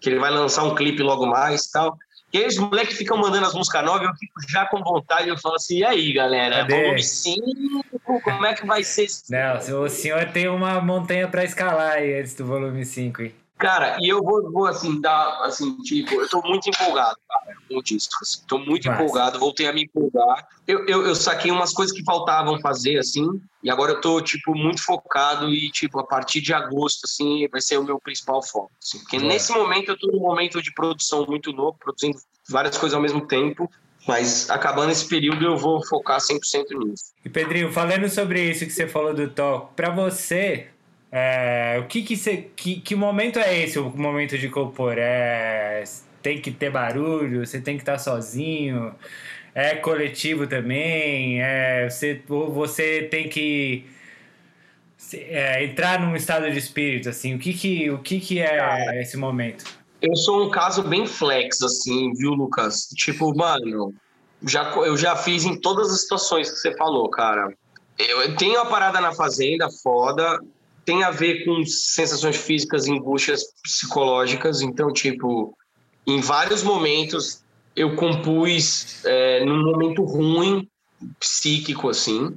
[0.00, 1.96] Que ele vai lançar um clipe logo mais e tal.
[2.32, 5.38] E aí os moleques ficam mandando as músicas novas, eu fico já com vontade, eu
[5.38, 6.56] falo assim, e aí, galera?
[6.56, 6.82] Cadê?
[6.82, 7.84] Volume 5,
[8.22, 12.20] como é que vai ser esse Não, o senhor tem uma montanha pra escalar aí
[12.20, 13.34] antes do volume 5, hein?
[13.58, 17.78] Cara, e eu vou, vou assim, dar, assim, tipo, eu tô muito empolgado, cara, com
[17.78, 19.02] o disco, assim, tô muito Massa.
[19.02, 20.46] empolgado, voltei a me empolgar.
[20.64, 23.26] Eu, eu, eu saquei umas coisas que faltavam fazer, assim,
[23.60, 27.60] e agora eu tô, tipo, muito focado e, tipo, a partir de agosto, assim, vai
[27.60, 29.28] ser o meu principal foco, assim, porque Boa.
[29.28, 32.16] nesse momento eu tô num momento de produção muito novo, produzindo
[32.48, 33.68] várias coisas ao mesmo tempo,
[34.06, 36.38] mas acabando esse período eu vou focar 100%
[36.78, 37.12] nisso.
[37.24, 40.68] E Pedrinho, falando sobre isso que você falou do toque, pra você,
[41.10, 44.96] é, o que que, você, que que momento é esse, o momento de compor?
[44.98, 45.82] É,
[46.22, 48.94] tem que ter barulho, você tem que estar sozinho,
[49.54, 53.86] é coletivo também, é, você, ou você tem que
[55.14, 59.00] é, entrar num estado de espírito, assim, o que que, o que, que é Cara.
[59.00, 59.64] esse momento?
[60.02, 62.88] Eu sou um caso bem flex, assim, viu, Lucas?
[62.94, 63.94] Tipo, mano,
[64.46, 67.52] já, eu já fiz em todas as situações que você falou, cara.
[67.98, 70.38] Eu tenho a parada na fazenda, foda,
[70.88, 75.54] tem a ver com sensações físicas angústias psicológicas, então, tipo,
[76.06, 77.44] em vários momentos
[77.76, 80.66] eu compus é, num momento ruim,
[81.20, 82.34] psíquico, assim.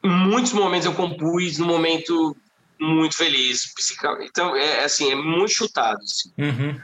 [0.00, 2.36] Em muitos momentos eu compus num momento
[2.78, 4.28] muito feliz, psicamente.
[4.30, 6.80] Então, é assim, é muito chutado, assim Uhum.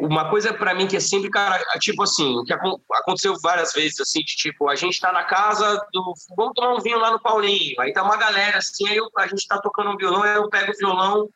[0.00, 4.00] Uma coisa pra mim que é sempre, cara, tipo assim, que acon- aconteceu várias vezes,
[4.00, 6.14] assim, de tipo, a gente tá na casa do.
[6.36, 7.80] Vamos tomar um vinho lá no Paulinho.
[7.80, 10.48] Aí tá uma galera assim, aí eu- a gente tá tocando um violão, aí eu
[10.48, 11.28] pego o violão,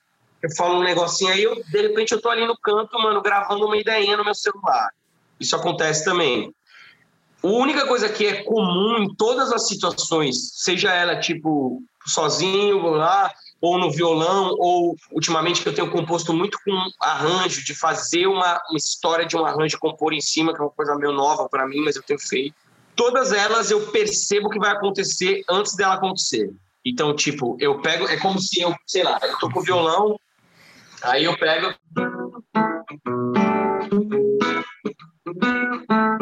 [0.42, 3.64] eu falo um negocinho, aí eu, de repente, eu tô ali no canto, mano, gravando
[3.64, 4.90] uma ideinha no meu celular.
[5.38, 6.52] Isso acontece também.
[7.42, 13.30] A única coisa que é comum em todas as situações, seja ela tipo sozinho lá,
[13.60, 18.60] ou no violão, ou ultimamente que eu tenho composto muito com arranjo, de fazer uma,
[18.68, 21.66] uma história de um arranjo compor em cima, que é uma coisa meio nova para
[21.66, 22.54] mim, mas eu tenho feito.
[22.94, 26.52] Todas elas eu percebo que vai acontecer antes dela acontecer.
[26.84, 30.20] Então, tipo, eu pego, é como se eu, sei lá, eu tô com o violão,
[31.02, 31.74] aí eu pego.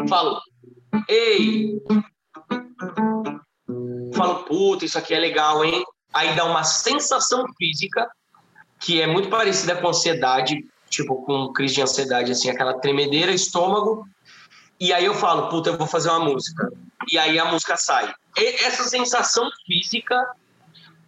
[0.07, 0.39] Falo,
[1.09, 1.81] ei!
[4.15, 5.83] Falo, puta, isso aqui é legal, hein?
[6.13, 8.09] Aí dá uma sensação física
[8.79, 14.05] que é muito parecida com ansiedade, tipo com crise de ansiedade, assim, aquela tremedeira, estômago.
[14.79, 16.71] E aí eu falo, puta, eu vou fazer uma música.
[17.11, 18.13] E aí a música sai.
[18.37, 20.15] E essa sensação física,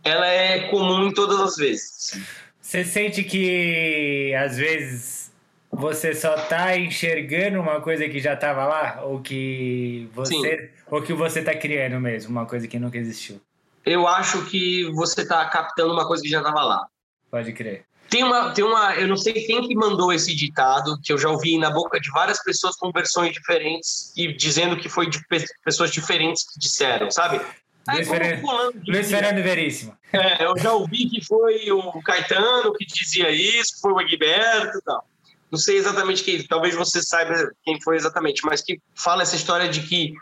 [0.03, 2.19] ela é comum em todas as vezes.
[2.61, 5.31] Você sente que às vezes
[5.71, 9.01] você só tá enxergando uma coisa que já tava lá?
[9.03, 10.71] Ou que você.
[10.89, 13.41] Ou que você tá criando mesmo, uma coisa que nunca existiu?
[13.85, 16.85] Eu acho que você está captando uma coisa que já estava lá.
[17.29, 17.85] Pode crer.
[18.09, 21.27] Tem uma, tem uma, eu não sei quem que mandou esse ditado, que eu já
[21.29, 25.45] ouvi na boca de várias pessoas com versões diferentes e dizendo que foi de pe-
[25.63, 27.41] pessoas diferentes que disseram, sabe?
[27.87, 29.09] Luiz como Fernando- fulano Luiz.
[29.09, 29.97] Fernando Veríssimo.
[30.13, 34.81] É, eu já ouvi que foi o Caetano que dizia isso, foi o Egberto e
[34.83, 35.07] tal.
[35.51, 39.67] Não sei exatamente quem, talvez você saiba quem foi exatamente, mas que fala essa história
[39.69, 40.13] de que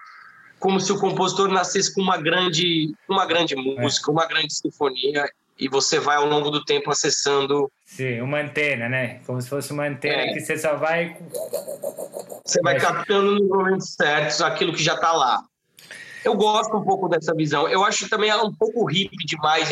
[0.64, 5.68] como se o compositor nascesse com uma grande, uma grande música, uma grande sinfonia e
[5.68, 9.20] você vai ao longo do tempo acessando, Sim, uma antena, né?
[9.28, 10.34] Como se fosse uma antena É.
[10.34, 11.18] que você só vai.
[12.46, 15.44] você vai Mas- captando nos momentos certos aquilo que já está lá.
[16.24, 17.68] Eu gosto um pouco dessa visão.
[17.68, 19.68] Eu acho também ela um pouco hippie demais.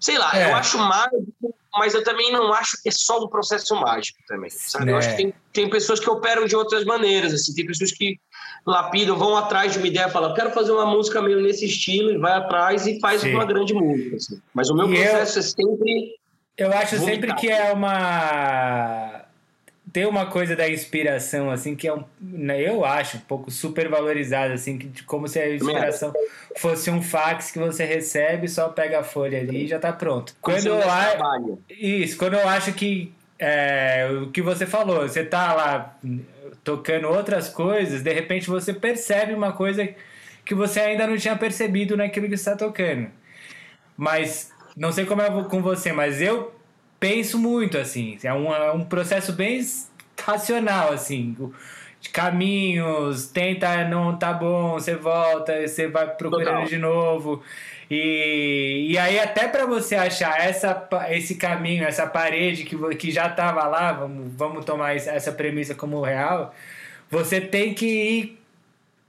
[0.00, 0.50] Sei lá, É.
[0.50, 1.26] eu acho mágico,
[1.74, 4.90] mas eu também não acho que é só um processo mágico também, sabe?
[4.90, 4.98] Eu É.
[5.00, 8.18] acho que tem, tem pessoas que operam de outras maneiras, assim, tem pessoas que
[8.68, 12.18] lapidam, vão atrás de uma ideia, falam, quero fazer uma música meio nesse estilo, e
[12.18, 13.34] vai atrás e faz Sim.
[13.34, 14.40] uma grande música, assim.
[14.54, 16.14] Mas o meu E eu- processo é sempre...
[16.56, 17.14] Eu acho Vomitar.
[17.14, 19.22] sempre que é uma.
[19.92, 22.02] Tem uma coisa da inspiração, assim, que é um.
[22.20, 26.12] né, Eu acho um pouco super valorizada, assim, que, como se a inspiração
[26.56, 30.34] fosse um fax que você recebe, só pega a folha ali e já tá pronto.
[30.42, 31.10] Quando eu eu acho.
[31.16, 31.58] trabalho.
[31.70, 35.96] Isso, quando eu acho que é, o que você falou, você tá lá
[36.68, 39.88] tocando outras coisas, de repente você percebe uma coisa
[40.44, 43.08] que você ainda não tinha percebido naquilo que está tocando.
[43.96, 46.54] Mas não sei como é com você, mas eu
[47.00, 48.18] penso muito assim.
[48.22, 49.66] É um, é um processo bem
[50.22, 51.34] racional, assim.
[52.12, 56.66] Caminhos, tenta, não tá bom, você volta, você vai procurando Total.
[56.66, 57.42] de novo.
[57.90, 63.28] E, e aí, até para você achar essa, esse caminho, essa parede que, que já
[63.28, 66.54] tava lá, vamos, vamos tomar essa premissa como real,
[67.10, 68.38] você tem que ir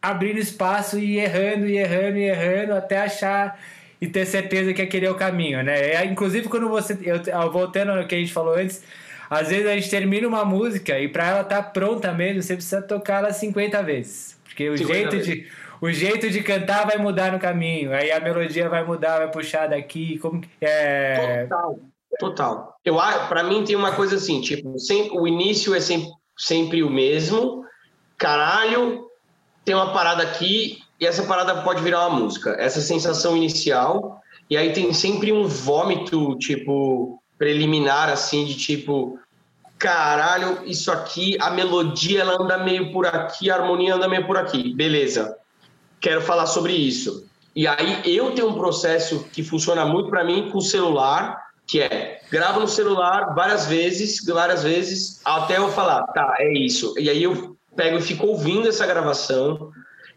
[0.01, 3.59] abrindo espaço e errando, e errando, e errando, até achar
[4.01, 5.77] e ter certeza que aquele é o caminho, né?
[5.77, 6.97] É, inclusive, quando você.
[7.03, 8.81] Eu- voltando ao que a gente falou antes,
[9.29, 12.81] às vezes a gente termina uma música e para ela estar pronta mesmo, você precisa
[12.81, 14.39] tocar ela 50 vezes.
[14.43, 15.25] Porque o 50 jeito vezes.
[15.27, 15.47] de.
[15.81, 19.67] O jeito de cantar vai mudar no caminho, aí a melodia vai mudar, vai puxar
[19.67, 21.79] daqui, como que- é, Total.
[22.19, 22.77] Total.
[22.83, 22.95] Eu,
[23.29, 27.63] para mim tem uma coisa assim, tipo, sempre, o início é sempre, sempre o mesmo.
[28.17, 29.05] Caralho,
[29.63, 32.55] tem uma parada aqui e essa parada pode virar uma música.
[32.59, 34.21] Essa sensação inicial.
[34.49, 39.17] E aí tem sempre um vômito, tipo, preliminar, assim, de tipo,
[39.79, 44.37] caralho, isso aqui, a melodia ela anda meio por aqui, a harmonia anda meio por
[44.37, 44.73] aqui.
[44.75, 45.37] Beleza.
[46.01, 47.25] Quero falar sobre isso.
[47.55, 51.81] E aí eu tenho um processo que funciona muito para mim com o celular, que
[51.81, 56.93] é gravo no celular várias vezes, várias vezes, até eu falar, tá, é isso.
[56.97, 59.71] E aí eu pego e fico ouvindo essa gravação.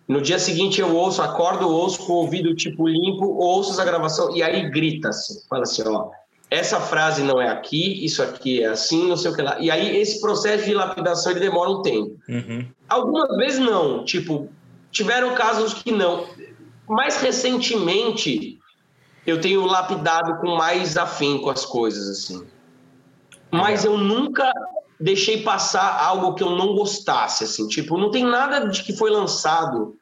[0.09, 4.37] No dia seguinte eu ouço, acordo, ouço com o ouvido tipo limpo, ouço essa gravação
[4.37, 6.11] e aí grita assim, fala assim, ó,
[6.53, 9.59] essa frase não é aqui, isso aqui é assim, não sei o que lá.
[9.59, 12.19] E aí esse processo de lapidação ele demora um tempo.
[12.29, 12.67] Uhum.
[12.87, 14.51] Algumas vezes não, tipo,
[14.91, 16.27] tiveram casos que não.
[16.87, 18.59] Mais recentemente,
[19.27, 22.47] eu tenho lapidado com mais afinco as coisas, assim.
[23.51, 24.53] Mas eu nunca
[25.01, 27.67] deixei passar algo que eu não gostasse, assim.
[27.67, 29.97] Tipo, não tem nada de que foi lançado,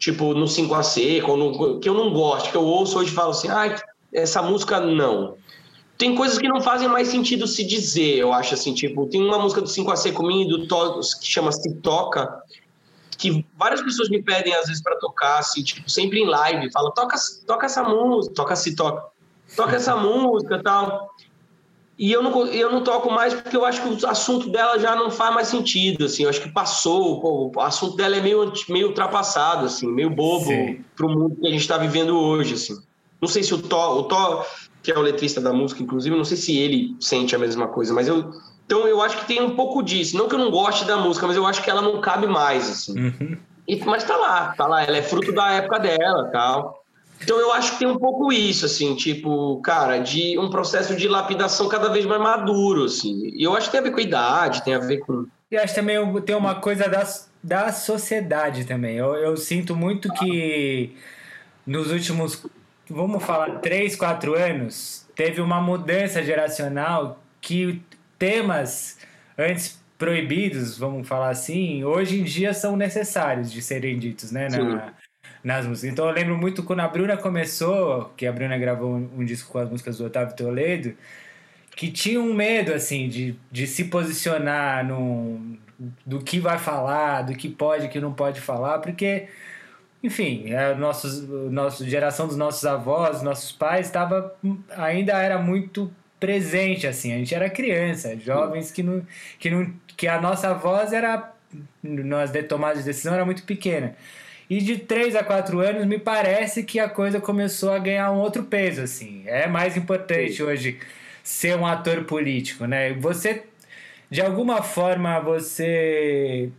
[0.00, 3.30] tipo, no 5AC, ou no- que eu não gosto, que eu ouço hoje e falo
[3.30, 3.76] assim, ai,
[4.12, 5.36] essa música não.
[6.00, 9.38] Tem coisas que não fazem mais sentido se dizer, eu acho, assim, tipo, tem uma
[9.38, 12.42] música do 5AC comigo, do To- que chama Se Toca,
[13.18, 16.90] que várias pessoas me pedem às vezes para tocar, assim, tipo, sempre em live, fala,
[16.92, 19.04] toca, toca essa música, toca se toca,
[19.54, 21.10] toca essa música e tal.
[21.98, 24.96] E eu não, eu não toco mais porque eu acho que o assunto dela já
[24.96, 28.50] não faz mais sentido, assim, eu acho que passou, pô, o assunto dela é meio,
[28.70, 30.82] meio ultrapassado, assim, meio bobo Sim.
[30.96, 32.80] pro mundo que a gente está vivendo hoje, assim.
[33.20, 34.46] Não sei se o Tó, o Tó,
[34.82, 37.92] que é o letrista da música, inclusive, não sei se ele sente a mesma coisa,
[37.92, 38.30] mas eu,
[38.66, 40.16] então eu acho que tem um pouco disso.
[40.16, 42.68] Não que eu não goste da música, mas eu acho que ela não cabe mais,
[42.68, 42.98] assim.
[42.98, 43.36] Uhum.
[43.66, 46.80] E- mas tá lá, tá lá, ela é fruto da época dela tal.
[47.22, 51.06] Então eu acho que tem um pouco isso, assim, tipo, cara, de um processo de
[51.06, 53.30] lapidação cada vez mais maduro, assim.
[53.34, 55.26] E eu acho que tem a ver com a idade, tem a ver com.
[55.50, 57.06] E acho também tem uma coisa da,
[57.42, 58.96] da sociedade também.
[58.96, 60.94] Eu, eu sinto muito que
[61.66, 62.46] nos últimos,
[62.90, 67.82] vamos falar, 3, 4 anos, teve uma mudança geracional que
[68.18, 68.98] temas
[69.38, 74.48] antes proibidos, vamos falar assim, hoje em dia são necessários de serem ditos, né?
[74.48, 74.92] Na,
[75.42, 75.92] nas músicas.
[75.92, 79.50] Então eu lembro muito quando a Bruna começou, que a Bruna gravou um, um disco
[79.50, 80.94] com as músicas do Otávio Toledo,
[81.74, 85.56] que tinha um medo assim de, de se posicionar no,
[86.04, 89.28] do que vai falar, do que pode que não pode falar, porque
[90.02, 94.34] enfim, a nossos, nossa geração dos nossos avós, nossos pais estava
[94.76, 99.06] ainda era muito presente assim, a gente era criança, jovens que não
[99.38, 101.32] que não que a nossa voz era
[101.82, 103.96] nas de- tomadas de decisão era muito pequena.
[104.48, 108.16] E de 3 a 4 anos, me parece que a coisa começou a ganhar um
[108.18, 109.22] outro peso, assim.
[109.26, 110.78] É mais importante hoje
[111.22, 112.92] ser um ator político, né?
[112.94, 113.44] Você,
[114.10, 116.50] de alguma forma, você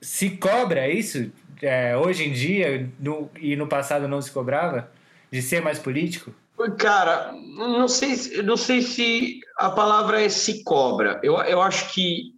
[0.00, 1.30] se cobra isso?
[1.62, 4.90] É, hoje em dia, no, e no passado não se cobrava?
[5.30, 6.32] De ser mais político?
[6.78, 11.20] Cara, não sei, se- não sei se a palavra é se cobra.
[11.22, 12.34] Eu, eu acho que.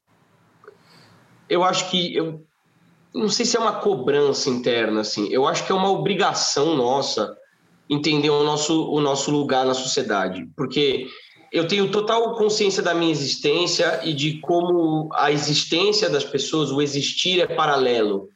[1.48, 2.14] Eu acho que.
[2.14, 2.44] Eu,
[3.14, 5.28] não sei se é uma cobrança interna, assim.
[5.30, 7.36] Eu acho que é uma obrigação nossa
[7.88, 11.08] entender o nosso, o nosso lugar na sociedade, porque
[11.52, 16.80] eu tenho total consciência da minha existência e de como a existência das pessoas, o
[16.80, 18.28] existir é paralelo.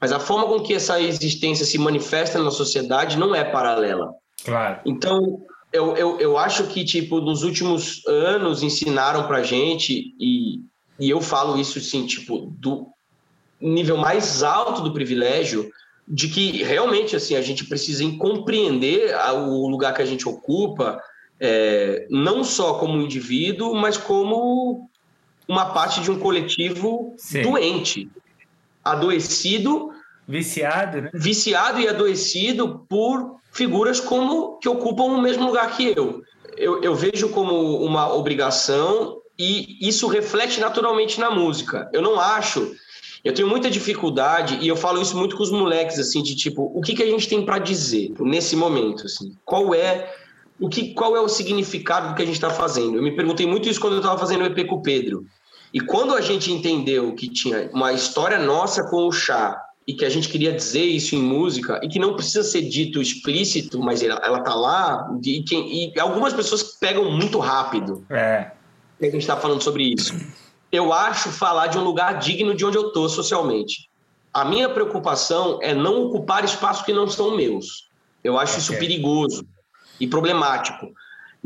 [0.00, 4.12] Mas a forma com que essa existência se manifesta na sociedade não é paralela.
[4.44, 4.80] Claro.
[4.84, 5.42] Então,
[5.72, 10.60] eu, eu, eu acho que, tipo, nos últimos anos ensinaram pra gente, e,
[10.98, 12.88] e eu falo isso, assim, tipo, do
[13.60, 15.70] nível mais alto do privilégio,
[16.06, 21.00] de que realmente, assim, a gente precisa compreender o lugar que a gente ocupa,
[21.40, 24.88] é, não só como indivíduo, mas como
[25.48, 27.42] uma parte de um coletivo Sim.
[27.42, 28.08] doente,
[28.92, 29.90] adoecido,
[30.26, 31.10] viciado, né?
[31.14, 36.22] viciado e adoecido por figuras como que ocupam o mesmo lugar que eu.
[36.56, 41.88] Eu, eu vejo como uma obrigação e isso reflete naturalmente na música.
[41.92, 42.74] Eu não acho
[43.26, 46.70] eu tenho muita dificuldade e eu falo isso muito com os moleques assim de tipo,
[46.72, 49.36] o que que a gente tem para dizer nesse momento assim?
[49.44, 50.14] Qual é
[50.60, 52.96] o que, qual é o significado do que a gente está fazendo?
[52.96, 55.26] Eu me perguntei muito isso quando eu estava fazendo o EP com o Pedro.
[55.76, 60.06] E quando a gente entendeu que tinha uma história nossa com o chá e que
[60.06, 64.02] a gente queria dizer isso em música e que não precisa ser dito explícito, mas
[64.02, 68.06] ela, ela tá lá e, quem, e algumas pessoas pegam muito rápido.
[68.08, 68.52] É.
[69.02, 70.14] a gente está falando sobre isso.
[70.72, 73.90] Eu acho falar de um lugar digno de onde eu tô socialmente.
[74.32, 77.90] A minha preocupação é não ocupar espaços que não são meus.
[78.24, 78.62] Eu acho okay.
[78.62, 79.46] isso perigoso
[80.00, 80.90] e problemático.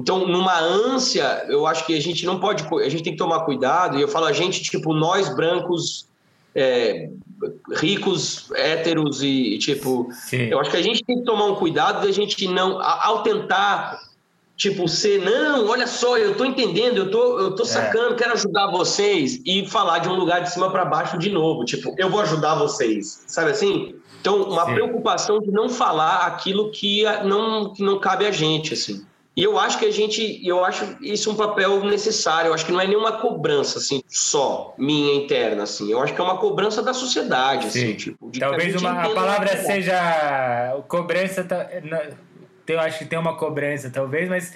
[0.01, 3.41] Então, numa ânsia, eu acho que a gente não pode, a gente tem que tomar
[3.41, 6.07] cuidado, e eu falo a gente, tipo, nós brancos,
[6.55, 7.11] é,
[7.77, 10.49] ricos, héteros e, tipo, Sim.
[10.49, 14.01] eu acho que a gente tem que tomar um cuidado da gente não, ao tentar,
[14.57, 17.67] tipo, ser, não, olha só, eu tô entendendo, eu tô, eu tô é.
[17.67, 18.17] sacando, é.
[18.17, 21.95] quero ajudar vocês, e falar de um lugar de cima para baixo de novo, tipo,
[21.99, 23.95] eu vou ajudar vocês, sabe assim?
[24.19, 24.75] Então, uma Sim.
[24.75, 29.05] preocupação de não falar aquilo que não, que não cabe a gente, assim.
[29.41, 32.49] E eu acho que a gente, eu acho isso um papel necessário.
[32.49, 35.91] Eu acho que não é nenhuma cobrança assim só minha interna assim.
[35.91, 37.95] Eu acho que é uma cobrança da sociedade, assim, Sim.
[37.95, 38.31] tipo.
[38.39, 41.47] Talvez a uma a palavra seja cobrança.
[42.67, 44.55] Eu acho que tem uma cobrança, talvez, mas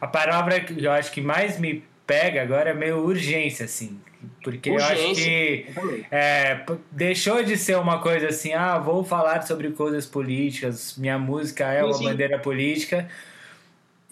[0.00, 4.00] a palavra que eu acho que mais me pega agora é meio urgência, assim.
[4.42, 4.96] Porque urgência.
[4.96, 5.66] eu acho que
[6.10, 11.70] é, deixou de ser uma coisa assim, ah, vou falar sobre coisas políticas, minha música
[11.70, 12.04] é uma sim.
[12.04, 13.06] bandeira política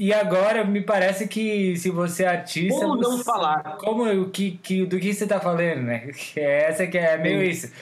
[0.01, 2.81] e agora me parece que se você é artista.
[2.81, 3.77] Como não você, falar?
[3.77, 6.11] Como, que, que, do que você está falando, né?
[6.35, 7.51] É essa que é meio Sim.
[7.51, 7.73] isso.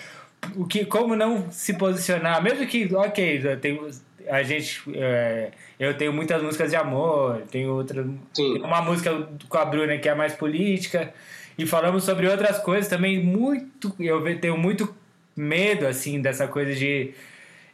[0.57, 3.81] O que, como não se posicionar, mesmo que, ok, tem,
[4.29, 4.83] a gente.
[4.95, 8.05] É, eu tenho muitas músicas de amor, tenho outra.
[8.35, 11.15] Tem uma música com a Bruna que é mais política.
[11.57, 13.95] E falamos sobre outras coisas também muito.
[13.97, 14.93] Eu tenho muito
[15.37, 17.15] medo, assim, dessa coisa de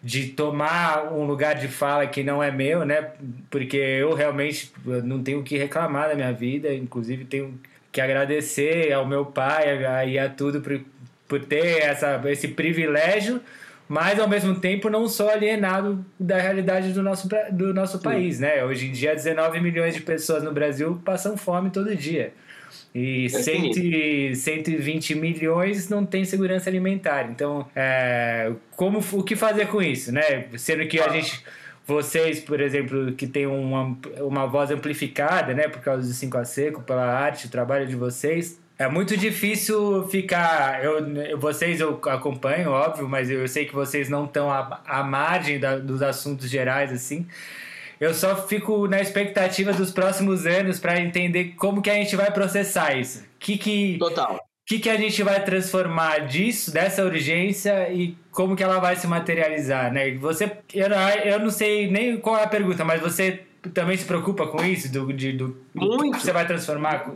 [0.05, 3.13] de tomar um lugar de fala que não é meu, né?
[3.49, 4.71] Porque eu realmente
[5.03, 7.59] não tenho o que reclamar da minha vida, inclusive tenho
[7.91, 10.79] que agradecer ao meu pai e a tudo por,
[11.27, 13.41] por ter essa, esse privilégio,
[13.89, 18.63] mas ao mesmo tempo não sou alienado da realidade do nosso, do nosso país, né?
[18.63, 22.35] Hoje em dia 19 milhões de pessoas no Brasil passam fome todo dia.
[22.95, 27.29] E é 100, 120 milhões não tem segurança alimentar.
[27.31, 30.47] Então, é, como, o que fazer com isso, né?
[30.57, 31.43] Sendo que a gente
[31.87, 36.45] vocês, por exemplo, que tem uma, uma voz amplificada, né, por causa do 5 a
[36.45, 40.83] seco, pela arte, o trabalho de vocês, é muito difícil ficar.
[40.85, 45.61] Eu, vocês eu acompanho, óbvio, mas eu sei que vocês não estão à, à margem
[45.61, 47.27] da, dos assuntos gerais, assim.
[48.01, 52.31] Eu só fico na expectativa dos próximos anos para entender como que a gente vai
[52.31, 53.25] processar isso.
[53.39, 54.39] Que que Total.
[54.67, 59.07] Que que a gente vai transformar disso, dessa urgência e como que ela vai se
[59.07, 60.15] materializar, né?
[60.15, 63.43] Você eu não, eu não sei nem qual é a pergunta, mas você
[63.75, 67.11] também se preocupa com isso do de, do, que você vai transformar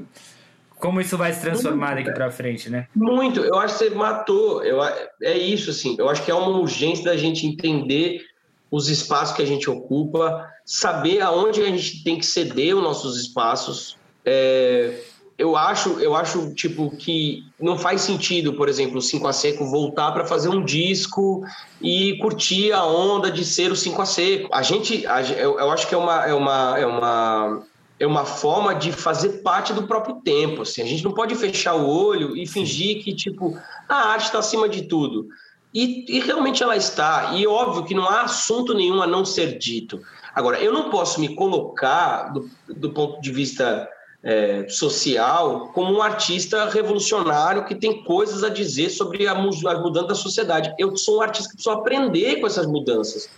[0.78, 2.86] como isso vai se transformar daqui para frente, né?
[2.94, 3.40] Muito.
[3.40, 4.62] Eu acho que você matou.
[4.64, 5.96] Eu, é isso, assim.
[5.98, 8.20] Eu acho que é uma urgência da gente entender
[8.70, 13.18] os espaços que a gente ocupa, saber aonde a gente tem que ceder os nossos
[13.18, 13.96] espaços.
[14.24, 15.00] É,
[15.38, 19.64] eu acho, eu acho tipo que não faz sentido, por exemplo, o 5 a seco
[19.70, 21.44] voltar para fazer um disco
[21.80, 24.48] e curtir a onda de ser o 5 a seco.
[24.52, 27.62] A gente, a, eu, eu, acho que é uma, é uma, é uma
[28.00, 30.62] é uma forma de fazer parte do próprio tempo.
[30.62, 30.82] Assim.
[30.82, 33.58] A gente não pode fechar o olho e fingir que tipo
[33.88, 35.28] a arte está acima de tudo.
[35.72, 37.34] E, e, realmente ela está.
[37.34, 40.00] E óbvio que não há assunto nenhum a não ser dito.
[40.34, 43.88] Agora, eu não posso me colocar, do, do ponto de vista
[44.22, 49.34] é, social, como um artista revolucionário que tem coisas a dizer sobre a, a
[49.80, 50.74] mudança da sociedade.
[50.78, 53.28] Eu sou um artista que preciso aprender com essas mudanças.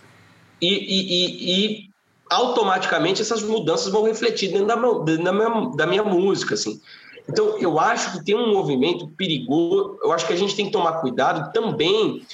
[0.61, 1.91] E, e, e,
[2.29, 6.79] automaticamente essas mudanças vão refletir dentro da, dentro da, minha, da minha música, assim.
[7.29, 10.71] Então, eu acho que tem um movimento perigoso, eu acho que a gente tem que
[10.71, 12.25] tomar cuidado também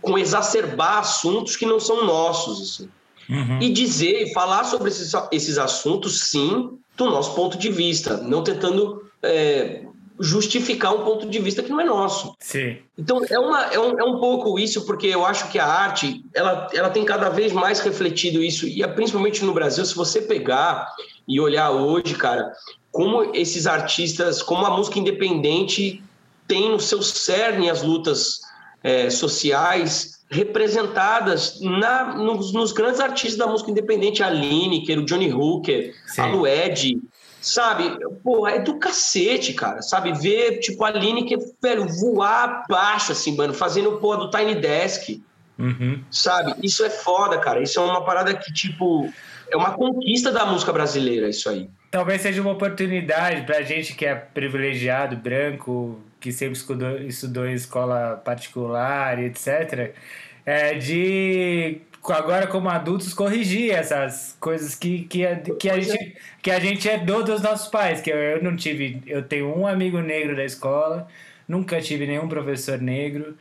[0.00, 2.88] com exacerbar assuntos que não são nossos, assim.
[3.28, 3.58] Uhum.
[3.60, 9.02] E dizer, falar sobre esses, esses assuntos, sim, do nosso ponto de vista, não tentando
[9.22, 9.86] é,
[10.18, 12.34] justificar um ponto de vista que não é nosso.
[12.38, 12.78] Sim.
[12.96, 16.24] Então, é, uma, é, um, é um pouco isso, porque eu acho que a arte,
[16.32, 20.22] ela, ela tem cada vez mais refletido isso, e é principalmente no Brasil, se você
[20.22, 20.88] pegar
[21.26, 22.52] e olhar hoje, cara,
[22.92, 26.02] como esses artistas, como a música independente
[26.46, 28.40] tem no seu cerne as lutas
[28.82, 35.32] é, sociais representadas na, nos, nos, grandes artistas da música independente, a Lineker, o Johnny
[35.32, 36.20] Hooker, Sim.
[36.20, 37.00] a Lued,
[37.44, 37.98] sabe?
[38.22, 40.12] Porra, é do cacete, cara, sabe?
[40.12, 45.22] Ver, tipo, a Lineker, velho, voar baixo, assim, mano, fazendo, porra, do Tiny Desk,
[45.58, 46.02] uhum.
[46.10, 46.54] sabe?
[46.62, 49.12] Isso é foda, cara, isso é uma parada que, tipo,
[49.50, 53.94] é uma conquista da música brasileira, isso aí talvez seja uma oportunidade para a gente
[53.94, 59.94] que é privilegiado, branco, que sempre estudou, estudou em escola particular, etc.,
[60.44, 61.80] é, de
[62.12, 65.24] agora como adultos corrigir essas coisas que, que,
[65.58, 68.00] que, a, gente, que a gente herdou dos nossos pais.
[68.00, 69.02] Que eu, eu não tive.
[69.06, 71.08] Eu tenho um amigo negro da escola,
[71.48, 73.36] nunca tive nenhum professor negro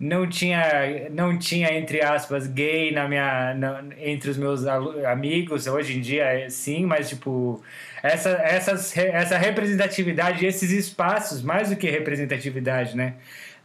[0.00, 5.98] não tinha, não tinha entre aspas, gay na minha, na, entre os meus amigos, hoje
[5.98, 7.62] em dia é sim, mas tipo,
[8.02, 13.16] essa, essas, essa representatividade, esses espaços, mais do que representatividade, né?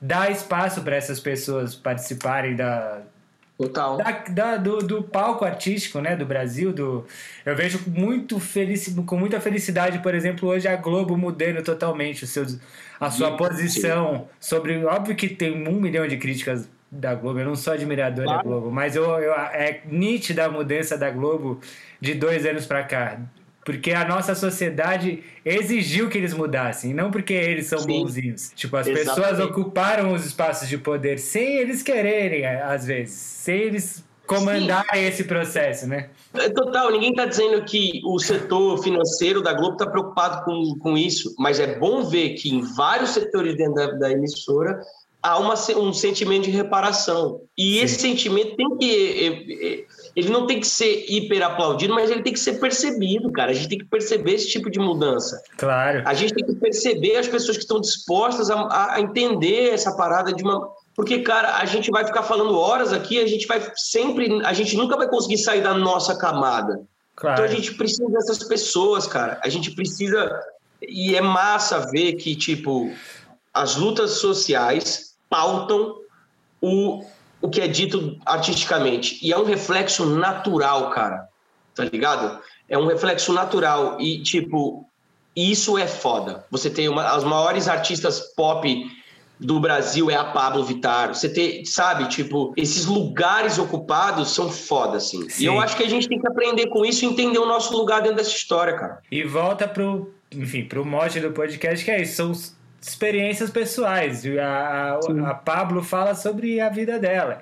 [0.02, 3.02] Dá espaço para essas pessoas participarem da,
[3.58, 3.98] Total.
[3.98, 6.74] Da, da, do, do, palco artístico né, do Brasil.
[6.74, 7.06] Do,
[7.46, 12.28] eu vejo muito feliz, com muita felicidade, por exemplo, hoje a Globo mudando totalmente o
[12.28, 12.46] seu,
[13.00, 14.84] a sua sim, posição sobre.
[14.84, 18.40] Óbvio que tem um milhão de críticas da Globo, eu não sou admirador claro.
[18.40, 21.60] da Globo, mas eu, eu, é nítida a mudança da Globo
[22.00, 23.20] de dois anos para cá.
[23.66, 28.04] Porque a nossa sociedade exigiu que eles mudassem, não porque eles são Sim.
[28.04, 28.52] bonzinhos.
[28.56, 29.16] Tipo, as Exatamente.
[29.16, 35.08] pessoas ocuparam os espaços de poder sem eles quererem, às vezes, sem eles comandarem Sim.
[35.08, 36.10] esse processo, né?
[36.36, 40.96] É total, ninguém está dizendo que o setor financeiro da Globo está preocupado com, com
[40.96, 44.80] isso, mas é bom ver que em vários setores dentro da, da emissora
[45.24, 47.42] há uma, um sentimento de reparação.
[47.58, 47.84] E Sim.
[47.84, 52.40] esse sentimento tem que ele não tem que ser hiper aplaudido, mas ele tem que
[52.40, 53.52] ser percebido, cara.
[53.52, 55.42] A gente tem que perceber esse tipo de mudança.
[55.58, 56.04] Claro.
[56.06, 60.32] A gente tem que perceber as pessoas que estão dispostas a, a entender essa parada
[60.32, 60.70] de uma.
[60.96, 64.42] Porque, cara, a gente vai ficar falando horas aqui, a gente vai sempre.
[64.46, 66.82] A gente nunca vai conseguir sair da nossa camada.
[67.14, 67.36] Claro.
[67.36, 69.38] Então a gente precisa dessas pessoas, cara.
[69.44, 70.30] A gente precisa.
[70.82, 72.90] E é massa ver que, tipo,
[73.54, 75.96] as lutas sociais pautam
[76.62, 77.04] o,
[77.46, 79.20] o que é dito artisticamente.
[79.22, 81.28] E é um reflexo natural, cara.
[81.76, 82.40] Tá ligado?
[82.68, 84.02] É um reflexo natural.
[84.02, 84.86] E, tipo,
[85.36, 86.44] isso é foda.
[86.50, 88.92] Você tem uma, as maiores artistas pop
[89.40, 91.14] do Brasil é a Pablo Vittar.
[91.14, 95.30] Você tem, sabe, tipo, esses lugares ocupados são foda, assim.
[95.30, 95.44] Sim.
[95.44, 97.76] E eu acho que a gente tem que aprender com isso e entender o nosso
[97.78, 99.02] lugar dentro dessa história, cara.
[99.12, 102.16] E volta pro, enfim, pro mote do podcast, que é isso.
[102.16, 102.32] São
[102.88, 104.24] experiências pessoais.
[104.26, 107.42] A, a, a Pablo fala sobre a vida dela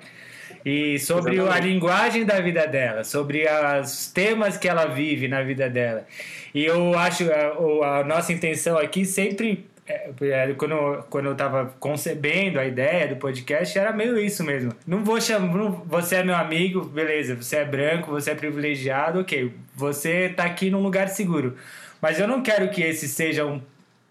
[0.64, 1.62] e sobre Exatamente.
[1.62, 3.44] a linguagem da vida dela, sobre
[3.80, 6.06] os temas que ela vive na vida dela.
[6.54, 11.66] E eu acho a, a nossa intenção aqui sempre é, é quando, quando eu estava
[11.78, 14.72] concebendo a ideia do podcast, era meio isso mesmo.
[14.86, 15.54] Não vou chamar.
[15.54, 17.34] Não, você é meu amigo, beleza.
[17.34, 19.52] Você é branco, você é privilegiado, ok.
[19.74, 21.56] Você está aqui num lugar seguro.
[22.00, 23.60] Mas eu não quero que esse seja um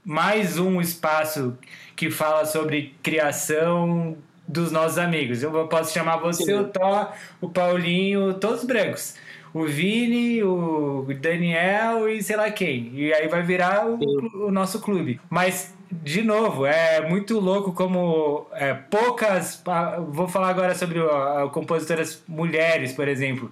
[0.06, 1.58] mais um espaço
[1.96, 4.18] que fala sobre criação
[4.48, 5.42] dos nossos amigos.
[5.42, 6.54] Eu posso chamar você, Sim.
[6.56, 9.16] o Thó, o Paulinho, todos brancos.
[9.54, 12.92] O Vini, o Daniel e sei lá quem.
[12.96, 15.22] E aí vai virar o, o nosso clube.
[15.30, 19.64] Mas, de novo, é muito louco como é, poucas.
[20.10, 23.52] Vou falar agora sobre ó, compositoras mulheres, por exemplo.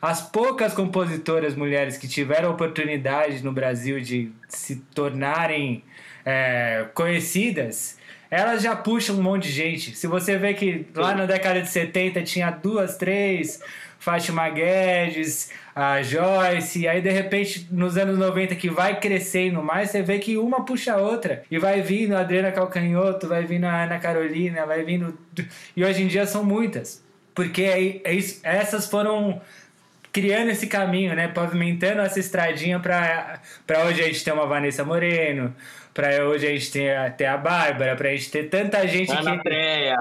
[0.00, 5.84] As poucas compositoras mulheres que tiveram oportunidade no Brasil de se tornarem
[6.24, 7.96] é, conhecidas,
[8.30, 9.96] elas já puxam um monte de gente.
[9.96, 13.60] Se você vê que lá na década de 70 tinha duas, três,
[13.98, 19.90] Fátima Guedes, a Joyce, e aí de repente nos anos 90 que vai crescendo mais,
[19.90, 21.44] você vê que uma puxa a outra.
[21.50, 25.16] E vai vindo a Adriana Calcanhoto, vai vindo a Ana Carolina, vai vindo.
[25.76, 27.04] E hoje em dia são muitas.
[27.34, 29.40] Porque é, é isso, essas foram
[30.12, 31.28] criando esse caminho, né?
[31.28, 33.40] Pavimentando essa estradinha para
[33.86, 35.54] hoje a gente ter uma Vanessa Moreno,
[35.94, 39.36] para hoje a gente ter, ter a Bárbara, para a gente ter tanta gente Ana
[39.36, 39.42] que.
[39.42, 39.96] Treia.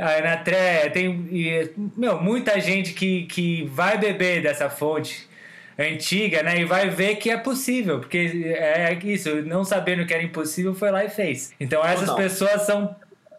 [0.00, 0.90] A Ana Treia.
[0.90, 5.28] Tem, e, meu, muita gente que, que vai beber dessa fonte
[5.78, 6.60] antiga, né?
[6.60, 8.18] E vai ver que é possível, porque
[8.58, 11.54] é isso, não sabendo que era impossível, foi lá e fez.
[11.60, 12.96] Então essas pessoas são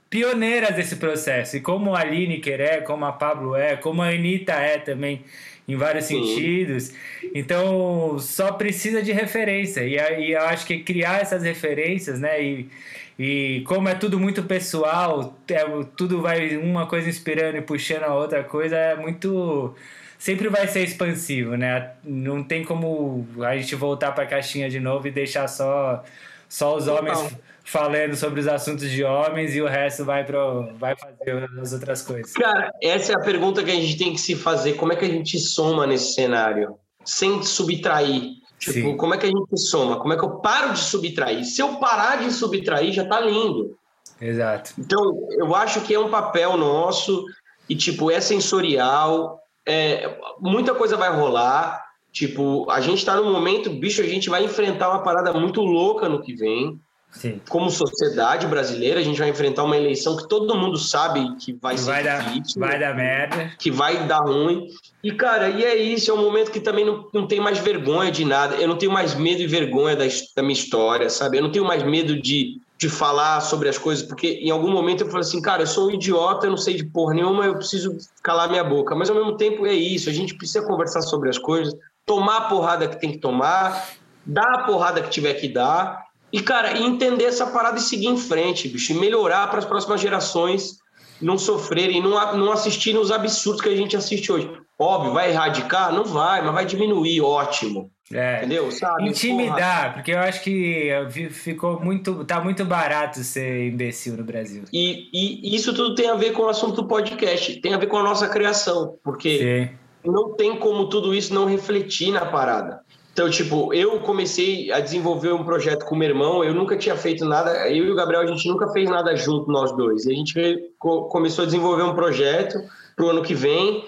[0.10, 1.58] pioneiras desse processo.
[1.58, 5.24] E como a Lineker é, como a Pablo é, como a Anitta é também,
[5.70, 6.26] em vários Sim.
[6.26, 6.92] sentidos.
[7.34, 9.86] Então, só precisa de referência.
[9.86, 12.44] E aí eu acho que criar essas referências, né?
[12.44, 12.70] E,
[13.18, 15.64] e como é tudo muito pessoal, é,
[15.96, 19.76] tudo vai uma coisa inspirando e puxando a outra coisa, é muito.
[20.18, 21.92] Sempre vai ser expansivo, né?
[22.04, 26.04] Não tem como a gente voltar para a caixinha de novo e deixar só,
[26.50, 27.38] só os homens.
[27.70, 32.02] Falando sobre os assuntos de homens e o resto vai, pro, vai fazer as outras
[32.02, 32.34] coisas.
[32.34, 34.74] Cara, essa é a pergunta que a gente tem que se fazer.
[34.74, 36.76] Como é que a gente soma nesse cenário?
[37.06, 38.40] Sem subtrair.
[38.58, 38.98] Tipo, Sim.
[38.98, 40.00] como é que a gente soma?
[40.00, 41.46] Como é que eu paro de subtrair?
[41.46, 43.78] Se eu parar de subtrair, já tá lindo.
[44.20, 44.74] Exato.
[44.78, 45.00] Então,
[45.38, 47.24] eu acho que é um papel nosso
[47.70, 51.86] e, tipo, é sensorial, é, muita coisa vai rolar.
[52.12, 56.10] Tipo, a gente tá num momento, bicho, a gente vai enfrentar uma parada muito louca
[56.10, 56.80] no que vem.
[57.12, 57.42] Sim.
[57.50, 61.78] Como sociedade brasileira, a gente vai enfrentar uma eleição que todo mundo sabe que vai
[61.78, 63.52] ser Vai dar, difícil, vai dar merda.
[63.58, 64.68] que vai dar ruim.
[65.04, 68.12] E, cara, e é isso, é um momento que também não, não tem mais vergonha
[68.12, 68.56] de nada.
[68.56, 70.06] Eu não tenho mais medo e vergonha da,
[70.36, 71.38] da minha história, sabe?
[71.38, 75.02] Eu não tenho mais medo de, de falar sobre as coisas, porque em algum momento
[75.02, 77.56] eu falei assim, cara, eu sou um idiota, eu não sei de porra nenhuma, eu
[77.56, 78.96] preciso calar minha boca.
[78.96, 81.74] Mas ao mesmo tempo é isso, a gente precisa conversar sobre as coisas,
[82.06, 83.90] tomar a porrada que tem que tomar,
[84.26, 86.09] dar a porrada que tiver que dar.
[86.32, 89.66] E, cara, e entender essa parada e seguir em frente, bicho, e melhorar para as
[89.66, 90.78] próximas gerações
[91.22, 94.50] não sofrerem, não, não assistirem os absurdos que a gente assiste hoje.
[94.78, 95.94] Óbvio, vai erradicar?
[95.94, 97.92] Não vai, mas vai diminuir, ótimo.
[98.12, 98.38] É.
[98.38, 98.72] Entendeu?
[98.72, 98.98] Sabe?
[98.98, 99.10] Porra.
[99.10, 100.90] Intimidar, porque eu acho que
[101.32, 102.24] ficou muito.
[102.24, 104.64] tá muito barato ser imbecil no Brasil.
[104.72, 107.88] E, e isso tudo tem a ver com o assunto do podcast, tem a ver
[107.88, 109.70] com a nossa criação, porque
[110.06, 110.10] Sim.
[110.10, 112.82] não tem como tudo isso não refletir na parada.
[113.20, 117.26] Então, tipo, eu comecei a desenvolver um projeto com meu irmão, eu nunca tinha feito
[117.26, 120.06] nada, eu e o Gabriel, a gente nunca fez nada junto, nós dois.
[120.06, 122.58] E a gente co- começou a desenvolver um projeto
[122.96, 123.84] pro ano que vem.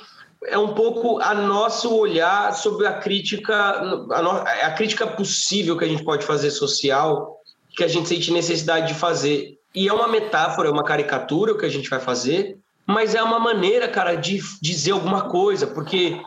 [0.48, 5.86] É um pouco a nosso olhar sobre a crítica, a, no- a crítica possível que
[5.86, 7.38] a gente pode fazer social,
[7.78, 9.58] que a gente sente necessidade de fazer.
[9.74, 13.24] E é uma metáfora, é uma caricatura o que a gente vai fazer, mas é
[13.24, 16.20] uma maneira, cara, de dizer alguma coisa, porque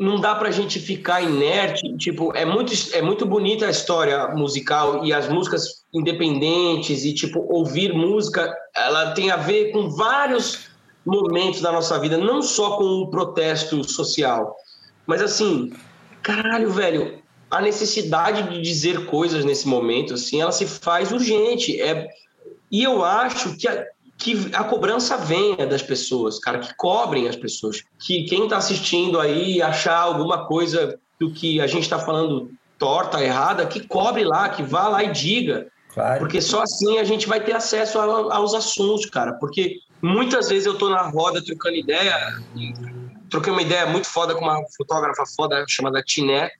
[0.00, 5.04] não dá pra gente ficar inerte, tipo, é muito é muito bonita a história musical
[5.04, 10.70] e as músicas independentes e tipo ouvir música, ela tem a ver com vários
[11.04, 14.56] momentos da nossa vida, não só com o protesto social,
[15.06, 15.70] mas assim,
[16.22, 17.18] caralho, velho,
[17.50, 21.78] a necessidade de dizer coisas nesse momento, assim, ela se faz urgente.
[21.78, 22.08] É,
[22.70, 23.84] e eu acho que a,
[24.20, 27.82] que a cobrança venha das pessoas, cara, que cobrem as pessoas.
[27.98, 33.22] Que quem está assistindo aí achar alguma coisa do que a gente está falando torta,
[33.24, 35.68] errada, que cobre lá, que vá lá e diga.
[35.94, 36.20] Claro.
[36.20, 39.32] Porque só assim a gente vai ter acesso a- aos assuntos, cara.
[39.40, 42.14] Porque muitas vezes eu tô na roda trocando ideia,
[43.30, 46.50] troquei uma ideia muito foda com uma fotógrafa foda chamada Tiné.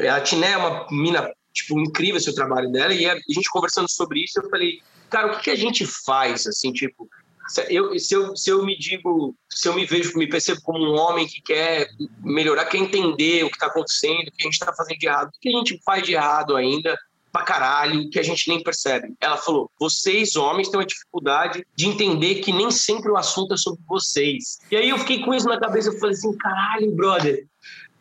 [0.00, 4.24] A Tiné é uma mina, tipo, incrível o trabalho dela, e a gente conversando sobre
[4.24, 7.08] isso, eu falei, cara, o que, que a gente faz, assim, tipo,
[7.48, 10.78] se eu, se, eu, se eu me digo, se eu me vejo, me percebo como
[10.84, 11.88] um homem que quer
[12.22, 15.28] melhorar, quer entender o que está acontecendo, o que a gente está fazendo de errado,
[15.28, 16.96] o que a gente faz de errado ainda,
[17.34, 19.12] pra caralho, que a gente nem percebe.
[19.20, 23.56] Ela falou: vocês, homens, têm uma dificuldade de entender que nem sempre o assunto é
[23.56, 24.60] sobre vocês.
[24.70, 27.46] E aí eu fiquei com isso na cabeça, eu falei assim: caralho, brother.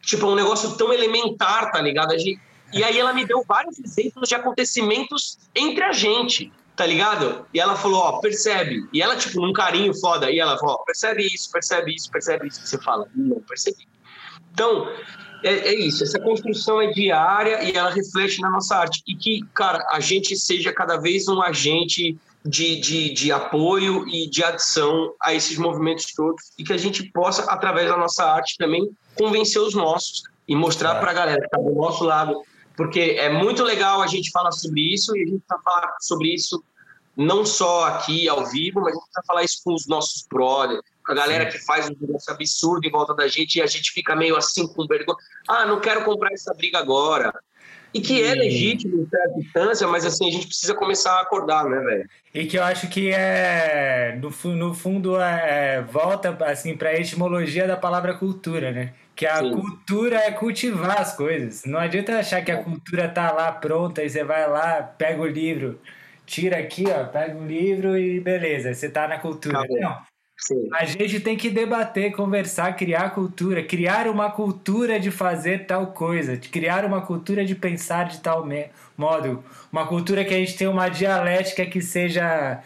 [0.01, 2.13] Tipo, é um negócio tão elementar, tá ligado?
[2.73, 7.45] E aí ela me deu vários exemplos de acontecimentos entre a gente, tá ligado?
[7.53, 8.87] E ela falou, ó, percebe.
[8.91, 10.31] E ela, tipo, num carinho foda.
[10.31, 12.61] E ela falou, ó, percebe isso, percebe isso, percebe isso.
[12.63, 13.87] E você fala, não percebi.
[14.53, 14.87] Então,
[15.43, 16.03] é, é isso.
[16.03, 19.03] Essa construção é diária e ela reflete na nossa arte.
[19.07, 24.29] E que, cara, a gente seja cada vez um agente de, de, de apoio e
[24.29, 28.57] de adição a esses movimentos todos e que a gente possa, através da nossa arte
[28.57, 32.41] também, convencer os nossos e mostrar para a galera que está do nosso lado.
[32.75, 36.33] Porque é muito legal a gente falar sobre isso e a gente está falar sobre
[36.33, 36.63] isso
[37.15, 40.81] não só aqui ao vivo, mas a gente vai falar isso com os nossos brothers,
[41.05, 43.91] com a galera que faz um negócio absurdo em volta da gente e a gente
[43.91, 45.17] fica meio assim com vergonha.
[45.47, 47.33] Ah, não quero comprar essa briga agora.
[47.93, 51.65] E que é legítimo em certa distância, mas assim, a gente precisa começar a acordar,
[51.65, 52.09] né, velho?
[52.33, 57.67] E que eu acho que é, no, no fundo, é, volta assim para a etimologia
[57.67, 58.95] da palavra cultura, né?
[59.23, 59.51] Que a Sim.
[59.51, 61.63] cultura é cultivar as coisas.
[61.63, 65.25] Não adianta achar que a cultura tá lá pronta e você vai lá, pega o
[65.25, 65.79] livro,
[66.25, 69.65] tira aqui, ó, pega o livro e beleza, você tá na cultura.
[69.69, 69.97] Não.
[70.37, 70.67] Sim.
[70.73, 76.35] A gente tem que debater, conversar, criar cultura, criar uma cultura de fazer tal coisa,
[76.35, 78.45] de criar uma cultura de pensar de tal
[78.97, 79.41] modo,
[79.71, 82.61] uma cultura que a gente tenha uma dialética que seja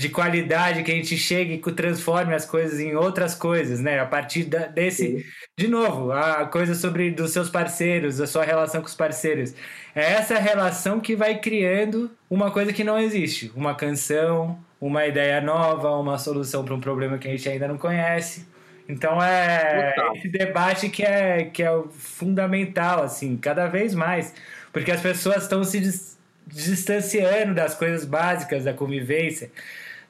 [0.00, 4.00] de qualidade, que a gente chegue e transforme as coisas em outras coisas, né?
[4.00, 5.26] A partir da- desse,
[5.58, 9.54] de novo, a coisa sobre dos seus parceiros, a sua relação com os parceiros.
[9.94, 15.38] É essa relação que vai criando uma coisa que não existe, uma canção, uma ideia
[15.42, 18.46] nova, uma solução para um problema que a gente ainda não conhece.
[18.88, 20.16] Então é Total.
[20.16, 24.32] esse debate que é, que é fundamental, assim, cada vez mais.
[24.72, 29.50] Porque as pessoas estão se dis- distanciando das coisas básicas da convivência,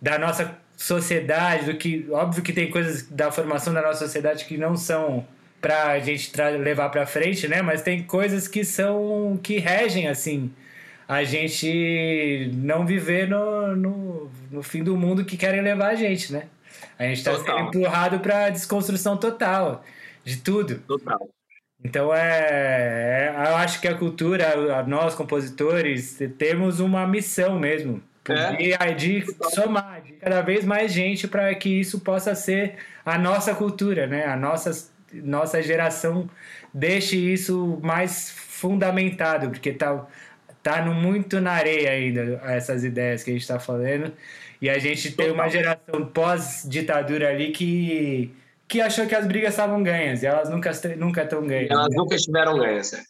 [0.00, 2.06] da nossa sociedade, do que.
[2.10, 5.26] Óbvio que tem coisas da formação da nossa sociedade que não são
[5.60, 7.60] pra gente tra- levar pra frente, né?
[7.62, 9.38] Mas tem coisas que são.
[9.42, 10.50] que regem, assim,
[11.06, 16.32] a gente não viver no, no, no fim do mundo que querem levar a gente,
[16.32, 16.44] né?
[16.98, 17.56] A gente tá Total.
[17.58, 19.84] sendo empurrado pra desconstrução total
[20.24, 20.78] de tudo.
[20.86, 21.28] Total.
[21.82, 28.02] Então é, é- eu acho que a cultura, a- nós compositores, temos uma missão mesmo
[28.32, 28.94] É.
[28.94, 33.54] de, de somar de cada vez mais gente para que isso possa ser a nossa
[33.54, 34.26] cultura, né?
[34.26, 36.30] A nossa nossa geração
[36.72, 40.06] deixe isso mais fundamentado, porque tá
[40.62, 44.12] tá no, muito na areia ainda essas ideias que a gente está falando.
[44.60, 48.30] E a gente tem uma geração pós-ditadura ali que,
[48.70, 51.70] que achou que as brigas estavam ganhas, e elas nunca nunca estão ganhas.
[51.70, 52.92] Elas nunca estiveram ganhas.
[52.92, 53.02] né?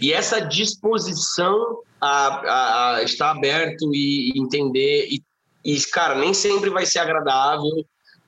[0.00, 5.22] E essa disposição a, a- a estar aberto e entender, e,
[5.64, 7.70] e, cara, nem sempre vai ser agradável.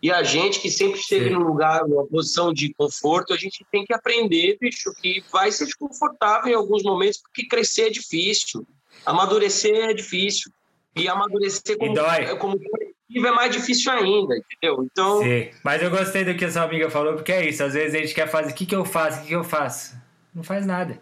[0.03, 1.31] E a gente que sempre esteve Sim.
[1.35, 5.65] num lugar, numa posição de conforto, a gente tem que aprender, bicho, que vai ser
[5.65, 8.65] desconfortável em alguns momentos, porque crescer é difícil,
[9.05, 10.53] amadurecer é difícil.
[10.95, 12.37] E amadurecer como, dói.
[12.37, 14.83] como coletivo é mais difícil ainda, entendeu?
[14.91, 17.75] Então, Sim, mas eu gostei do que a sua amiga falou, porque é isso, às
[17.75, 19.97] vezes a gente quer fazer, o que, que eu faço, o que, que eu faço?
[20.35, 20.99] Não faz nada.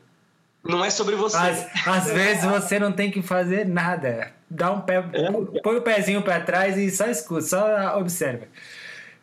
[0.63, 1.37] não é sobre você.
[1.37, 4.33] Às, às vezes você não tem que fazer nada.
[4.49, 5.61] Dá um pé, É.
[5.61, 8.47] põe o pezinho pra trás e só escuta, só observa.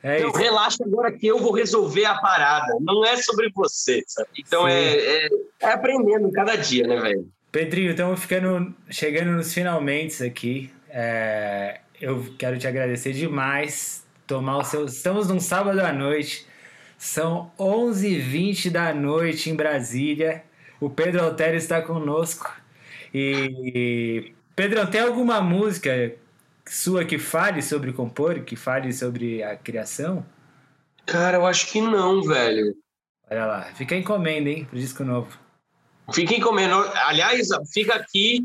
[0.04, 0.32] É isso.
[0.32, 2.76] relaxa agora que eu vou resolver a parada.
[2.82, 4.30] Não é sobre você, sabe?
[4.40, 5.30] Então é, é,
[5.62, 7.30] é aprendendo cada dia, né, velho?
[7.52, 10.72] Pedrinho, estamos ficando, chegando nos finalmente aqui.
[10.90, 14.06] É, eu quero te agradecer demais.
[14.26, 14.86] Tomar o seu.
[14.86, 16.48] Estamos num sábado à noite.
[16.98, 20.44] São 11h20 da noite em Brasília.
[20.80, 22.52] O Pedro Altério está conosco.
[23.14, 24.34] E.
[24.56, 26.14] Pedrão, tem alguma música
[26.66, 30.26] sua que fale sobre compor, que fale sobre a criação?
[31.06, 32.76] Cara, eu acho que não, velho.
[33.30, 35.38] Olha lá, fica encomenda, hein, pro disco novo.
[36.14, 36.76] Fiquem comendo.
[37.06, 38.42] Aliás, fica aqui.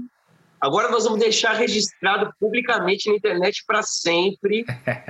[0.60, 4.64] Agora nós vamos deixar registrado publicamente na internet para sempre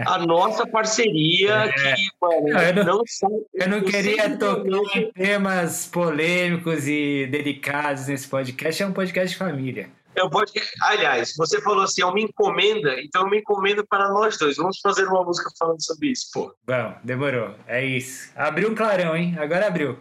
[0.06, 1.72] a nossa parceria.
[1.72, 8.26] Que, mano, eu não- não Eu não queria tocar em temas polêmicos e delicados nesse
[8.28, 8.82] podcast.
[8.82, 9.88] É um podcast de família.
[10.16, 10.50] Eu pode...
[10.82, 14.56] Aliás, você falou assim, é uma encomenda, então eu me encomendo para nós dois.
[14.56, 16.54] Vamos fazer uma música falando sobre isso, pô.
[16.66, 17.54] Bom, demorou.
[17.66, 18.30] É isso.
[18.34, 19.36] Abriu um clarão, hein?
[19.38, 19.98] Agora abriu.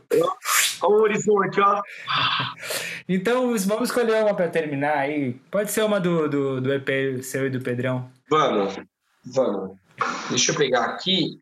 [0.82, 1.82] Olha o horizonte, ó.
[3.08, 5.34] Então, vamos escolher uma para terminar aí.
[5.52, 8.10] Pode ser uma do, do, do EP seu e do Pedrão.
[8.28, 8.80] Vamos,
[9.24, 9.78] vamos.
[10.30, 11.40] Deixa eu pegar aqui.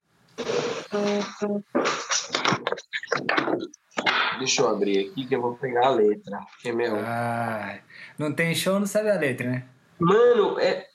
[4.40, 6.40] Deixa eu abrir aqui que eu vou pegar a letra.
[6.62, 6.96] Que é meu.
[6.98, 7.80] Ah,
[8.18, 9.64] não tem show, não sabe a letra, né?
[10.00, 10.88] Mano, é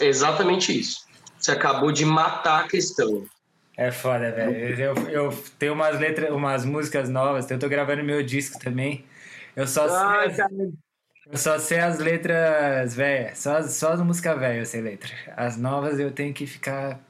[0.00, 1.06] é exatamente isso.
[1.38, 3.26] Você acabou de matar a questão.
[3.76, 4.78] É foda, velho.
[4.78, 7.50] Eu, eu tenho umas letras, umas músicas novas.
[7.50, 9.04] Eu tô gravando meu disco também.
[9.56, 10.50] Eu só sei, as, cara,
[11.32, 13.38] eu só sei as letras velhas.
[13.38, 15.10] Só, só as músicas velhas eu sei letra.
[15.36, 17.00] As novas eu tenho que ficar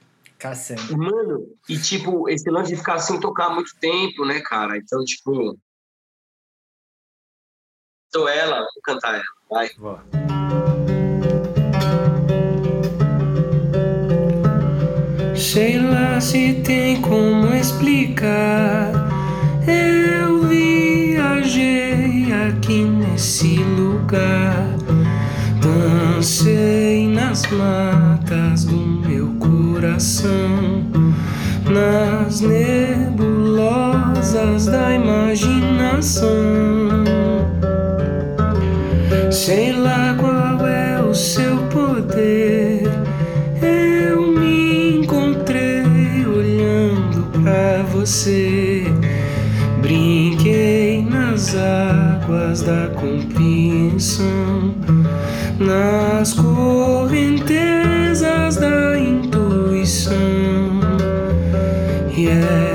[0.41, 0.97] caçando.
[0.97, 4.77] Mano, e tipo, esse lance de ficar sem tocar muito tempo, né, cara?
[4.77, 5.57] Então, tipo.
[8.11, 9.69] Tô ela, vou cantar ela, vai.
[9.79, 10.01] Vou.
[15.37, 18.93] Sei lá se tem como explicar.
[19.67, 24.71] Eu viajei aqui nesse lugar.
[25.62, 28.90] Dancei nas matas do
[29.81, 30.85] coração,
[31.65, 33.16] nas nebulosas
[34.66, 36.28] da imaginação.
[39.31, 42.82] Sei lá qual é o seu poder.
[43.62, 48.85] Eu me encontrei olhando pra você.
[49.81, 54.74] Brinquei nas águas da compreensão,
[55.59, 57.90] nas correntezas
[59.81, 60.82] reason.
[62.11, 62.70] Yeah.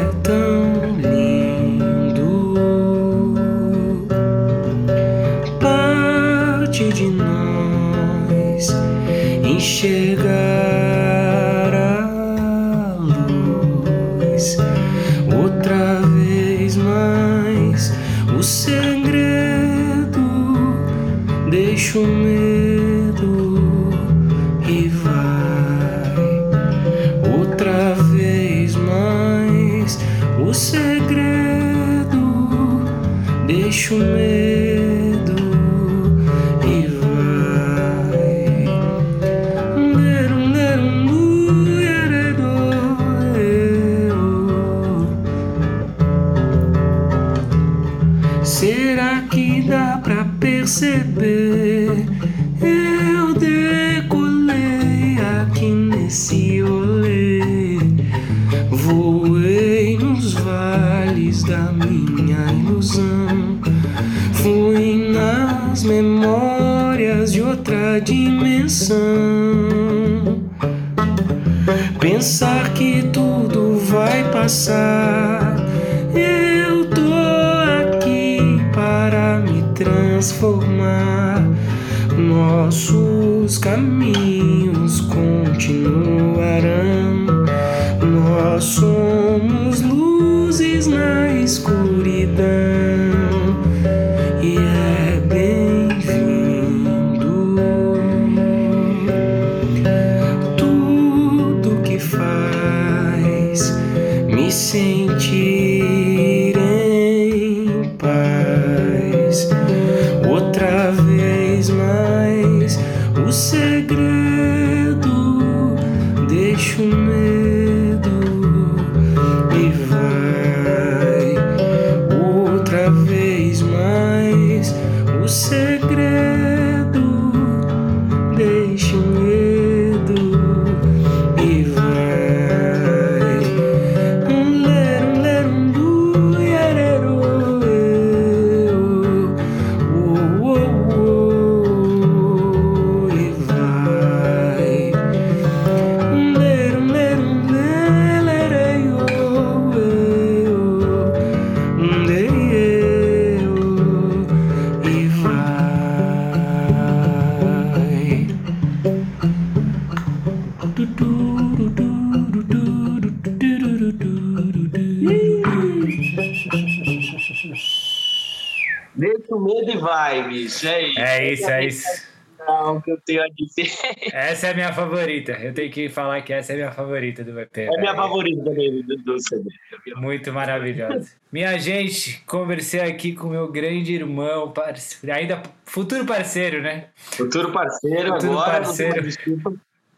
[172.47, 173.71] Não, que eu tenho a dizer.
[174.13, 175.33] Essa é a minha favorita.
[175.33, 177.61] Eu tenho que falar que essa é a minha favorita do VP.
[177.61, 179.49] É a minha favorita também do, do CD.
[179.95, 181.11] Muito maravilhosa.
[181.31, 185.11] Minha gente, conversei aqui com meu grande irmão, parce...
[185.11, 186.85] ainda futuro parceiro, né?
[186.95, 188.63] Futuro parceiro, Futuro agora.
[188.63, 189.09] parceiro.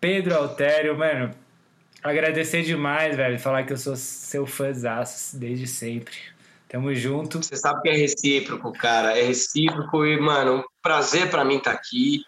[0.01, 1.31] Pedro Altério, mano.
[2.03, 3.39] Agradecer demais, velho.
[3.39, 6.15] Falar que eu sou seu fãzaço desde sempre.
[6.67, 7.37] Tamo junto.
[7.37, 9.17] Você sabe que é recíproco, cara.
[9.17, 12.23] É recíproco e, mano, um prazer pra mim estar aqui.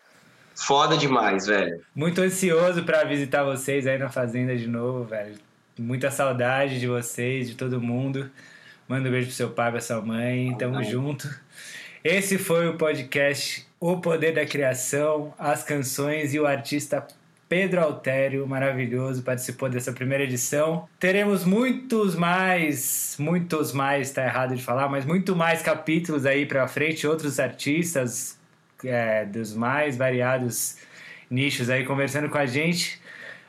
[0.65, 1.81] Foda demais, velho.
[1.95, 5.35] Muito ansioso pra visitar vocês aí na fazenda de novo, velho.
[5.77, 8.29] Muita saudade de vocês, de todo mundo.
[8.87, 10.55] Manda um beijo pro seu pai, pra sua mãe.
[10.57, 11.29] Tamo junto.
[12.03, 17.05] Esse foi o podcast O Poder da Criação, as canções e o artista
[17.49, 20.87] Pedro Altério, maravilhoso, participou dessa primeira edição.
[20.99, 26.67] Teremos muitos mais, muitos mais, tá errado de falar, mas muito mais capítulos aí pra
[26.67, 28.38] frente, outros artistas
[28.83, 30.77] é, dos mais variados
[31.29, 32.99] nichos aí conversando com a gente.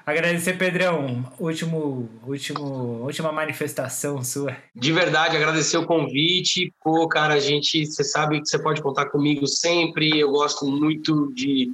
[0.04, 2.64] Agradecer, Pedrão, último, último,
[3.04, 4.56] última manifestação sua.
[4.74, 6.72] De verdade, agradecer o convite.
[6.82, 10.18] Pô, cara, a gente, você sabe que você pode contar comigo sempre.
[10.18, 11.70] Eu gosto muito de,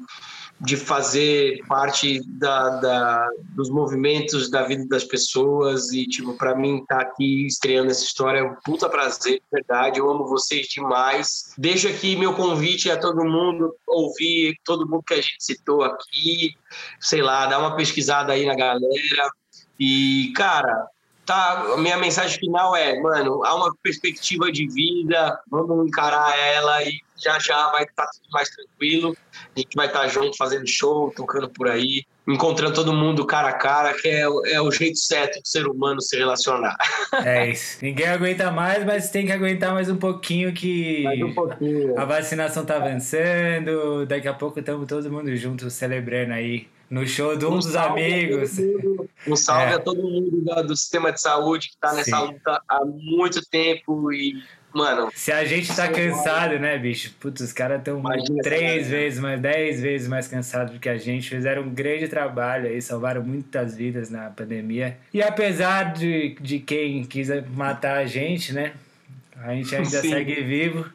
[0.61, 6.79] de fazer parte da, da, dos movimentos da vida das pessoas e, tipo, para mim
[6.79, 9.99] estar aqui estreando essa história é um puta prazer, de verdade.
[9.99, 11.53] Eu amo vocês demais.
[11.59, 16.55] Deixo aqui meu convite a todo mundo ouvir todo mundo que a gente citou aqui,
[17.01, 19.31] sei lá, dar uma pesquisada aí na galera.
[19.79, 20.89] E, cara,
[21.27, 26.83] tá, a minha mensagem final é, mano, há uma perspectiva de vida, vamos encarar ela
[26.85, 29.17] e já já vai estar tudo mais tranquilo.
[29.55, 33.53] A gente vai estar junto fazendo show, tocando por aí, encontrando todo mundo cara a
[33.55, 36.77] cara, que é, o- é o jeito certo do ser humano se relacionar.
[37.25, 37.79] É isso.
[37.83, 41.99] Ninguém aguenta mais, mas tem que aguentar mais um pouquinho que Mais um pouquinho.
[41.99, 44.05] a vacinação tá avançando.
[44.07, 48.59] Daqui a pouco estamos todo mundo junto celebrando aí No show de um dos amigos.
[48.59, 49.75] Mundo, um salve É.
[49.75, 52.27] a todo mundo do, do sistema de saúde que tá nessa Sim.
[52.27, 54.41] luta há muito tempo e,
[54.73, 57.13] mano, Se a gente tá cansado, né, bicho?
[57.19, 58.01] Putz, os caras estão
[58.43, 61.29] três vezes mais, dez vezes mais cansados do que a gente.
[61.29, 64.97] Fizeram um grande trabalho aí, salvaram muitas vidas na pandemia.
[65.13, 68.75] E apesar de, de quem quis matar a gente, né?
[69.43, 70.09] A gente ainda Sim.
[70.11, 70.87] segue vivo.